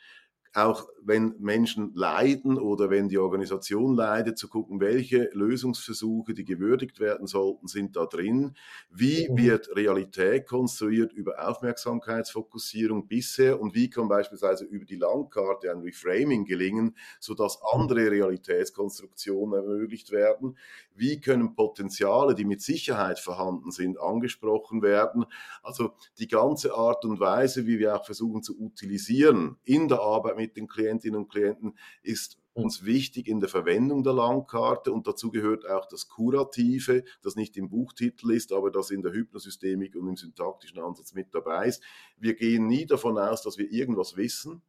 auch 0.53 0.87
wenn 1.01 1.35
Menschen 1.39 1.93
leiden 1.95 2.59
oder 2.59 2.89
wenn 2.89 3.09
die 3.09 3.17
Organisation 3.17 3.95
leidet, 3.95 4.37
zu 4.37 4.47
gucken, 4.47 4.79
welche 4.79 5.29
Lösungsversuche, 5.33 6.33
die 6.33 6.45
gewürdigt 6.45 6.99
werden 6.99 7.27
sollten, 7.27 7.67
sind 7.67 7.95
da 7.95 8.05
drin. 8.05 8.55
Wie 8.89 9.27
mhm. 9.29 9.37
wird 9.37 9.75
Realität 9.75 10.47
konstruiert 10.47 11.11
über 11.11 11.47
Aufmerksamkeitsfokussierung 11.47 13.07
bisher 13.07 13.59
und 13.59 13.73
wie 13.73 13.89
kann 13.89 14.07
beispielsweise 14.07 14.65
über 14.65 14.85
die 14.85 14.95
Landkarte 14.95 15.71
ein 15.71 15.81
Reframing 15.81 16.45
gelingen, 16.45 16.95
sodass 17.19 17.57
mhm. 17.57 17.81
andere 17.81 18.11
Realitätskonstruktionen 18.11 19.55
ermöglicht 19.55 20.11
werden? 20.11 20.57
Wie 20.95 21.19
können 21.19 21.55
Potenziale, 21.55 22.35
die 22.35 22.45
mit 22.45 22.61
Sicherheit 22.61 23.19
vorhanden 23.19 23.71
sind, 23.71 23.99
angesprochen 23.99 24.83
werden? 24.83 25.25
Also 25.63 25.93
die 26.19 26.27
ganze 26.27 26.75
Art 26.75 27.03
und 27.05 27.19
Weise, 27.19 27.65
wie 27.65 27.79
wir 27.79 27.95
auch 27.95 28.05
versuchen 28.05 28.43
zu 28.43 28.59
utilisieren 28.59 29.57
in 29.63 29.87
der 29.87 29.99
Arbeit 29.99 30.37
mit 30.37 30.42
mit 30.43 30.57
den 30.57 30.67
Klientinnen 30.67 31.21
und 31.21 31.29
Klienten 31.29 31.77
ist 32.01 32.37
uns 32.53 32.83
wichtig 32.83 33.27
in 33.27 33.39
der 33.39 33.49
Verwendung 33.49 34.03
der 34.03 34.13
Landkarte 34.13 34.91
und 34.91 35.07
dazu 35.07 35.31
gehört 35.31 35.67
auch 35.67 35.87
das 35.87 36.09
Kurative, 36.09 37.03
das 37.21 37.35
nicht 37.35 37.55
im 37.55 37.69
Buchtitel 37.69 38.31
ist, 38.31 38.51
aber 38.51 38.69
das 38.71 38.91
in 38.91 39.01
der 39.01 39.13
Hypnosystemik 39.13 39.95
und 39.95 40.07
im 40.07 40.17
syntaktischen 40.17 40.79
Ansatz 40.79 41.13
mit 41.13 41.33
dabei 41.33 41.67
ist. 41.67 41.81
Wir 42.17 42.35
gehen 42.35 42.67
nie 42.67 42.85
davon 42.85 43.17
aus, 43.17 43.41
dass 43.41 43.57
wir 43.57 43.71
irgendwas 43.71 44.17
wissen. 44.17 44.61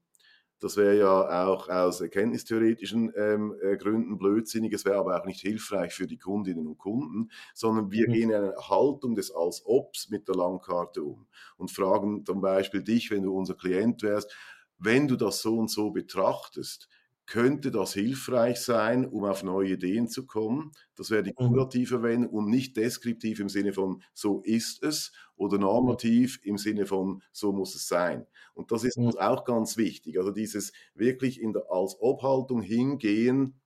Das 0.61 0.79
wäre 0.79 0.97
ja 0.97 1.47
auch 1.47 1.69
aus 1.69 2.01
erkenntnistheoretischen 2.01 3.13
ähm, 3.17 3.55
äh, 3.61 3.77
Gründen 3.77 4.17
blödsinnig, 4.17 4.73
es 4.73 4.87
wäre 4.87 4.97
aber 4.97 5.21
auch 5.21 5.27
nicht 5.27 5.41
hilfreich 5.41 5.93
für 5.93 6.07
die 6.07 6.17
Kundinnen 6.17 6.67
und 6.67 6.79
Kunden, 6.79 7.31
sondern 7.53 7.91
wir 7.91 8.09
mhm. 8.09 8.13
gehen 8.13 8.31
in 8.31 8.37
eine 8.37 8.55
Haltung 8.57 9.15
des 9.15 9.31
Als-Obs 9.31 10.09
mit 10.09 10.27
der 10.27 10.37
Landkarte 10.37 11.03
um 11.03 11.27
und 11.59 11.71
fragen 11.71 12.25
zum 12.25 12.41
Beispiel 12.41 12.83
dich, 12.83 13.11
wenn 13.11 13.25
du 13.25 13.37
unser 13.37 13.55
Klient 13.55 14.03
wärst, 14.03 14.35
wenn 14.79 15.09
du 15.09 15.17
das 15.17 15.41
so 15.41 15.57
und 15.59 15.71
so 15.71 15.91
betrachtest, 15.91 16.89
könnte 17.27 17.71
das 17.71 17.95
hilfreich 17.95 18.61
sein, 18.61 19.07
um 19.07 19.25
auf 19.25 19.43
neue 19.43 19.73
Ideen 19.73 20.09
zu 20.09 20.27
kommen. 20.27 20.73
Das 20.95 21.11
wäre 21.11 21.23
die 21.23 21.35
mhm. 21.39 21.49
kurative 21.49 22.03
Wendung 22.03 22.31
und 22.31 22.51
nicht 22.51 22.77
deskriptiv 22.77 23.41
im 23.41 23.49
Sinne 23.49 23.73
von 23.73 24.03
so 24.13 24.43
ist 24.43 24.83
es 24.83 25.13
oder 25.37 25.59
normativ 25.59 26.39
im 26.43 26.59
Sinne 26.59 26.87
von 26.87 27.23
so 27.33 27.53
muss 27.53 27.75
es 27.75 27.89
sein. 27.89 28.27
Und 28.53 28.73
das 28.73 28.85
ist 28.85 28.99
uns 28.99 29.17
auch 29.17 29.45
ganz 29.45 29.77
wichtig. 29.77 30.19
Also 30.19 30.31
dieses 30.31 30.73
wirklich 30.95 31.41
in 31.41 31.53
der 31.53 31.65
als 31.71 31.97
Obhaltung 31.99 32.63
hingehen, 32.63 33.59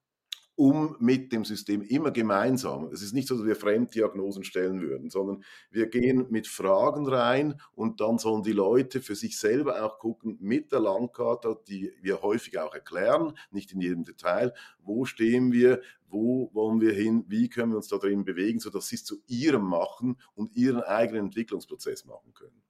um 0.58 0.96
mit 0.98 1.30
dem 1.32 1.44
System 1.44 1.82
immer 1.82 2.10
gemeinsam. 2.10 2.90
Es 2.92 3.00
ist 3.00 3.14
nicht 3.14 3.28
so, 3.28 3.36
dass 3.36 3.46
wir 3.46 3.54
Fremddiagnosen 3.54 4.42
stellen 4.42 4.80
würden, 4.80 5.08
sondern 5.08 5.44
wir 5.70 5.86
gehen 5.86 6.26
mit 6.30 6.48
Fragen 6.48 7.06
rein 7.06 7.60
und 7.76 8.00
dann 8.00 8.18
sollen 8.18 8.42
die 8.42 8.50
Leute 8.50 9.00
für 9.00 9.14
sich 9.14 9.38
selber 9.38 9.84
auch 9.84 10.00
gucken 10.00 10.36
mit 10.40 10.72
der 10.72 10.80
Landkarte, 10.80 11.60
die 11.68 11.92
wir 12.02 12.22
häufig 12.22 12.58
auch 12.58 12.74
erklären, 12.74 13.34
nicht 13.52 13.70
in 13.70 13.80
jedem 13.80 14.02
Detail, 14.02 14.52
wo 14.80 15.04
stehen 15.04 15.52
wir, 15.52 15.80
wo 16.08 16.50
wollen 16.52 16.80
wir 16.80 16.92
hin, 16.92 17.24
wie 17.28 17.48
können 17.48 17.70
wir 17.70 17.76
uns 17.76 17.86
da 17.86 17.98
drin 17.98 18.24
bewegen, 18.24 18.58
sodass 18.58 18.88
sie 18.88 18.96
es 18.96 19.04
zu 19.04 19.22
ihrem 19.28 19.62
machen 19.62 20.16
und 20.34 20.56
ihren 20.56 20.82
eigenen 20.82 21.26
Entwicklungsprozess 21.26 22.04
machen 22.04 22.34
können. 22.34 22.64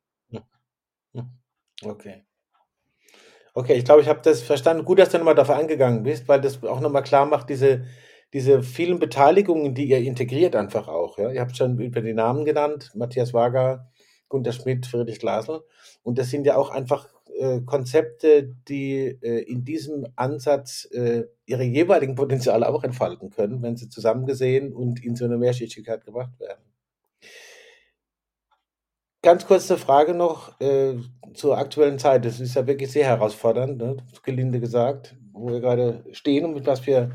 Okay. 1.83 2.28
Okay, 3.59 3.75
ich 3.75 3.85
glaube, 3.85 4.01
ich 4.03 4.09
habe 4.09 4.21
das 4.23 4.41
verstanden. 4.41 4.85
Gut, 4.85 5.01
dass 5.01 5.09
du 5.09 5.19
nochmal 5.19 5.35
darauf 5.35 5.51
eingegangen 5.51 6.05
bist, 6.05 6.29
weil 6.29 6.41
das 6.41 6.63
auch 6.63 6.79
nochmal 6.79 7.03
klar 7.03 7.27
macht, 7.27 7.51
diese, 7.51 7.87
diese 8.33 8.63
vielen 8.63 9.01
Beteiligungen, 9.01 9.75
die 9.75 9.87
ihr 9.87 9.99
integriert 9.99 10.55
einfach 10.55 10.87
auch. 10.87 11.19
Ja? 11.19 11.33
Ihr 11.33 11.41
habt 11.41 11.57
schon 11.57 11.77
über 11.81 12.01
die 12.01 12.15
Namen 12.15 12.45
genannt, 12.45 12.93
Matthias 12.95 13.35
Wager, 13.35 13.91
Gunter 14.29 14.53
Schmidt, 14.53 14.87
Friedrich 14.87 15.19
Glasl. 15.19 15.63
Und 16.05 16.19
das 16.19 16.31
sind 16.31 16.47
ja 16.47 16.57
auch 16.57 16.71
einfach 16.71 17.09
äh, 17.37 17.61
Konzepte, 17.63 18.55
die 18.69 19.19
äh, 19.23 19.43
in 19.51 19.65
diesem 19.65 20.07
Ansatz 20.15 20.89
äh, 20.93 21.25
ihre 21.45 21.65
jeweiligen 21.65 22.15
Potenziale 22.15 22.69
auch 22.69 22.85
entfalten 22.85 23.31
können, 23.31 23.61
wenn 23.61 23.77
sie 23.77 23.89
zusammengesehen 23.89 24.73
und 24.73 25.05
in 25.05 25.17
so 25.17 25.25
eine 25.25 25.37
Mehrschichtigkeit 25.37 26.05
gebracht 26.05 26.39
werden. 26.39 26.68
Ganz 29.23 29.47
kurze 29.47 29.79
Frage 29.79 30.15
noch 30.15 30.61
äh, 30.61 30.95
zur 31.35 31.59
aktuellen 31.59 31.99
Zeit. 31.99 32.25
Das 32.25 32.39
ist 32.39 32.55
ja 32.55 32.67
wirklich 32.67 32.93
sehr 32.93 33.07
herausfordernd, 33.07 33.79
ne? 33.79 33.97
gelinde 34.23 34.61
gesagt, 34.61 35.17
wo 35.33 35.49
wir 35.49 35.61
gerade 35.61 36.05
stehen 36.13 36.45
und 36.45 36.55
mit 36.55 36.67
was 36.67 36.81
für 36.81 37.11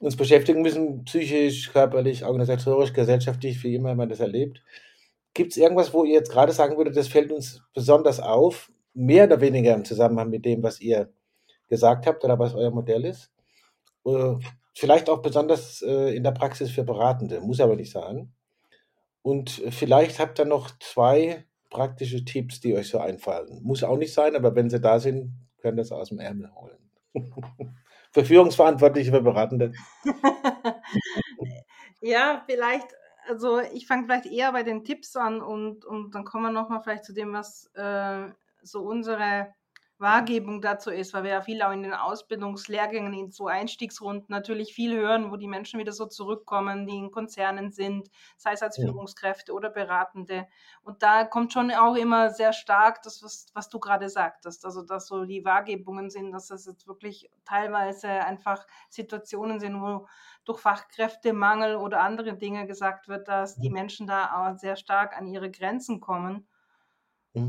uns 0.00 0.16
beschäftigen 0.16 0.62
müssen, 0.62 1.04
psychisch, 1.04 1.70
körperlich, 1.72 2.24
organisatorisch, 2.24 2.92
gesellschaftlich, 2.92 3.62
wie 3.62 3.74
immer 3.74 3.94
man 3.94 4.08
das 4.08 4.20
erlebt. 4.20 4.62
Gibt 5.34 5.52
es 5.52 5.58
irgendwas, 5.58 5.92
wo 5.92 6.04
ihr 6.04 6.14
jetzt 6.14 6.32
gerade 6.32 6.52
sagen 6.52 6.76
würdet, 6.76 6.96
das 6.96 7.08
fällt 7.08 7.30
uns 7.30 7.62
besonders 7.74 8.20
auf, 8.20 8.70
mehr 8.94 9.24
oder 9.24 9.40
weniger 9.40 9.74
im 9.74 9.84
Zusammenhang 9.84 10.30
mit 10.30 10.44
dem, 10.44 10.62
was 10.62 10.80
ihr 10.80 11.12
gesagt 11.68 12.06
habt 12.06 12.24
oder 12.24 12.38
was 12.38 12.54
euer 12.54 12.70
Modell 12.70 13.04
ist? 13.04 13.30
Äh, 14.06 14.36
vielleicht 14.74 15.10
auch 15.10 15.20
besonders 15.20 15.82
äh, 15.82 16.16
in 16.16 16.22
der 16.22 16.32
Praxis 16.32 16.70
für 16.70 16.84
Beratende, 16.84 17.40
muss 17.40 17.60
aber 17.60 17.76
nicht 17.76 17.92
sein. 17.92 18.32
Und 19.28 19.50
vielleicht 19.50 20.20
habt 20.20 20.38
ihr 20.38 20.46
noch 20.46 20.70
zwei 20.78 21.44
praktische 21.68 22.24
Tipps, 22.24 22.60
die 22.60 22.74
euch 22.74 22.88
so 22.88 22.98
einfallen. 22.98 23.60
Muss 23.62 23.84
auch 23.84 23.98
nicht 23.98 24.14
sein, 24.14 24.34
aber 24.34 24.56
wenn 24.56 24.70
sie 24.70 24.80
da 24.80 24.98
sind, 24.98 25.34
könnt 25.58 25.78
ihr 25.78 25.82
es 25.82 25.92
aus 25.92 26.08
dem 26.08 26.18
Ärmel 26.18 26.50
holen. 26.54 26.78
für 28.10 28.24
Führungsverantwortliche, 28.24 29.10
für 29.10 29.20
Beratende. 29.20 29.72
ja, 32.00 32.42
vielleicht, 32.46 32.86
also 33.28 33.60
ich 33.60 33.86
fange 33.86 34.04
vielleicht 34.04 34.24
eher 34.24 34.50
bei 34.52 34.62
den 34.62 34.82
Tipps 34.82 35.14
an 35.14 35.42
und, 35.42 35.84
und 35.84 36.14
dann 36.14 36.24
kommen 36.24 36.44
wir 36.44 36.50
nochmal 36.50 36.80
vielleicht 36.82 37.04
zu 37.04 37.12
dem, 37.12 37.34
was 37.34 37.70
äh, 37.74 38.30
so 38.62 38.80
unsere 38.80 39.52
Wahrgebung 39.98 40.62
dazu 40.62 40.90
ist, 40.90 41.12
weil 41.12 41.24
wir 41.24 41.30
ja 41.30 41.40
viel 41.40 41.60
auch 41.62 41.72
in 41.72 41.82
den 41.82 41.92
Ausbildungslehrgängen, 41.92 43.12
in 43.12 43.30
so 43.30 43.48
Einstiegsrunden 43.48 44.26
natürlich 44.28 44.72
viel 44.72 44.96
hören, 44.96 45.30
wo 45.30 45.36
die 45.36 45.48
Menschen 45.48 45.80
wieder 45.80 45.92
so 45.92 46.06
zurückkommen, 46.06 46.86
die 46.86 46.96
in 46.96 47.10
Konzernen 47.10 47.72
sind, 47.72 48.10
sei 48.36 48.52
es 48.52 48.62
als. 48.62 48.78
Führungskräfte 48.78 49.52
oder 49.52 49.70
Beratende. 49.70 50.46
Und 50.82 51.02
da 51.02 51.24
kommt 51.24 51.52
schon 51.52 51.70
auch 51.72 51.96
immer 51.96 52.30
sehr 52.30 52.52
stark 52.52 53.02
das, 53.02 53.22
was, 53.22 53.46
was 53.54 53.68
du 53.68 53.80
gerade 53.80 54.08
sagtest, 54.08 54.64
also 54.64 54.82
dass 54.82 55.08
so 55.08 55.24
die 55.24 55.44
Wahrgebungen 55.44 56.10
sind, 56.10 56.30
dass 56.32 56.46
das 56.46 56.66
jetzt 56.66 56.86
wirklich 56.86 57.28
teilweise 57.44 58.08
einfach 58.08 58.66
Situationen 58.88 59.58
sind, 59.58 59.80
wo 59.82 60.06
durch 60.44 60.60
Fachkräftemangel 60.60 61.76
oder 61.76 62.00
andere 62.00 62.36
Dinge 62.36 62.66
gesagt 62.66 63.08
wird, 63.08 63.28
dass 63.28 63.58
die 63.58 63.70
Menschen 63.70 64.06
da 64.06 64.52
auch 64.52 64.56
sehr 64.56 64.76
stark 64.76 65.16
an 65.16 65.26
ihre 65.26 65.50
Grenzen 65.50 66.00
kommen. 66.00 66.46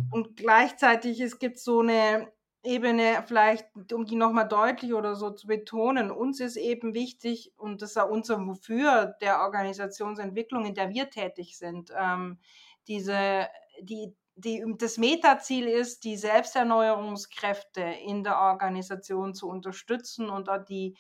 Und 0.10 0.36
gleichzeitig 0.36 1.20
es 1.22 1.40
gibt 1.40 1.60
so 1.60 1.80
eine 1.80 2.32
Ebene, 2.64 3.24
vielleicht, 3.26 3.66
um 3.94 4.06
die 4.06 4.16
nochmal 4.16 4.48
deutlich 4.48 4.94
oder 4.94 5.16
so 5.16 5.32
zu 5.32 5.48
betonen, 5.48 6.12
uns 6.12 6.42
ist 6.42 6.58
eben 6.58 6.94
wichtig, 6.94 7.54
und 7.56 7.82
das 7.82 7.92
ist 7.92 7.98
auch 7.98 8.10
unser 8.10 8.46
Wofür 8.46 9.16
der 9.22 9.42
Organisationsentwicklung, 9.42 10.66
in 10.66 10.76
der 10.76 10.90
wir 10.90 11.10
tätig 11.10 11.58
sind, 11.58 11.92
ähm, 11.98 12.40
diese, 12.88 13.48
die, 13.82 14.14
die, 14.36 14.64
das 14.78 14.98
Metaziel 14.98 15.68
ist, 15.68 16.04
die 16.04 16.18
Selbsterneuerungskräfte 16.18 17.82
in 17.82 18.24
der 18.24 18.40
Organisation 18.40 19.34
zu 19.34 19.48
unterstützen 19.48 20.30
und 20.30 20.50
auch 20.50 20.64
die, 20.66 20.98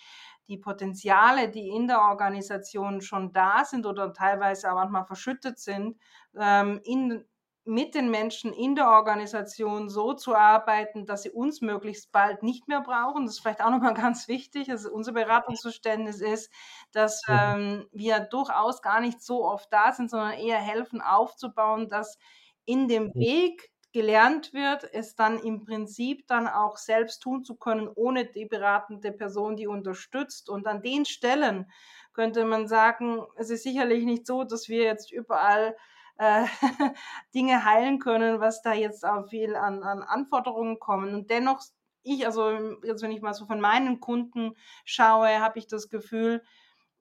die 0.48 0.58
Potenziale, 0.58 1.50
die 1.50 1.67
in 1.67 1.88
der 1.88 2.02
Organisation 2.02 3.02
schon 3.02 3.34
da 3.34 3.65
sind 3.65 3.86
oder 3.86 4.13
teilweise 4.13 4.72
auch 4.72 4.76
manchmal 4.76 5.06
verschüttet 5.06 5.60
sind, 5.60 5.98
ähm, 6.39 6.80
in, 6.84 7.26
mit 7.65 7.93
den 7.93 8.10
Menschen 8.10 8.52
in 8.54 8.76
der 8.76 8.89
Organisation 8.89 9.89
so 9.89 10.13
zu 10.13 10.36
arbeiten, 10.36 11.06
dass 11.06 11.24
sie 11.24 11.30
uns 11.30 11.62
möglichst 11.62 12.12
bald 12.12 12.41
nicht 12.41 12.67
mehr 12.67 12.82
brauchen. 12.82 13.26
Das 13.26 13.36
ist 13.36 13.41
vielleicht 13.41 13.62
auch 13.62 13.69
nochmal 13.69 13.93
ganz 13.93 14.28
wichtig. 14.28 14.72
Also 14.72 14.91
unser 14.91 15.12
Beratungsverständnis 15.12 16.22
ist, 16.22 16.52
dass 16.91 17.22
mhm. 17.28 17.36
ähm, 17.38 17.88
wir 17.91 18.19
durchaus 18.22 18.82
gar 18.82 19.02
nicht 19.02 19.22
so 19.22 19.45
oft 19.45 19.72
da 19.72 19.91
sind, 19.91 20.10
sondern 20.10 20.34
eher 20.34 20.58
helfen 20.58 21.02
aufzubauen, 21.02 21.88
dass 21.88 22.17
in 22.65 22.88
dem 22.88 23.12
mhm. 23.13 23.15
Weg 23.15 23.72
gelernt 23.91 24.54
wird, 24.54 24.84
es 24.93 25.15
dann 25.15 25.39
im 25.39 25.65
Prinzip 25.65 26.28
dann 26.28 26.48
auch 26.48 26.78
selbst 26.78 27.22
tun 27.22 27.43
zu 27.43 27.56
können, 27.56 27.88
ohne 27.88 28.26
die 28.26 28.45
beratende 28.45 29.12
Person, 29.12 29.56
die 29.56 29.67
unterstützt. 29.67 30.50
Und 30.50 30.67
an 30.67 30.82
den 30.82 31.06
Stellen 31.06 31.72
könnte 32.13 32.45
man 32.45 32.67
sagen, 32.67 33.24
es 33.36 33.50
ist 33.50 33.63
sicherlich 33.63 34.06
nicht 34.06 34.28
so, 34.28 34.43
dass 34.43 34.69
wir 34.69 34.84
jetzt 34.84 35.12
überall 35.12 35.76
äh, 36.20 36.46
Dinge 37.34 37.66
heilen 37.66 37.98
können, 37.98 38.40
was 38.40 38.62
da 38.62 38.74
jetzt 38.74 39.06
auch 39.06 39.28
viel 39.30 39.56
an, 39.56 39.82
an 39.84 40.04
Anforderungen 40.04 40.80
kommen. 40.80 41.16
Und 41.16 41.30
dennoch, 41.30 41.62
ich, 42.04 42.26
also 42.26 42.52
jetzt 42.84 43.02
wenn 43.02 43.12
ich 43.12 43.22
mal 43.22 43.34
so 43.34 43.46
von 43.46 43.60
meinen 43.60 44.00
Kunden 44.00 44.56
schaue, 44.86 45.40
habe 45.40 45.58
ich 45.58 45.68
das 45.68 45.90
Gefühl, 45.90 46.44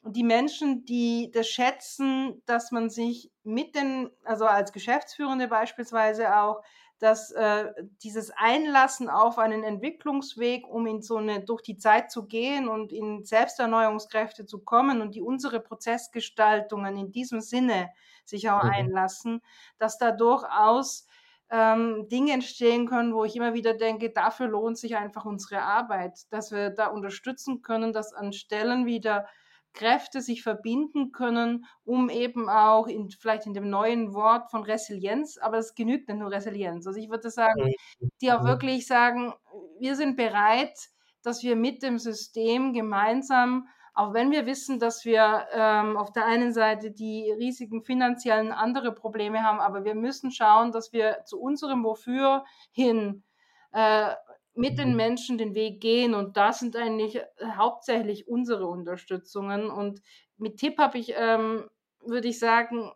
die 0.04 0.22
Menschen, 0.22 0.84
die 0.84 1.30
das 1.32 1.48
schätzen, 1.48 2.42
dass 2.46 2.70
man 2.70 2.88
sich 2.88 3.30
mit 3.42 3.74
den, 3.74 4.10
also 4.24 4.46
als 4.46 4.72
Geschäftsführende 4.72 5.48
beispielsweise 5.48 6.36
auch, 6.38 6.62
dass 7.00 7.30
äh, 7.32 7.72
dieses 8.02 8.30
Einlassen 8.30 9.08
auf 9.08 9.38
einen 9.38 9.64
Entwicklungsweg, 9.64 10.66
um 10.66 10.86
in 10.86 11.02
so 11.02 11.16
eine 11.16 11.44
durch 11.44 11.62
die 11.62 11.76
Zeit 11.76 12.10
zu 12.10 12.26
gehen 12.26 12.68
und 12.68 12.92
in 12.92 13.24
Selbsterneuerungskräfte 13.24 14.46
zu 14.46 14.60
kommen 14.60 15.00
und 15.00 15.14
die 15.14 15.22
unsere 15.22 15.60
Prozessgestaltungen 15.60 16.96
in 16.96 17.12
diesem 17.12 17.40
Sinne 17.40 17.90
sich 18.28 18.50
auch 18.50 18.62
mhm. 18.62 18.70
einlassen, 18.70 19.40
dass 19.78 19.98
da 19.98 20.12
durchaus 20.12 21.06
ähm, 21.50 22.06
Dinge 22.08 22.32
entstehen 22.32 22.86
können, 22.86 23.14
wo 23.14 23.24
ich 23.24 23.36
immer 23.36 23.54
wieder 23.54 23.74
denke, 23.74 24.10
dafür 24.10 24.48
lohnt 24.48 24.78
sich 24.78 24.96
einfach 24.96 25.24
unsere 25.24 25.62
Arbeit, 25.62 26.20
dass 26.30 26.52
wir 26.52 26.70
da 26.70 26.88
unterstützen 26.88 27.62
können, 27.62 27.92
dass 27.92 28.12
an 28.12 28.32
Stellen 28.32 28.86
wieder 28.86 29.26
Kräfte 29.72 30.20
sich 30.20 30.42
verbinden 30.42 31.12
können, 31.12 31.64
um 31.84 32.10
eben 32.10 32.48
auch 32.48 32.86
in, 32.86 33.10
vielleicht 33.10 33.46
in 33.46 33.54
dem 33.54 33.70
neuen 33.70 34.12
Wort 34.12 34.50
von 34.50 34.62
Resilienz, 34.62 35.38
aber 35.38 35.58
es 35.58 35.74
genügt 35.74 36.08
nicht 36.08 36.18
nur 36.18 36.30
Resilienz. 36.30 36.86
Also 36.86 36.98
ich 36.98 37.10
würde 37.10 37.30
sagen, 37.30 37.72
die 38.20 38.32
auch 38.32 38.44
wirklich 38.44 38.86
sagen, 38.86 39.34
wir 39.78 39.94
sind 39.94 40.16
bereit, 40.16 40.76
dass 41.22 41.42
wir 41.42 41.56
mit 41.56 41.82
dem 41.82 41.98
System 41.98 42.72
gemeinsam, 42.72 43.68
auch 43.98 44.14
wenn 44.14 44.30
wir 44.30 44.46
wissen, 44.46 44.78
dass 44.78 45.04
wir 45.04 45.48
ähm, 45.52 45.96
auf 45.96 46.12
der 46.12 46.24
einen 46.24 46.52
Seite 46.52 46.92
die 46.92 47.32
riesigen 47.32 47.82
finanziellen 47.82 48.52
andere 48.52 48.92
Probleme 48.92 49.42
haben, 49.42 49.58
aber 49.58 49.84
wir 49.84 49.96
müssen 49.96 50.30
schauen, 50.30 50.70
dass 50.70 50.92
wir 50.92 51.24
zu 51.24 51.40
unserem 51.40 51.82
Wofür 51.82 52.44
hin 52.70 53.24
äh, 53.72 54.14
mit 54.54 54.78
den 54.78 54.90
mhm. 54.90 54.96
Menschen 54.96 55.36
den 55.36 55.56
Weg 55.56 55.80
gehen. 55.80 56.14
Und 56.14 56.36
das 56.36 56.60
sind 56.60 56.76
eigentlich 56.76 57.16
äh, 57.16 57.24
hauptsächlich 57.56 58.28
unsere 58.28 58.68
Unterstützungen. 58.68 59.68
Und 59.68 60.00
mit 60.36 60.58
Tipp 60.58 60.78
habe 60.78 60.96
ich, 60.98 61.14
ähm, 61.16 61.68
würde 62.00 62.28
ich 62.28 62.38
sagen, 62.38 62.92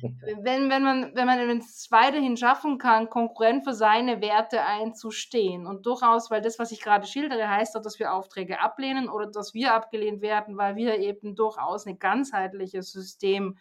wenn, 0.00 0.70
wenn 0.70 0.82
man 0.82 1.14
wenn 1.14 1.26
man 1.26 1.58
es 1.58 1.90
weiterhin 1.90 2.36
schaffen 2.36 2.78
kann, 2.78 3.10
Konkurrent 3.10 3.64
für 3.64 3.74
seine 3.74 4.20
Werte 4.20 4.62
einzustehen 4.62 5.66
und 5.66 5.86
durchaus, 5.86 6.30
weil 6.30 6.40
das, 6.40 6.58
was 6.58 6.72
ich 6.72 6.80
gerade 6.80 7.06
schildere, 7.06 7.48
heißt 7.48 7.76
auch, 7.76 7.82
dass 7.82 7.98
wir 7.98 8.12
Aufträge 8.14 8.60
ablehnen 8.60 9.08
oder 9.08 9.26
dass 9.26 9.54
wir 9.54 9.74
abgelehnt 9.74 10.22
werden, 10.22 10.56
weil 10.56 10.76
wir 10.76 10.98
eben 10.98 11.34
durchaus 11.34 11.86
ein 11.86 11.98
ganzheitliches 11.98 12.92
System 12.92 13.58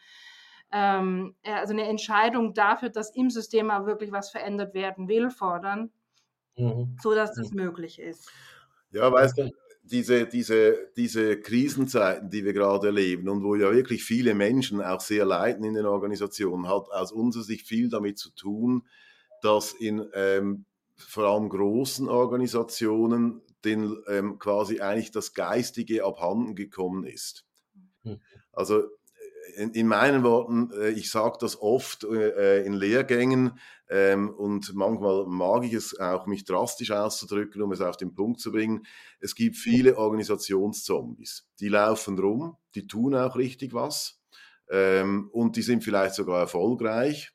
ähm, 0.72 1.36
äh, 1.44 1.54
also 1.54 1.74
eine 1.74 1.88
Entscheidung 1.88 2.54
dafür, 2.54 2.90
dass 2.90 3.14
im 3.16 3.30
System 3.30 3.70
auch 3.72 3.86
wirklich 3.86 4.12
was 4.12 4.32
verändert 4.32 4.74
werden 4.74 5.08
will, 5.08 5.30
fordern 5.30 5.92
mhm. 6.56 6.98
sodass 7.02 7.34
das 7.34 7.52
mhm. 7.52 7.64
möglich 7.64 8.00
ist. 8.00 8.30
Ja, 8.92 9.12
weißt 9.12 9.38
du, 9.38 9.52
diese, 9.84 10.28
diese, 10.28 10.78
diese 10.96 11.40
Krisenzeiten, 11.40 12.30
die 12.30 12.46
wir 12.46 12.54
gerade 12.54 12.88
erleben 12.88 13.28
und 13.30 13.44
wo 13.44 13.56
ja 13.56 13.72
wirklich 13.72 14.04
viele 14.04 14.36
Menschen 14.36 14.82
auch 14.82 15.02
sehr 15.02 15.26
leiden 15.26 15.64
in 15.64 15.74
den 15.74 15.86
Organisationen, 15.86 16.68
hat 16.68 16.90
aus 16.92 17.12
unserer 17.12 17.44
Sicht 17.44 17.68
viel 17.68 17.90
damit 17.90 18.18
zu 18.18 18.30
tun, 18.32 18.88
dass 19.42 19.74
in 19.74 20.08
ähm, 20.14 20.66
vor 20.96 21.26
allem 21.26 21.50
großen 21.50 22.08
Organisationen 22.08 23.42
den, 23.66 23.98
ähm, 24.08 24.40
quasi 24.40 24.82
eigentlich 24.82 25.12
das 25.12 25.34
Geistige 25.34 26.06
abhanden 26.06 26.56
gekommen 26.56 27.04
ist. 27.04 27.46
Mhm. 28.04 28.20
Also 28.54 28.84
in, 29.56 29.72
in 29.72 29.88
meinen 29.88 30.24
Worten, 30.24 30.72
äh, 30.74 30.90
ich 30.90 31.10
sage 31.10 31.38
das 31.40 31.62
oft 31.62 32.04
äh, 32.04 32.64
in 32.64 32.74
Lehrgängen 32.74 33.60
ähm, 33.90 34.30
und 34.30 34.74
manchmal 34.74 35.26
mag 35.28 35.64
ich 35.64 35.74
es 35.74 36.00
auch, 36.00 36.26
mich 36.26 36.46
drastisch 36.46 36.92
auszudrücken, 36.92 37.62
um 37.62 37.72
es 37.72 37.82
auf 37.82 37.98
den 37.98 38.14
Punkt 38.14 38.40
zu 38.40 38.52
bringen. 38.52 38.86
Es 39.20 39.36
gibt 39.36 39.58
viele 39.58 39.98
Organisationszombies. 39.98 41.48
Die 41.60 41.70
laufen 41.70 42.18
rum, 42.18 42.58
die 42.76 42.88
tun 42.88 43.16
auch 43.16 43.36
richtig 43.36 43.74
was 43.74 44.22
ähm, 44.70 45.30
und 45.32 45.56
die 45.56 45.62
sind 45.62 45.84
vielleicht 45.84 46.16
sogar 46.16 46.40
erfolgreich. 46.40 47.32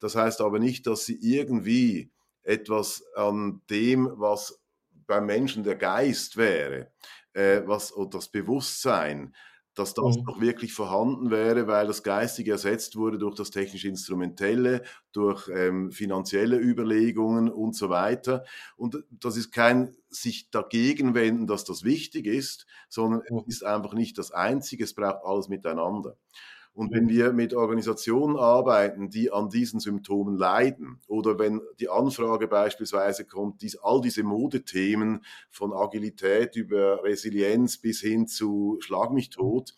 Das 0.00 0.16
heißt 0.16 0.40
aber 0.40 0.58
nicht, 0.58 0.86
dass 0.86 1.06
sie 1.06 1.18
irgendwie 1.20 2.10
etwas 2.42 3.04
an 3.14 3.62
dem, 3.70 4.10
was 4.16 4.60
beim 5.06 5.26
Menschen 5.26 5.62
der 5.62 5.76
Geist 5.76 6.36
wäre, 6.36 6.90
äh, 7.34 7.62
was 7.66 7.92
oder 7.92 8.10
das 8.10 8.28
Bewusstsein, 8.28 9.34
dass 9.74 9.94
das 9.94 10.18
mhm. 10.18 10.24
noch 10.24 10.40
wirklich 10.40 10.72
vorhanden 10.72 11.30
wäre, 11.30 11.66
weil 11.66 11.86
das 11.86 12.02
Geistige 12.02 12.52
ersetzt 12.52 12.96
wurde 12.96 13.18
durch 13.18 13.34
das 13.34 13.50
technisch-instrumentelle, 13.50 14.82
durch 15.12 15.48
ähm, 15.48 15.90
finanzielle 15.92 16.58
Überlegungen 16.58 17.50
und 17.50 17.74
so 17.74 17.88
weiter. 17.88 18.44
Und 18.76 19.02
das 19.10 19.36
ist 19.36 19.50
kein 19.52 19.96
sich 20.10 20.50
dagegen 20.50 21.14
wenden, 21.14 21.46
dass 21.46 21.64
das 21.64 21.84
wichtig 21.84 22.26
ist, 22.26 22.66
sondern 22.88 23.22
es 23.22 23.56
ist 23.56 23.64
einfach 23.64 23.94
nicht 23.94 24.18
das 24.18 24.30
Einzige, 24.30 24.84
es 24.84 24.94
braucht 24.94 25.24
alles 25.24 25.48
miteinander. 25.48 26.16
Und 26.74 26.90
wenn 26.92 27.08
wir 27.08 27.32
mit 27.32 27.52
Organisationen 27.52 28.36
arbeiten, 28.36 29.10
die 29.10 29.30
an 29.30 29.50
diesen 29.50 29.78
Symptomen 29.78 30.36
leiden, 30.36 31.00
oder 31.06 31.38
wenn 31.38 31.60
die 31.80 31.90
Anfrage 31.90 32.48
beispielsweise 32.48 33.26
kommt, 33.26 33.60
dies, 33.60 33.76
all 33.76 34.00
diese 34.00 34.22
Modethemen 34.22 35.22
von 35.50 35.74
Agilität 35.74 36.56
über 36.56 37.04
Resilienz 37.04 37.76
bis 37.76 38.00
hin 38.00 38.26
zu 38.26 38.78
Schlag 38.80 39.12
mich 39.12 39.28
tot, 39.28 39.74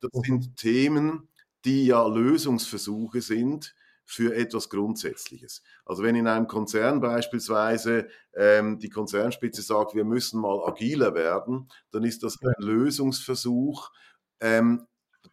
das 0.00 0.10
mhm. 0.12 0.22
sind 0.24 0.56
Themen, 0.56 1.28
die 1.64 1.86
ja 1.86 2.04
Lösungsversuche 2.06 3.20
sind 3.20 3.76
für 4.04 4.34
etwas 4.34 4.68
Grundsätzliches. 4.68 5.62
Also 5.84 6.02
wenn 6.02 6.16
in 6.16 6.26
einem 6.26 6.48
Konzern 6.48 7.00
beispielsweise 7.00 8.08
ähm, 8.34 8.80
die 8.80 8.90
Konzernspitze 8.90 9.62
sagt, 9.62 9.94
wir 9.94 10.04
müssen 10.04 10.40
mal 10.40 10.66
agiler 10.66 11.14
werden, 11.14 11.68
dann 11.92 12.02
ist 12.02 12.24
das 12.24 12.36
ein 12.42 12.52
Lösungsversuch, 12.58 13.92
ähm, 14.40 14.86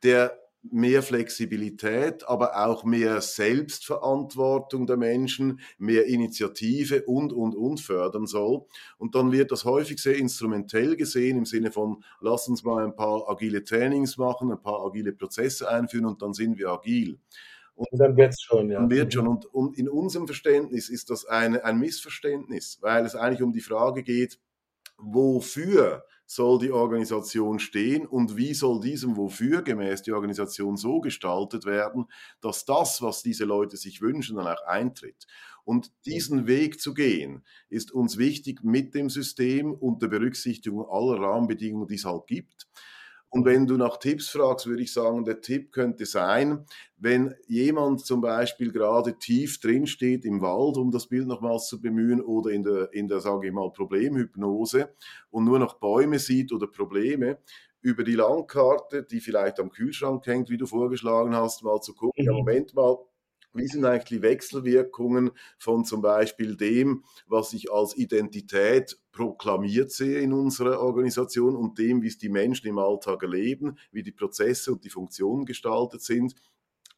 der 0.03 0.38
mehr 0.62 1.01
Flexibilität, 1.01 2.28
aber 2.28 2.66
auch 2.68 2.84
mehr 2.84 3.22
Selbstverantwortung 3.22 4.88
der 4.88 4.97
Menschen, 4.97 5.62
mehr 5.78 6.05
Initiative 6.05 7.03
und, 7.05 7.32
und, 7.32 7.55
und 7.55 7.80
fördern 7.80 8.26
soll. 8.28 8.66
Und 8.97 9.16
dann 9.16 9.32
wird 9.32 9.51
das 9.51 9.64
häufig 9.66 10.01
sehr 10.01 10.18
instrumentell 10.18 10.95
gesehen 10.95 11.38
im 11.38 11.45
Sinne 11.45 11.72
von, 11.72 12.03
lass 12.20 12.47
uns 12.47 12.64
mal 12.64 12.84
ein 12.84 12.95
paar 12.95 13.30
agile 13.30 13.64
Trainings 13.64 14.18
machen, 14.18 14.51
ein 14.51 14.62
paar 14.62 14.86
agile 14.86 15.14
Prozesse 15.14 15.70
einführen 15.70 16.05
und 16.05 16.22
dann 16.22 16.34
sind 16.34 16.57
wir 16.57 16.70
agil. 16.70 17.20
Und, 17.76 17.88
und 17.93 17.99
dann 17.99 18.18
wird 18.18 18.34
es 18.34 18.41
schon, 18.41 18.70
ja. 18.70 18.80
Dann 18.80 18.89
wird 18.89 19.14
schon. 19.14 19.28
Und, 19.28 19.45
und 19.45 19.78
in 19.78 19.88
unserem 19.88 20.28
Verständnis 20.28 20.89
ist 20.89 21.10
das 21.10 21.26
eine, 21.26 21.64
ein 21.64 21.80
Missverständnis, 21.80 22.80
weil 22.82 23.05
es 23.05 23.16
eigentlich 23.16 23.41
um 23.41 23.53
die 23.53 23.62
Frage 23.62 24.03
geht, 24.03 24.38
wofür 24.97 26.03
soll 26.30 26.59
die 26.59 26.71
Organisation 26.71 27.57
stehen 27.57 28.05
und 28.05 28.38
wie 28.38 28.53
soll 28.53 28.80
diesem 28.80 29.17
Wofür 29.17 29.63
gemäß 29.63 30.03
die 30.03 30.11
Organisation 30.11 30.77
so 30.77 31.01
gestaltet 31.01 31.65
werden, 31.65 32.05
dass 32.39 32.65
das, 32.65 33.01
was 33.01 33.23
diese 33.23 33.45
Leute 33.45 33.77
sich 33.77 33.99
wünschen, 33.99 34.36
dann 34.36 34.45
auch 34.45 34.63
eintritt. 34.67 35.25
Und 35.63 35.91
diesen 36.05 36.45
Weg 36.45 36.80
zu 36.80 36.93
gehen, 36.93 37.43
ist 37.69 37.91
uns 37.91 38.19
wichtig 38.19 38.63
mit 38.63 38.93
dem 38.93 39.09
System 39.09 39.73
unter 39.73 40.07
Berücksichtigung 40.07 40.86
aller 40.88 41.19
Rahmenbedingungen, 41.19 41.88
die 41.88 41.95
es 41.95 42.05
halt 42.05 42.27
gibt. 42.27 42.67
Und 43.32 43.45
wenn 43.45 43.67
du 43.67 43.77
nach 43.77 43.97
Tipps 43.97 44.30
fragst, 44.30 44.65
würde 44.65 44.82
ich 44.82 44.91
sagen, 44.91 45.23
der 45.23 45.41
Tipp 45.41 45.71
könnte 45.71 46.05
sein, 46.05 46.65
wenn 46.97 47.36
jemand 47.47 48.05
zum 48.05 48.21
Beispiel 48.21 48.71
gerade 48.71 49.17
tief 49.19 49.59
drin 49.59 49.86
steht 49.86 50.25
im 50.25 50.41
Wald, 50.41 50.77
um 50.77 50.89
das 50.89 51.07
Bild 51.07 51.27
nochmals 51.27 51.67
zu 51.67 51.80
bemühen, 51.80 52.21
oder 52.21 52.49
in 52.49 52.63
der, 52.63 52.91
in 52.91 53.07
der, 53.07 53.19
sage 53.19 53.47
ich 53.47 53.53
mal, 53.53 53.71
Problemhypnose 53.71 54.89
und 55.30 55.45
nur 55.45 55.59
noch 55.59 55.75
Bäume 55.75 56.17
sieht 56.17 56.51
oder 56.51 56.67
Probleme, 56.67 57.38
über 57.82 58.03
die 58.03 58.15
Landkarte, 58.15 59.03
die 59.03 59.21
vielleicht 59.21 59.59
am 59.59 59.69
Kühlschrank 59.69 60.25
hängt, 60.25 60.49
wie 60.49 60.57
du 60.57 60.65
vorgeschlagen 60.65 61.36
hast, 61.36 61.63
mal 61.63 61.80
zu 61.80 61.93
gucken, 61.93 62.25
ja, 62.25 62.32
mhm. 62.32 62.39
Moment 62.39 62.73
mal, 62.73 62.97
wie 63.54 63.68
sind 63.68 63.86
eigentlich 63.86 64.06
die 64.06 64.22
Wechselwirkungen 64.22 65.32
von 65.58 65.86
zum 65.86 66.02
Beispiel 66.02 66.56
dem, 66.56 67.04
was 67.28 67.54
ich 67.54 67.72
als 67.72 67.97
Identität 67.97 69.00
proklamiert 69.12 69.91
sehe 69.91 70.20
in 70.20 70.34
unserer 70.34 70.80
Organisation 70.80 71.56
und 71.56 71.78
dem, 71.80 72.02
wie 72.02 72.08
es 72.08 72.18
die 72.18 72.30
Menschen 72.30 72.68
im 72.68 72.78
Alltag 72.78 73.24
erleben, 73.24 73.78
wie 73.91 74.04
die 74.04 74.12
Prozesse 74.12 74.72
und 74.72 74.84
die 74.84 74.89
Funktionen 74.89 75.45
gestaltet 75.45 76.02
sind? 76.02 76.36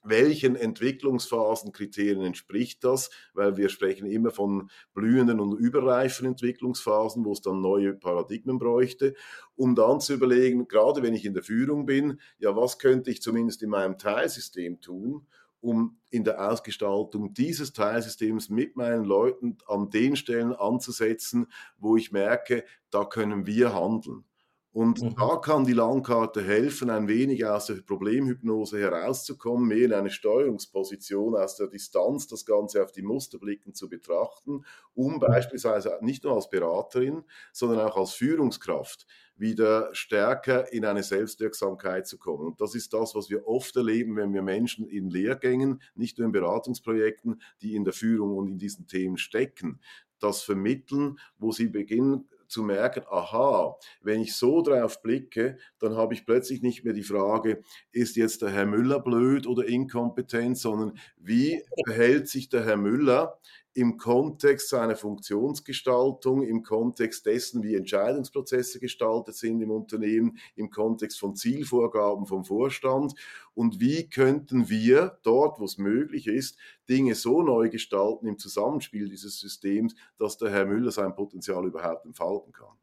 welchen 0.03 0.55
Entwicklungsphasenkriterien 0.55 2.21
entspricht 2.21 2.83
das? 2.83 3.09
Weil 3.33 3.57
wir 3.57 3.69
sprechen 3.69 4.07
immer 4.07 4.31
von 4.31 4.69
blühenden 4.93 5.39
und 5.39 5.57
überreifen 5.57 6.25
Entwicklungsphasen, 6.25 7.23
wo 7.25 7.33
es 7.33 7.41
dann 7.41 7.61
neue 7.61 7.93
Paradigmen 7.93 8.57
bräuchte, 8.57 9.13
um 9.55 9.75
dann 9.75 9.99
zu 9.99 10.13
überlegen, 10.13 10.67
gerade 10.67 11.03
wenn 11.03 11.13
ich 11.13 11.25
in 11.25 11.33
der 11.33 11.43
Führung 11.43 11.85
bin, 11.85 12.19
ja, 12.39 12.55
was 12.55 12.79
könnte 12.79 13.11
ich 13.11 13.21
zumindest 13.21 13.61
in 13.61 13.69
meinem 13.69 13.97
Teilsystem 13.97 14.81
tun, 14.81 15.27
um 15.61 15.97
in 16.09 16.23
der 16.23 16.51
Ausgestaltung 16.51 17.33
dieses 17.33 17.71
Teilsystems 17.71 18.49
mit 18.49 18.75
meinen 18.75 19.05
Leuten 19.05 19.57
an 19.67 19.89
den 19.89 20.15
Stellen 20.15 20.53
anzusetzen, 20.53 21.47
wo 21.77 21.95
ich 21.95 22.11
merke, 22.11 22.65
da 22.89 23.05
können 23.05 23.45
wir 23.45 23.73
handeln. 23.73 24.25
Und 24.73 25.01
mhm. 25.01 25.15
da 25.15 25.35
kann 25.35 25.65
die 25.65 25.73
Landkarte 25.73 26.41
helfen, 26.41 26.89
ein 26.89 27.09
wenig 27.09 27.45
aus 27.45 27.65
der 27.65 27.75
Problemhypnose 27.75 28.79
herauszukommen, 28.79 29.67
mehr 29.67 29.85
in 29.85 29.93
eine 29.93 30.09
Steuerungsposition 30.09 31.35
aus 31.35 31.57
der 31.57 31.67
Distanz 31.67 32.27
das 32.27 32.45
Ganze 32.45 32.81
auf 32.81 32.93
die 32.93 33.01
Musterblicken 33.01 33.73
zu 33.73 33.89
betrachten, 33.89 34.63
um 34.93 35.15
mhm. 35.15 35.19
beispielsweise 35.19 35.97
nicht 36.01 36.23
nur 36.23 36.35
als 36.35 36.49
Beraterin, 36.49 37.23
sondern 37.51 37.79
auch 37.79 37.97
als 37.97 38.13
Führungskraft 38.13 39.05
wieder 39.35 39.93
stärker 39.93 40.71
in 40.71 40.85
eine 40.85 41.03
Selbstwirksamkeit 41.03 42.07
zu 42.07 42.17
kommen. 42.17 42.47
Und 42.47 42.61
das 42.61 42.73
ist 42.73 42.93
das, 42.93 43.13
was 43.13 43.29
wir 43.29 43.47
oft 43.47 43.75
erleben, 43.75 44.15
wenn 44.15 44.33
wir 44.33 44.41
Menschen 44.41 44.87
in 44.87 45.09
Lehrgängen, 45.09 45.81
nicht 45.95 46.17
nur 46.17 46.27
in 46.27 46.31
Beratungsprojekten, 46.31 47.41
die 47.61 47.75
in 47.75 47.83
der 47.83 47.93
Führung 47.93 48.37
und 48.37 48.47
in 48.47 48.57
diesen 48.57 48.87
Themen 48.87 49.17
stecken, 49.17 49.81
das 50.19 50.43
vermitteln, 50.43 51.17
wo 51.39 51.51
sie 51.51 51.67
beginnen 51.67 52.29
zu 52.51 52.63
merken, 52.63 53.03
aha, 53.09 53.77
wenn 54.01 54.21
ich 54.21 54.35
so 54.35 54.61
drauf 54.61 55.01
blicke, 55.01 55.57
dann 55.79 55.95
habe 55.95 56.13
ich 56.13 56.25
plötzlich 56.25 56.61
nicht 56.61 56.83
mehr 56.83 56.93
die 56.93 57.03
Frage, 57.03 57.63
ist 57.91 58.15
jetzt 58.17 58.41
der 58.41 58.49
Herr 58.49 58.65
Müller 58.65 58.99
blöd 58.99 59.47
oder 59.47 59.65
inkompetent, 59.65 60.57
sondern 60.57 60.97
wie 61.17 61.63
verhält 61.85 62.27
sich 62.27 62.49
der 62.49 62.65
Herr 62.65 62.77
Müller 62.77 63.39
im 63.73 63.97
Kontext 63.97 64.69
seiner 64.69 64.95
Funktionsgestaltung, 64.95 66.43
im 66.43 66.63
Kontext 66.63 67.25
dessen, 67.25 67.63
wie 67.63 67.75
Entscheidungsprozesse 67.75 68.79
gestaltet 68.79 69.35
sind 69.35 69.61
im 69.61 69.71
Unternehmen, 69.71 70.37
im 70.55 70.69
Kontext 70.69 71.19
von 71.19 71.35
Zielvorgaben 71.35 72.25
vom 72.25 72.43
Vorstand 72.43 73.13
und 73.53 73.79
wie 73.79 74.09
könnten 74.09 74.69
wir 74.69 75.19
dort, 75.23 75.59
wo 75.59 75.65
es 75.65 75.77
möglich 75.77 76.27
ist, 76.27 76.57
Dinge 76.89 77.15
so 77.15 77.41
neu 77.41 77.69
gestalten 77.69 78.27
im 78.27 78.37
Zusammenspiel 78.37 79.07
dieses 79.07 79.39
Systems, 79.39 79.95
dass 80.17 80.37
der 80.37 80.51
Herr 80.51 80.65
Müller 80.65 80.91
sein 80.91 81.15
Potenzial 81.15 81.65
überhaupt 81.65 82.05
entfalten 82.05 82.51
kann. 82.51 82.80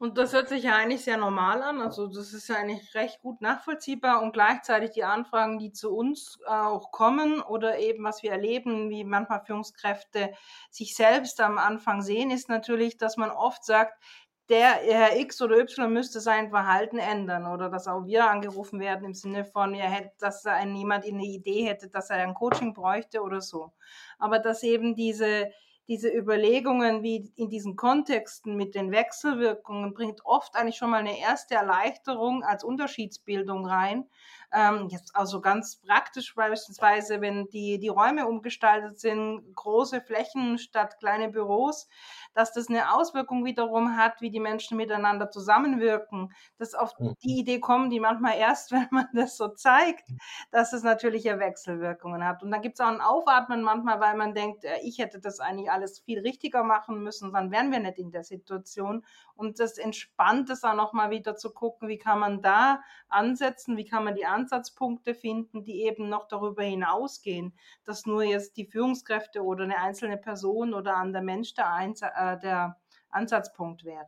Und 0.00 0.16
das 0.16 0.32
hört 0.32 0.48
sich 0.48 0.62
ja 0.62 0.76
eigentlich 0.76 1.02
sehr 1.02 1.16
normal 1.16 1.60
an. 1.60 1.80
Also 1.80 2.06
das 2.06 2.32
ist 2.32 2.48
ja 2.48 2.56
eigentlich 2.56 2.94
recht 2.94 3.20
gut 3.20 3.40
nachvollziehbar 3.40 4.22
und 4.22 4.32
gleichzeitig 4.32 4.92
die 4.92 5.02
Anfragen, 5.02 5.58
die 5.58 5.72
zu 5.72 5.92
uns 5.92 6.38
äh, 6.46 6.50
auch 6.50 6.92
kommen 6.92 7.40
oder 7.42 7.78
eben 7.80 8.04
was 8.04 8.22
wir 8.22 8.30
erleben, 8.30 8.90
wie 8.90 9.02
manchmal 9.02 9.44
Führungskräfte 9.44 10.32
sich 10.70 10.94
selbst 10.94 11.40
am 11.40 11.58
Anfang 11.58 12.02
sehen, 12.02 12.30
ist 12.30 12.48
natürlich, 12.48 12.96
dass 12.96 13.16
man 13.16 13.30
oft 13.30 13.64
sagt, 13.64 14.00
der 14.48 14.76
Herr 14.76 15.18
X 15.18 15.42
oder 15.42 15.58
Y 15.58 15.92
müsste 15.92 16.20
sein 16.20 16.50
Verhalten 16.50 16.98
ändern 16.98 17.46
oder 17.46 17.68
dass 17.68 17.86
auch 17.86 18.06
wir 18.06 18.30
angerufen 18.30 18.80
werden 18.80 19.04
im 19.04 19.14
Sinne 19.14 19.44
von, 19.44 19.74
ja, 19.74 19.90
dass 20.18 20.44
jemand 20.44 21.04
eine 21.04 21.24
Idee 21.24 21.64
hätte, 21.64 21.88
dass 21.90 22.08
er 22.08 22.18
ein 22.18 22.34
Coaching 22.34 22.72
bräuchte 22.72 23.20
oder 23.20 23.40
so. 23.42 23.72
Aber 24.18 24.38
dass 24.38 24.62
eben 24.62 24.94
diese, 24.94 25.50
diese 25.88 26.08
Überlegungen, 26.10 27.02
wie 27.02 27.32
in 27.36 27.48
diesen 27.48 27.74
Kontexten 27.76 28.56
mit 28.56 28.74
den 28.74 28.90
Wechselwirkungen, 28.92 29.94
bringt 29.94 30.24
oft 30.24 30.54
eigentlich 30.54 30.76
schon 30.76 30.90
mal 30.90 30.98
eine 31.00 31.18
erste 31.18 31.54
Erleichterung 31.54 32.44
als 32.44 32.62
Unterschiedsbildung 32.62 33.66
rein. 33.66 34.06
Ähm, 34.50 34.88
jetzt 34.88 35.14
also 35.14 35.40
ganz 35.40 35.76
praktisch 35.76 36.34
beispielsweise, 36.34 37.20
wenn 37.20 37.48
die, 37.48 37.78
die 37.78 37.88
Räume 37.88 38.26
umgestaltet 38.26 38.98
sind, 38.98 39.42
große 39.54 40.00
Flächen 40.00 40.58
statt 40.58 40.98
kleine 40.98 41.28
Büros, 41.28 41.88
dass 42.34 42.52
das 42.52 42.68
eine 42.68 42.94
Auswirkung 42.94 43.44
wiederum 43.44 43.96
hat, 43.96 44.22
wie 44.22 44.30
die 44.30 44.40
Menschen 44.40 44.78
miteinander 44.78 45.30
zusammenwirken. 45.30 46.32
Dass 46.56 46.74
auf 46.74 46.98
mhm. 46.98 47.14
die 47.22 47.40
Idee 47.40 47.60
kommen, 47.60 47.90
die 47.90 48.00
manchmal 48.00 48.38
erst, 48.38 48.72
wenn 48.72 48.88
man 48.90 49.06
das 49.12 49.36
so 49.36 49.48
zeigt, 49.48 50.08
dass 50.50 50.72
es 50.72 50.82
natürliche 50.82 51.38
Wechselwirkungen 51.38 52.24
hat. 52.24 52.42
Und 52.42 52.50
dann 52.50 52.62
gibt 52.62 52.78
es 52.78 52.80
auch 52.80 52.90
ein 52.90 53.00
Aufatmen 53.02 53.62
manchmal, 53.62 54.00
weil 54.00 54.16
man 54.16 54.34
denkt, 54.34 54.64
äh, 54.64 54.78
ich 54.82 54.98
hätte 54.98 55.20
das 55.20 55.40
eigentlich 55.40 55.70
alles 55.70 55.98
viel 55.98 56.20
richtiger 56.20 56.64
machen 56.64 57.02
müssen, 57.02 57.32
dann 57.32 57.50
wären 57.50 57.70
wir 57.70 57.80
nicht 57.80 57.98
in 57.98 58.12
der 58.12 58.24
Situation. 58.24 59.04
Und 59.34 59.60
das 59.60 59.76
entspannt 59.78 60.48
es 60.48 60.64
auch 60.64 60.74
nochmal 60.74 61.10
wieder 61.10 61.36
zu 61.36 61.52
gucken, 61.52 61.88
wie 61.88 61.98
kann 61.98 62.18
man 62.18 62.40
da 62.40 62.82
ansetzen, 63.08 63.76
wie 63.76 63.84
kann 63.84 64.04
man 64.04 64.14
die 64.14 64.26
Ansatzpunkte 64.38 65.14
finden, 65.14 65.64
die 65.64 65.82
eben 65.84 66.08
noch 66.08 66.28
darüber 66.28 66.62
hinausgehen, 66.62 67.52
dass 67.84 68.06
nur 68.06 68.22
jetzt 68.22 68.56
die 68.56 68.66
Führungskräfte 68.66 69.42
oder 69.42 69.64
eine 69.64 69.78
einzelne 69.78 70.16
Person 70.16 70.74
oder 70.74 70.96
an 70.96 71.12
der 71.12 71.22
Mensch 71.22 71.54
der, 71.54 71.72
Einz 71.72 72.02
äh, 72.02 72.38
der 72.38 72.76
Ansatzpunkt 73.10 73.84
wäre. 73.84 74.06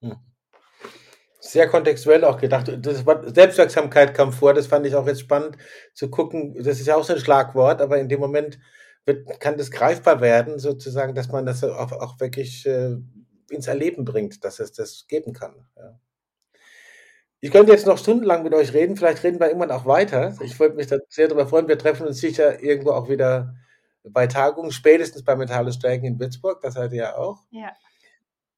Hm. 0.00 0.16
Sehr 1.40 1.68
kontextuell 1.68 2.24
auch 2.24 2.38
gedacht. 2.38 2.70
Das 2.80 3.06
Wort 3.06 3.34
Selbstwirksamkeit 3.34 4.12
kam 4.12 4.32
vor, 4.32 4.54
das 4.54 4.66
fand 4.66 4.86
ich 4.86 4.94
auch 4.96 5.06
jetzt 5.06 5.20
spannend 5.20 5.56
zu 5.94 6.10
gucken. 6.10 6.54
Das 6.62 6.80
ist 6.80 6.86
ja 6.86 6.96
auch 6.96 7.04
so 7.04 7.14
ein 7.14 7.20
Schlagwort, 7.20 7.80
aber 7.80 7.98
in 7.98 8.08
dem 8.08 8.20
Moment 8.20 8.58
wird, 9.04 9.40
kann 9.40 9.56
das 9.56 9.70
greifbar 9.70 10.20
werden, 10.20 10.58
sozusagen, 10.58 11.14
dass 11.14 11.28
man 11.28 11.46
das 11.46 11.62
auch, 11.62 11.92
auch 11.92 12.20
wirklich 12.20 12.66
äh, 12.66 12.96
ins 13.50 13.66
Erleben 13.68 14.04
bringt, 14.04 14.44
dass 14.44 14.58
es 14.58 14.72
das 14.72 15.06
geben 15.06 15.32
kann. 15.32 15.66
Ja. 15.76 15.98
Ich 17.40 17.52
könnte 17.52 17.72
jetzt 17.72 17.86
noch 17.86 17.98
stundenlang 17.98 18.42
mit 18.42 18.52
euch 18.52 18.72
reden, 18.72 18.96
vielleicht 18.96 19.22
reden 19.22 19.38
wir 19.38 19.46
irgendwann 19.46 19.70
auch 19.70 19.86
weiter. 19.86 20.36
Ich 20.42 20.58
wollte 20.58 20.74
mich 20.76 20.88
da 20.88 20.96
sehr 21.08 21.28
darüber 21.28 21.46
freuen. 21.46 21.68
Wir 21.68 21.78
treffen 21.78 22.06
uns 22.06 22.18
sicher 22.18 22.62
irgendwo 22.62 22.90
auch 22.90 23.08
wieder 23.08 23.54
bei 24.02 24.26
Tagungen, 24.26 24.72
spätestens 24.72 25.22
bei 25.22 25.36
Mentale 25.36 25.72
Stärken 25.72 26.06
in 26.06 26.18
Würzburg, 26.18 26.60
das 26.62 26.74
seid 26.74 26.92
ihr 26.92 26.98
ja 26.98 27.16
auch. 27.16 27.44
Ja. 27.50 27.72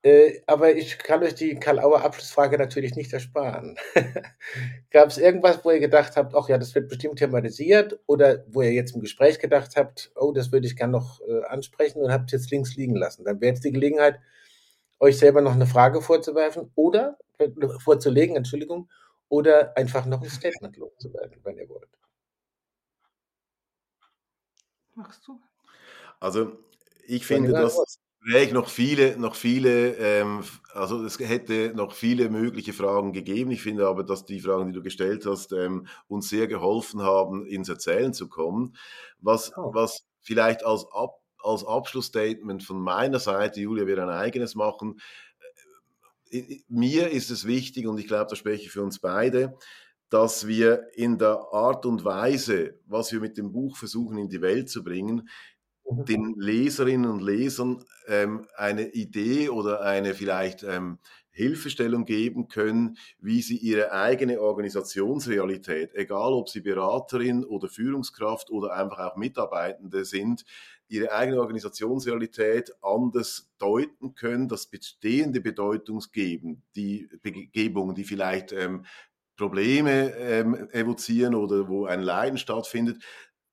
Äh, 0.03 0.41
aber 0.47 0.74
ich 0.74 0.99
kann 0.99 1.22
euch 1.22 1.35
die 1.35 1.57
Karl-Auer 1.57 2.03
Abschlussfrage 2.03 2.57
natürlich 2.57 2.95
nicht 2.95 3.12
ersparen. 3.12 3.76
Gab 4.91 5.09
es 5.09 5.18
irgendwas, 5.18 5.62
wo 5.62 5.70
ihr 5.70 5.81
gedacht 5.81 6.16
habt, 6.16 6.35
ach 6.35 6.49
ja, 6.49 6.57
das 6.57 6.74
wird 6.74 6.89
bestimmt 6.89 7.18
thematisiert 7.18 8.01
oder 8.07 8.45
wo 8.49 8.62
ihr 8.62 8.72
jetzt 8.72 8.95
im 8.95 9.03
Gespräch 9.03 9.39
gedacht 9.39 9.76
habt, 9.76 10.11
oh, 10.16 10.33
das 10.33 10.53
würde 10.53 10.66
ich 10.66 10.76
gerne 10.76 10.93
noch 10.93 11.20
äh, 11.28 11.45
ansprechen 11.49 12.01
und 12.01 12.12
habt 12.12 12.33
jetzt 12.33 12.51
links 12.51 12.76
liegen 12.76 12.97
lassen? 12.97 13.24
Dann 13.24 13.43
wäre 13.43 13.53
jetzt 13.53 13.64
die 13.64 13.72
Gelegenheit, 13.72 14.20
euch 15.01 15.19
selber 15.19 15.41
noch 15.41 15.53
eine 15.53 15.67
Frage 15.67 16.03
vorzuwerfen 16.03 16.71
oder 16.75 17.17
vorzulegen, 17.79 18.37
Entschuldigung, 18.37 18.89
oder 19.29 19.77
einfach 19.77 20.07
noch 20.07 20.23
ein 20.23 20.31
Statement 20.31 20.77
loszuwerden, 20.77 21.41
wenn 21.43 21.57
ihr 21.57 21.69
wollt. 21.69 21.89
Machst 24.95 25.27
du? 25.27 25.41
Also 26.21 26.59
ich 27.07 27.27
finde, 27.27 27.53
dass 27.53 27.99
Gespräch 28.21 28.53
noch 28.53 28.69
viele, 28.69 29.17
noch 29.19 29.35
viele, 29.35 29.95
ähm, 29.97 30.45
also 30.75 31.03
es 31.05 31.19
hätte 31.19 31.73
noch 31.75 31.93
viele 31.93 32.29
mögliche 32.29 32.75
Fragen 32.75 33.13
gegeben. 33.13 33.51
Ich 33.51 33.63
finde 33.63 33.87
aber, 33.87 34.05
dass 34.05 34.27
die 34.27 34.41
Fragen, 34.41 34.67
die 34.67 34.75
du 34.75 34.83
gestellt 34.83 35.25
hast, 35.25 35.53
ähm, 35.53 35.87
uns 36.07 36.29
sehr 36.29 36.47
geholfen 36.47 37.03
haben, 37.03 37.47
ins 37.47 37.71
Erzählen 37.71 38.13
zu 38.13 38.29
kommen. 38.29 38.77
Was, 39.21 39.57
oh. 39.57 39.73
was 39.73 40.05
vielleicht 40.21 40.65
als, 40.65 40.87
Ab, 40.93 41.20
als 41.43 41.64
Abschlussstatement 41.64 42.62
von 42.62 42.80
meiner 42.80 43.18
Seite, 43.18 43.61
Julia 43.61 43.86
wird 43.86 43.99
ein 43.99 44.09
eigenes 44.09 44.55
machen. 44.55 45.01
Äh, 46.30 46.61
mir 46.68 47.11
ist 47.11 47.30
es 47.30 47.47
wichtig, 47.47 47.86
und 47.86 47.99
ich 47.99 48.07
glaube, 48.07 48.30
da 48.30 48.36
spreche 48.36 48.64
ich 48.64 48.70
für 48.70 48.82
uns 48.82 48.99
beide, 48.99 49.57
dass 50.09 50.47
wir 50.47 50.88
in 50.95 51.18
der 51.18 51.38
Art 51.53 51.86
und 51.86 52.05
Weise, 52.05 52.80
was 52.86 53.12
wir 53.12 53.20
mit 53.20 53.38
dem 53.38 53.53
Buch 53.53 53.76
versuchen 53.76 54.18
in 54.18 54.28
die 54.28 54.43
Welt 54.43 54.68
zu 54.68 54.82
bringen, 54.82 55.28
Mhm. 55.91 56.05
den 56.05 56.34
Leserinnen 56.36 57.11
und 57.11 57.22
Lesern 57.22 57.84
ähm, 58.07 58.47
eine 58.57 58.91
Idee 58.91 59.49
oder 59.49 59.82
eine 59.82 60.14
vielleicht 60.14 60.62
ähm, 60.62 60.99
Hilfestellung 61.30 62.05
geben 62.05 62.49
können, 62.49 62.97
wie 63.18 63.41
sie 63.43 63.57
ihre 63.57 63.93
eigene 63.93 64.41
Organisationsrealität, 64.41 65.95
egal 65.95 66.32
ob 66.32 66.49
sie 66.49 66.61
Beraterin 66.61 67.45
oder 67.45 67.68
Führungskraft 67.68 68.51
oder 68.51 68.72
einfach 68.74 68.99
auch 68.99 69.16
Mitarbeitende 69.16 70.05
sind, 70.05 70.45
ihre 70.91 71.12
eigene 71.12 71.41
Organisationsrealität 71.41 72.72
anders 72.82 73.49
deuten 73.59 74.14
können, 74.14 74.49
das 74.49 74.66
bestehende 74.66 75.41
Bedeutungsgeben, 75.41 76.62
die 76.74 77.09
Begebungen, 77.22 77.95
die 77.95 78.05
vielleicht 78.05 78.53
ähm, 78.53 78.84
Probleme 79.36 80.14
ähm, 80.16 80.68
evozieren 80.72 81.34
oder 81.34 81.68
wo 81.68 81.86
ein 81.86 82.03
Leiden 82.03 82.38
stattfindet, 82.38 83.03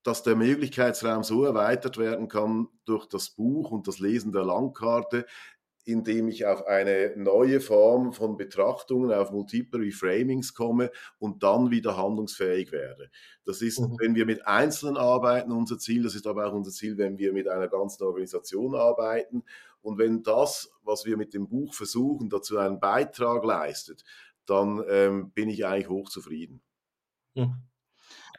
dass 0.03 0.23
der 0.23 0.35
Möglichkeitsraum 0.35 1.23
so 1.23 1.45
erweitert 1.45 1.97
werden 1.97 2.27
kann 2.27 2.67
durch 2.85 3.05
das 3.05 3.29
Buch 3.29 3.71
und 3.71 3.87
das 3.87 3.99
Lesen 3.99 4.31
der 4.31 4.43
Landkarte, 4.43 5.25
indem 5.87 6.27
ich 6.27 6.45
auf 6.45 6.67
eine 6.67 7.13
neue 7.15 7.61
Form 7.61 8.11
von 8.11 8.35
Betrachtungen, 8.35 9.13
auf 9.13 9.31
multiple 9.31 9.79
Reframings 9.79 10.53
komme 10.53 10.91
und 11.17 11.43
dann 11.43 11.71
wieder 11.71 11.95
handlungsfähig 11.95 12.73
werde. 12.73 13.09
Das 13.45 13.61
ist, 13.61 13.79
mhm. 13.79 13.95
wenn 13.99 14.13
wir 14.13 14.25
mit 14.25 14.45
Einzelnen 14.45 14.97
arbeiten, 14.97 15.53
unser 15.53 15.79
Ziel. 15.79 16.03
Das 16.03 16.13
ist 16.13 16.27
aber 16.27 16.45
auch 16.45 16.53
unser 16.53 16.71
Ziel, 16.71 16.97
wenn 16.97 17.17
wir 17.17 17.31
mit 17.31 17.47
einer 17.47 17.69
ganzen 17.69 18.03
Organisation 18.03 18.75
arbeiten. 18.75 19.43
Und 19.81 19.97
wenn 19.97 20.23
das, 20.23 20.69
was 20.83 21.05
wir 21.05 21.15
mit 21.15 21.33
dem 21.33 21.47
Buch 21.47 21.73
versuchen, 21.73 22.29
dazu 22.29 22.57
einen 22.57 22.81
Beitrag 22.81 23.45
leistet, 23.45 24.03
dann 24.45 24.83
ähm, 24.89 25.31
bin 25.31 25.47
ich 25.47 25.65
eigentlich 25.65 25.87
hochzufrieden. 25.87 26.61
Mhm. 27.35 27.63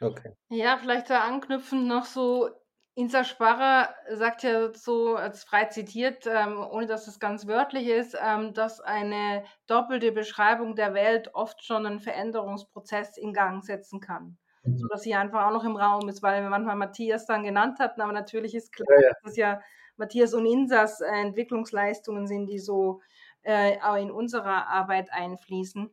Okay. 0.01 0.33
Ja, 0.49 0.77
vielleicht 0.77 1.09
da 1.09 1.21
anknüpfend 1.21 1.87
noch 1.87 2.05
so, 2.05 2.49
Insa 2.95 3.23
Sparrer 3.23 3.93
sagt 4.11 4.43
ja 4.43 4.73
so, 4.73 5.15
als 5.15 5.43
frei 5.43 5.65
zitiert, 5.65 6.25
ähm, 6.27 6.59
ohne 6.59 6.85
dass 6.85 7.07
es 7.07 7.19
ganz 7.19 7.47
wörtlich 7.47 7.87
ist, 7.87 8.17
ähm, 8.21 8.53
dass 8.53 8.81
eine 8.81 9.45
doppelte 9.67 10.11
Beschreibung 10.11 10.75
der 10.75 10.93
Welt 10.93 11.33
oft 11.33 11.63
schon 11.63 11.85
einen 11.85 11.99
Veränderungsprozess 11.99 13.17
in 13.17 13.33
Gang 13.33 13.63
setzen 13.63 14.01
kann. 14.01 14.37
Mhm. 14.63 14.77
So 14.77 14.87
dass 14.87 15.03
sie 15.03 15.15
einfach 15.15 15.45
auch 15.45 15.53
noch 15.53 15.63
im 15.63 15.77
Raum 15.77 16.09
ist, 16.09 16.21
weil 16.21 16.41
wir 16.41 16.49
manchmal 16.49 16.75
Matthias 16.75 17.25
dann 17.25 17.43
genannt 17.43 17.79
hatten, 17.79 18.01
aber 18.01 18.11
natürlich 18.11 18.53
ist 18.53 18.73
klar, 18.73 18.87
ja, 18.99 19.07
ja. 19.07 19.13
dass 19.23 19.37
ja 19.37 19.61
Matthias 19.95 20.33
und 20.33 20.45
Insas 20.45 21.01
äh, 21.01 21.07
Entwicklungsleistungen 21.07 22.27
sind, 22.27 22.47
die 22.47 22.59
so 22.59 23.01
äh, 23.43 23.79
auch 23.81 23.95
in 23.95 24.11
unserer 24.11 24.67
Arbeit 24.67 25.11
einfließen 25.11 25.89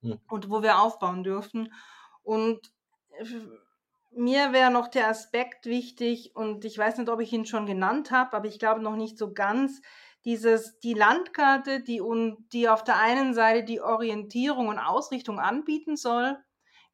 mhm. 0.00 0.20
und 0.28 0.50
wo 0.50 0.62
wir 0.62 0.78
aufbauen 0.78 1.24
dürfen. 1.24 1.72
Und 2.22 2.72
mir 4.16 4.52
wäre 4.52 4.70
noch 4.70 4.88
der 4.88 5.08
Aspekt 5.08 5.66
wichtig, 5.66 6.34
und 6.34 6.64
ich 6.64 6.78
weiß 6.78 6.98
nicht, 6.98 7.08
ob 7.08 7.20
ich 7.20 7.32
ihn 7.32 7.46
schon 7.46 7.66
genannt 7.66 8.10
habe, 8.10 8.36
aber 8.36 8.46
ich 8.46 8.58
glaube 8.58 8.80
noch 8.80 8.96
nicht 8.96 9.18
so 9.18 9.32
ganz, 9.32 9.80
dieses, 10.24 10.78
die 10.80 10.94
Landkarte, 10.94 11.82
die, 11.82 12.02
die 12.52 12.68
auf 12.68 12.82
der 12.82 12.98
einen 12.98 13.34
Seite 13.34 13.64
die 13.64 13.80
Orientierung 13.80 14.68
und 14.68 14.78
Ausrichtung 14.78 15.38
anbieten 15.38 15.96
soll, 15.96 16.38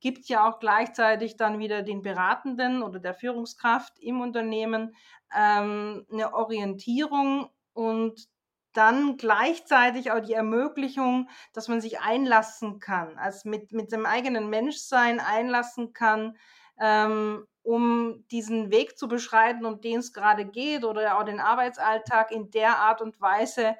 gibt 0.00 0.28
ja 0.28 0.48
auch 0.48 0.58
gleichzeitig 0.58 1.36
dann 1.36 1.58
wieder 1.58 1.82
den 1.82 2.02
Beratenden 2.02 2.82
oder 2.82 2.98
der 2.98 3.14
Führungskraft 3.14 3.98
im 4.00 4.20
Unternehmen 4.20 4.96
ähm, 5.36 6.06
eine 6.10 6.34
Orientierung 6.34 7.50
und 7.72 8.28
dann 8.72 9.16
gleichzeitig 9.16 10.10
auch 10.10 10.20
die 10.20 10.32
Ermöglichung, 10.32 11.28
dass 11.52 11.68
man 11.68 11.80
sich 11.80 12.00
einlassen 12.00 12.78
kann, 12.78 13.18
also 13.18 13.48
mit, 13.48 13.72
mit 13.72 13.92
dem 13.92 14.06
eigenen 14.06 14.48
Menschsein 14.48 15.20
einlassen 15.20 15.92
kann, 15.92 16.36
ähm, 16.80 17.46
um 17.62 18.24
diesen 18.30 18.70
Weg 18.70 18.98
zu 18.98 19.06
beschreiten, 19.06 19.64
um 19.66 19.80
den 19.80 19.98
es 19.98 20.12
gerade 20.12 20.46
geht, 20.46 20.84
oder 20.84 21.18
auch 21.18 21.24
den 21.24 21.40
Arbeitsalltag 21.40 22.32
in 22.32 22.50
der 22.50 22.78
Art 22.78 23.02
und 23.02 23.20
Weise 23.20 23.76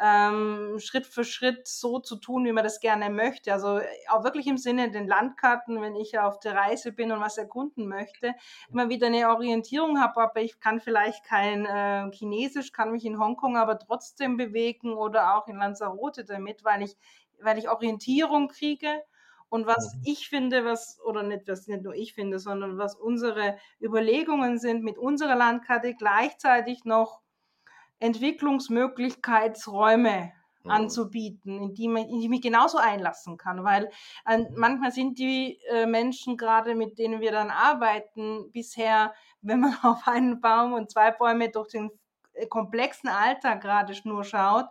ähm, 0.00 0.78
Schritt 0.80 1.06
für 1.06 1.24
Schritt 1.24 1.68
so 1.68 2.00
zu 2.00 2.16
tun, 2.16 2.44
wie 2.44 2.52
man 2.52 2.64
das 2.64 2.80
gerne 2.80 3.10
möchte. 3.10 3.52
Also 3.52 3.78
äh, 3.78 3.86
auch 4.08 4.24
wirklich 4.24 4.46
im 4.46 4.58
Sinne 4.58 4.90
den 4.90 5.06
Landkarten, 5.06 5.80
wenn 5.80 5.94
ich 5.94 6.18
auf 6.18 6.40
der 6.40 6.54
Reise 6.54 6.92
bin 6.92 7.12
und 7.12 7.20
was 7.20 7.38
erkunden 7.38 7.86
möchte, 7.86 8.34
immer 8.70 8.88
wieder 8.88 9.06
eine 9.06 9.28
Orientierung 9.28 10.00
habe, 10.00 10.20
aber 10.20 10.40
ich 10.40 10.58
kann 10.58 10.80
vielleicht 10.80 11.24
kein 11.24 11.64
äh, 11.66 12.10
Chinesisch, 12.12 12.72
kann 12.72 12.90
mich 12.90 13.04
in 13.04 13.18
Hongkong 13.18 13.56
aber 13.56 13.78
trotzdem 13.78 14.36
bewegen 14.36 14.94
oder 14.94 15.36
auch 15.36 15.46
in 15.46 15.56
Lanzarote 15.56 16.24
damit, 16.24 16.64
weil 16.64 16.82
ich, 16.82 16.96
weil 17.40 17.58
ich 17.58 17.68
Orientierung 17.68 18.48
kriege. 18.48 19.02
Und 19.54 19.66
was 19.68 19.94
mhm. 19.94 20.00
ich 20.04 20.28
finde, 20.28 20.64
was, 20.64 20.98
oder 21.04 21.22
nicht, 21.22 21.46
was 21.46 21.68
nicht 21.68 21.84
nur 21.84 21.94
ich 21.94 22.12
finde, 22.12 22.40
sondern 22.40 22.76
was 22.76 22.96
unsere 22.96 23.56
Überlegungen 23.80 24.58
sind 24.58 24.82
mit 24.82 24.98
unserer 24.98 25.36
Landkarte 25.36 25.94
gleichzeitig 25.94 26.84
noch 26.84 27.20
Entwicklungsmöglichkeitsräume 28.00 30.32
mhm. 30.64 30.70
anzubieten, 30.72 31.62
in 31.62 31.72
die, 31.72 31.86
man, 31.86 32.08
in 32.08 32.18
die 32.18 32.24
ich 32.24 32.30
mich 32.30 32.42
genauso 32.42 32.78
einlassen 32.78 33.36
kann, 33.36 33.62
weil 33.62 33.90
äh, 34.26 34.40
manchmal 34.56 34.90
sind 34.90 35.20
die 35.20 35.60
äh, 35.70 35.86
Menschen 35.86 36.36
gerade, 36.36 36.74
mit 36.74 36.98
denen 36.98 37.20
wir 37.20 37.30
dann 37.30 37.50
arbeiten, 37.50 38.50
bisher, 38.50 39.14
wenn 39.40 39.60
man 39.60 39.76
auf 39.84 40.08
einen 40.08 40.40
Baum 40.40 40.72
und 40.72 40.90
zwei 40.90 41.12
Bäume 41.12 41.50
durch 41.50 41.68
den 41.68 41.92
äh, 42.32 42.48
komplexen 42.48 43.08
Alltag 43.08 43.60
gerade 43.60 43.94
nur 44.02 44.24
schaut, 44.24 44.66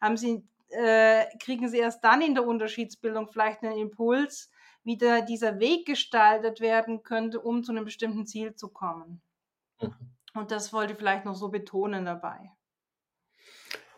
haben 0.00 0.16
sie, 0.16 0.42
äh, 0.76 1.26
kriegen 1.38 1.68
sie 1.68 1.78
erst 1.78 2.04
dann 2.04 2.20
in 2.20 2.34
der 2.34 2.46
Unterschiedsbildung 2.46 3.28
vielleicht 3.28 3.62
einen 3.62 3.78
Impuls, 3.78 4.50
wie 4.84 4.96
der, 4.96 5.22
dieser 5.22 5.58
Weg 5.58 5.86
gestaltet 5.86 6.60
werden 6.60 7.02
könnte, 7.02 7.40
um 7.40 7.64
zu 7.64 7.72
einem 7.72 7.84
bestimmten 7.84 8.26
Ziel 8.26 8.54
zu 8.54 8.68
kommen. 8.68 9.20
Mhm. 9.80 9.94
Und 10.34 10.50
das 10.50 10.72
wollte 10.72 10.92
ich 10.92 10.98
vielleicht 10.98 11.24
noch 11.24 11.34
so 11.34 11.48
betonen 11.48 12.04
dabei. 12.04 12.52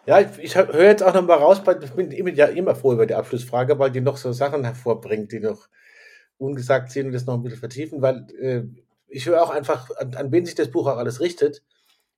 Ja, 0.06 0.20
ich, 0.20 0.38
ich 0.38 0.56
höre 0.56 0.84
jetzt 0.84 1.02
auch 1.02 1.12
noch 1.12 1.26
mal 1.26 1.34
raus, 1.34 1.60
weil 1.64 1.82
ich 1.82 1.90
bin 1.90 2.10
immer, 2.12 2.30
ja 2.30 2.46
immer 2.46 2.74
froh 2.74 2.94
über 2.94 3.04
die 3.04 3.14
Abschlussfrage, 3.14 3.78
weil 3.78 3.90
die 3.90 4.00
noch 4.00 4.16
so 4.16 4.32
Sachen 4.32 4.64
hervorbringt, 4.64 5.32
die 5.32 5.40
noch 5.40 5.68
ungesagt 6.38 6.90
sind 6.90 7.08
und 7.08 7.12
das 7.12 7.26
noch 7.26 7.34
ein 7.34 7.42
bisschen 7.42 7.58
vertiefen, 7.58 8.00
weil 8.00 8.26
äh, 8.40 8.62
ich 9.08 9.26
höre 9.26 9.42
auch 9.42 9.50
einfach, 9.50 9.90
an, 9.98 10.14
an, 10.14 10.32
wen 10.32 10.46
sich 10.46 10.54
das 10.54 10.70
Buch 10.70 10.86
auch 10.86 10.96
alles 10.96 11.20
richtet. 11.20 11.62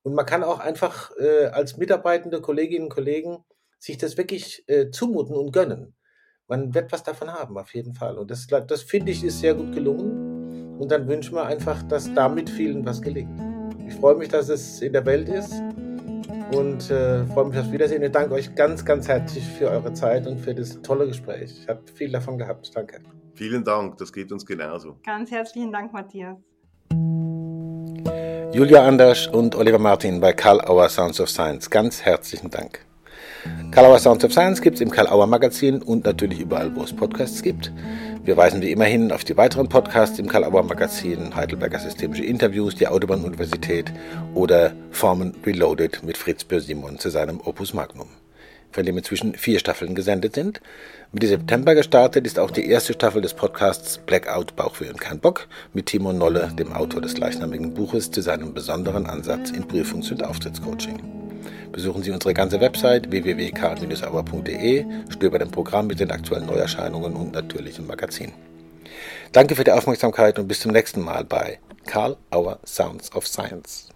Und 0.02 0.14
man 0.14 0.26
kann 0.26 0.44
auch 0.44 0.60
einfach 0.60 1.10
äh, 1.18 1.46
als 1.46 1.78
mitarbeitende 1.78 2.40
Kolleginnen 2.40 2.84
und 2.84 2.94
Kollegen 2.94 3.44
sich 3.80 3.98
das 3.98 4.16
wirklich 4.16 4.62
äh, 4.68 4.90
zumuten 4.90 5.34
und 5.34 5.52
gönnen. 5.52 5.94
Man 6.46 6.74
wird 6.74 6.92
was 6.92 7.02
davon 7.02 7.32
haben, 7.32 7.58
auf 7.58 7.74
jeden 7.74 7.94
Fall. 7.94 8.18
Und 8.18 8.30
das, 8.30 8.46
das 8.46 8.82
finde 8.82 9.10
ich, 9.10 9.24
ist 9.24 9.40
sehr 9.40 9.54
gut 9.54 9.72
gelungen. 9.72 10.78
Und 10.78 10.90
dann 10.90 11.08
wünschen 11.08 11.34
wir 11.34 11.46
einfach, 11.46 11.82
dass 11.84 12.12
damit 12.14 12.48
vielen 12.48 12.84
was 12.86 13.02
gelingt. 13.02 13.40
Ich 13.86 13.94
freue 13.94 14.16
mich, 14.16 14.28
dass 14.28 14.48
es 14.48 14.80
in 14.82 14.92
der 14.92 15.04
Welt 15.04 15.28
ist 15.28 15.52
und 16.54 16.90
äh, 16.90 17.24
freue 17.26 17.46
mich 17.46 17.58
aufs 17.58 17.72
Wiedersehen. 17.72 18.02
Ich 18.02 18.12
danke 18.12 18.34
euch 18.34 18.54
ganz, 18.54 18.84
ganz 18.84 19.08
herzlich 19.08 19.44
für 19.44 19.70
eure 19.70 19.92
Zeit 19.92 20.26
und 20.26 20.38
für 20.38 20.54
das 20.54 20.80
tolle 20.82 21.06
Gespräch. 21.06 21.60
Ich 21.62 21.68
habe 21.68 21.82
viel 21.94 22.10
davon 22.10 22.38
gehabt. 22.38 22.70
Danke. 22.74 23.00
Vielen 23.34 23.64
Dank, 23.64 23.96
das 23.98 24.12
geht 24.12 24.30
uns 24.32 24.44
genauso. 24.44 24.98
Ganz 25.04 25.30
herzlichen 25.30 25.72
Dank, 25.72 25.92
Matthias. 25.92 26.36
Julia 28.52 28.84
Anders 28.84 29.28
und 29.28 29.54
Oliver 29.54 29.78
Martin 29.78 30.20
bei 30.20 30.32
Karl 30.32 30.60
Auer 30.60 30.88
Sounds 30.88 31.20
of 31.20 31.30
Science. 31.30 31.70
Ganz 31.70 32.02
herzlichen 32.02 32.50
Dank. 32.50 32.89
Karl 33.70 33.86
Auer 33.86 33.98
Sounds 33.98 34.24
of 34.24 34.32
Science 34.32 34.60
gibt 34.60 34.76
es 34.76 34.80
im 34.80 34.90
Karl 34.90 35.08
Auer 35.08 35.26
Magazin 35.26 35.82
und 35.82 36.04
natürlich 36.04 36.40
überall, 36.40 36.74
wo 36.74 36.82
es 36.82 36.92
Podcasts 36.92 37.42
gibt. 37.42 37.72
Wir 38.22 38.36
weisen 38.36 38.60
wie 38.60 38.70
immer 38.70 38.84
hin 38.84 39.12
auf 39.12 39.24
die 39.24 39.36
weiteren 39.36 39.68
Podcasts 39.68 40.18
im 40.18 40.28
Karl-Auer 40.28 40.62
Magazin, 40.62 41.34
Heidelberger 41.34 41.78
Systemische 41.78 42.22
Interviews, 42.22 42.74
die 42.74 42.86
Autobahn-Universität 42.86 43.90
oder 44.34 44.72
Formen 44.90 45.34
Reloaded 45.46 46.02
mit 46.02 46.18
Fritz 46.18 46.44
Bösimon 46.44 46.98
zu 46.98 47.08
seinem 47.08 47.40
Opus 47.40 47.72
Magnum. 47.72 48.08
von 48.72 48.86
dem 48.86 48.96
inzwischen 48.98 49.34
vier 49.34 49.58
Staffeln 49.58 49.94
gesendet 49.94 50.34
sind. 50.34 50.60
Mitte 51.12 51.26
September 51.26 51.74
gestartet 51.74 52.26
ist 52.26 52.38
auch 52.38 52.50
die 52.50 52.68
erste 52.68 52.92
Staffel 52.92 53.20
des 53.20 53.34
Podcasts 53.34 53.98
Blackout 53.98 54.54
Bauchweh 54.54 54.90
und 54.90 55.00
kein 55.00 55.18
Bock 55.18 55.48
mit 55.72 55.86
Timo 55.86 56.12
Nolle, 56.12 56.52
dem 56.56 56.72
Autor 56.72 57.00
des 57.00 57.14
gleichnamigen 57.14 57.74
Buches, 57.74 58.10
zu 58.10 58.20
seinem 58.20 58.54
besonderen 58.54 59.06
Ansatz 59.06 59.50
in 59.50 59.66
Prüfungs- 59.66 60.12
und 60.12 60.24
Auftrittscoaching. 60.24 61.19
Besuchen 61.72 62.02
Sie 62.02 62.10
unsere 62.10 62.34
ganze 62.34 62.60
Website 62.60 63.10
www.karl-auer.de, 63.10 64.84
stöbern 65.08 65.42
im 65.42 65.50
Programm 65.50 65.86
mit 65.86 66.00
den 66.00 66.10
aktuellen 66.10 66.46
Neuerscheinungen 66.46 67.14
und 67.14 67.32
natürlich 67.32 67.78
im 67.78 67.86
Magazin. 67.86 68.32
Danke 69.32 69.54
für 69.54 69.64
die 69.64 69.72
Aufmerksamkeit 69.72 70.38
und 70.38 70.48
bis 70.48 70.60
zum 70.60 70.72
nächsten 70.72 71.00
Mal 71.00 71.24
bei 71.24 71.58
Karl 71.86 72.16
Auer 72.30 72.58
Sounds 72.64 73.14
of 73.14 73.26
Science. 73.26 73.88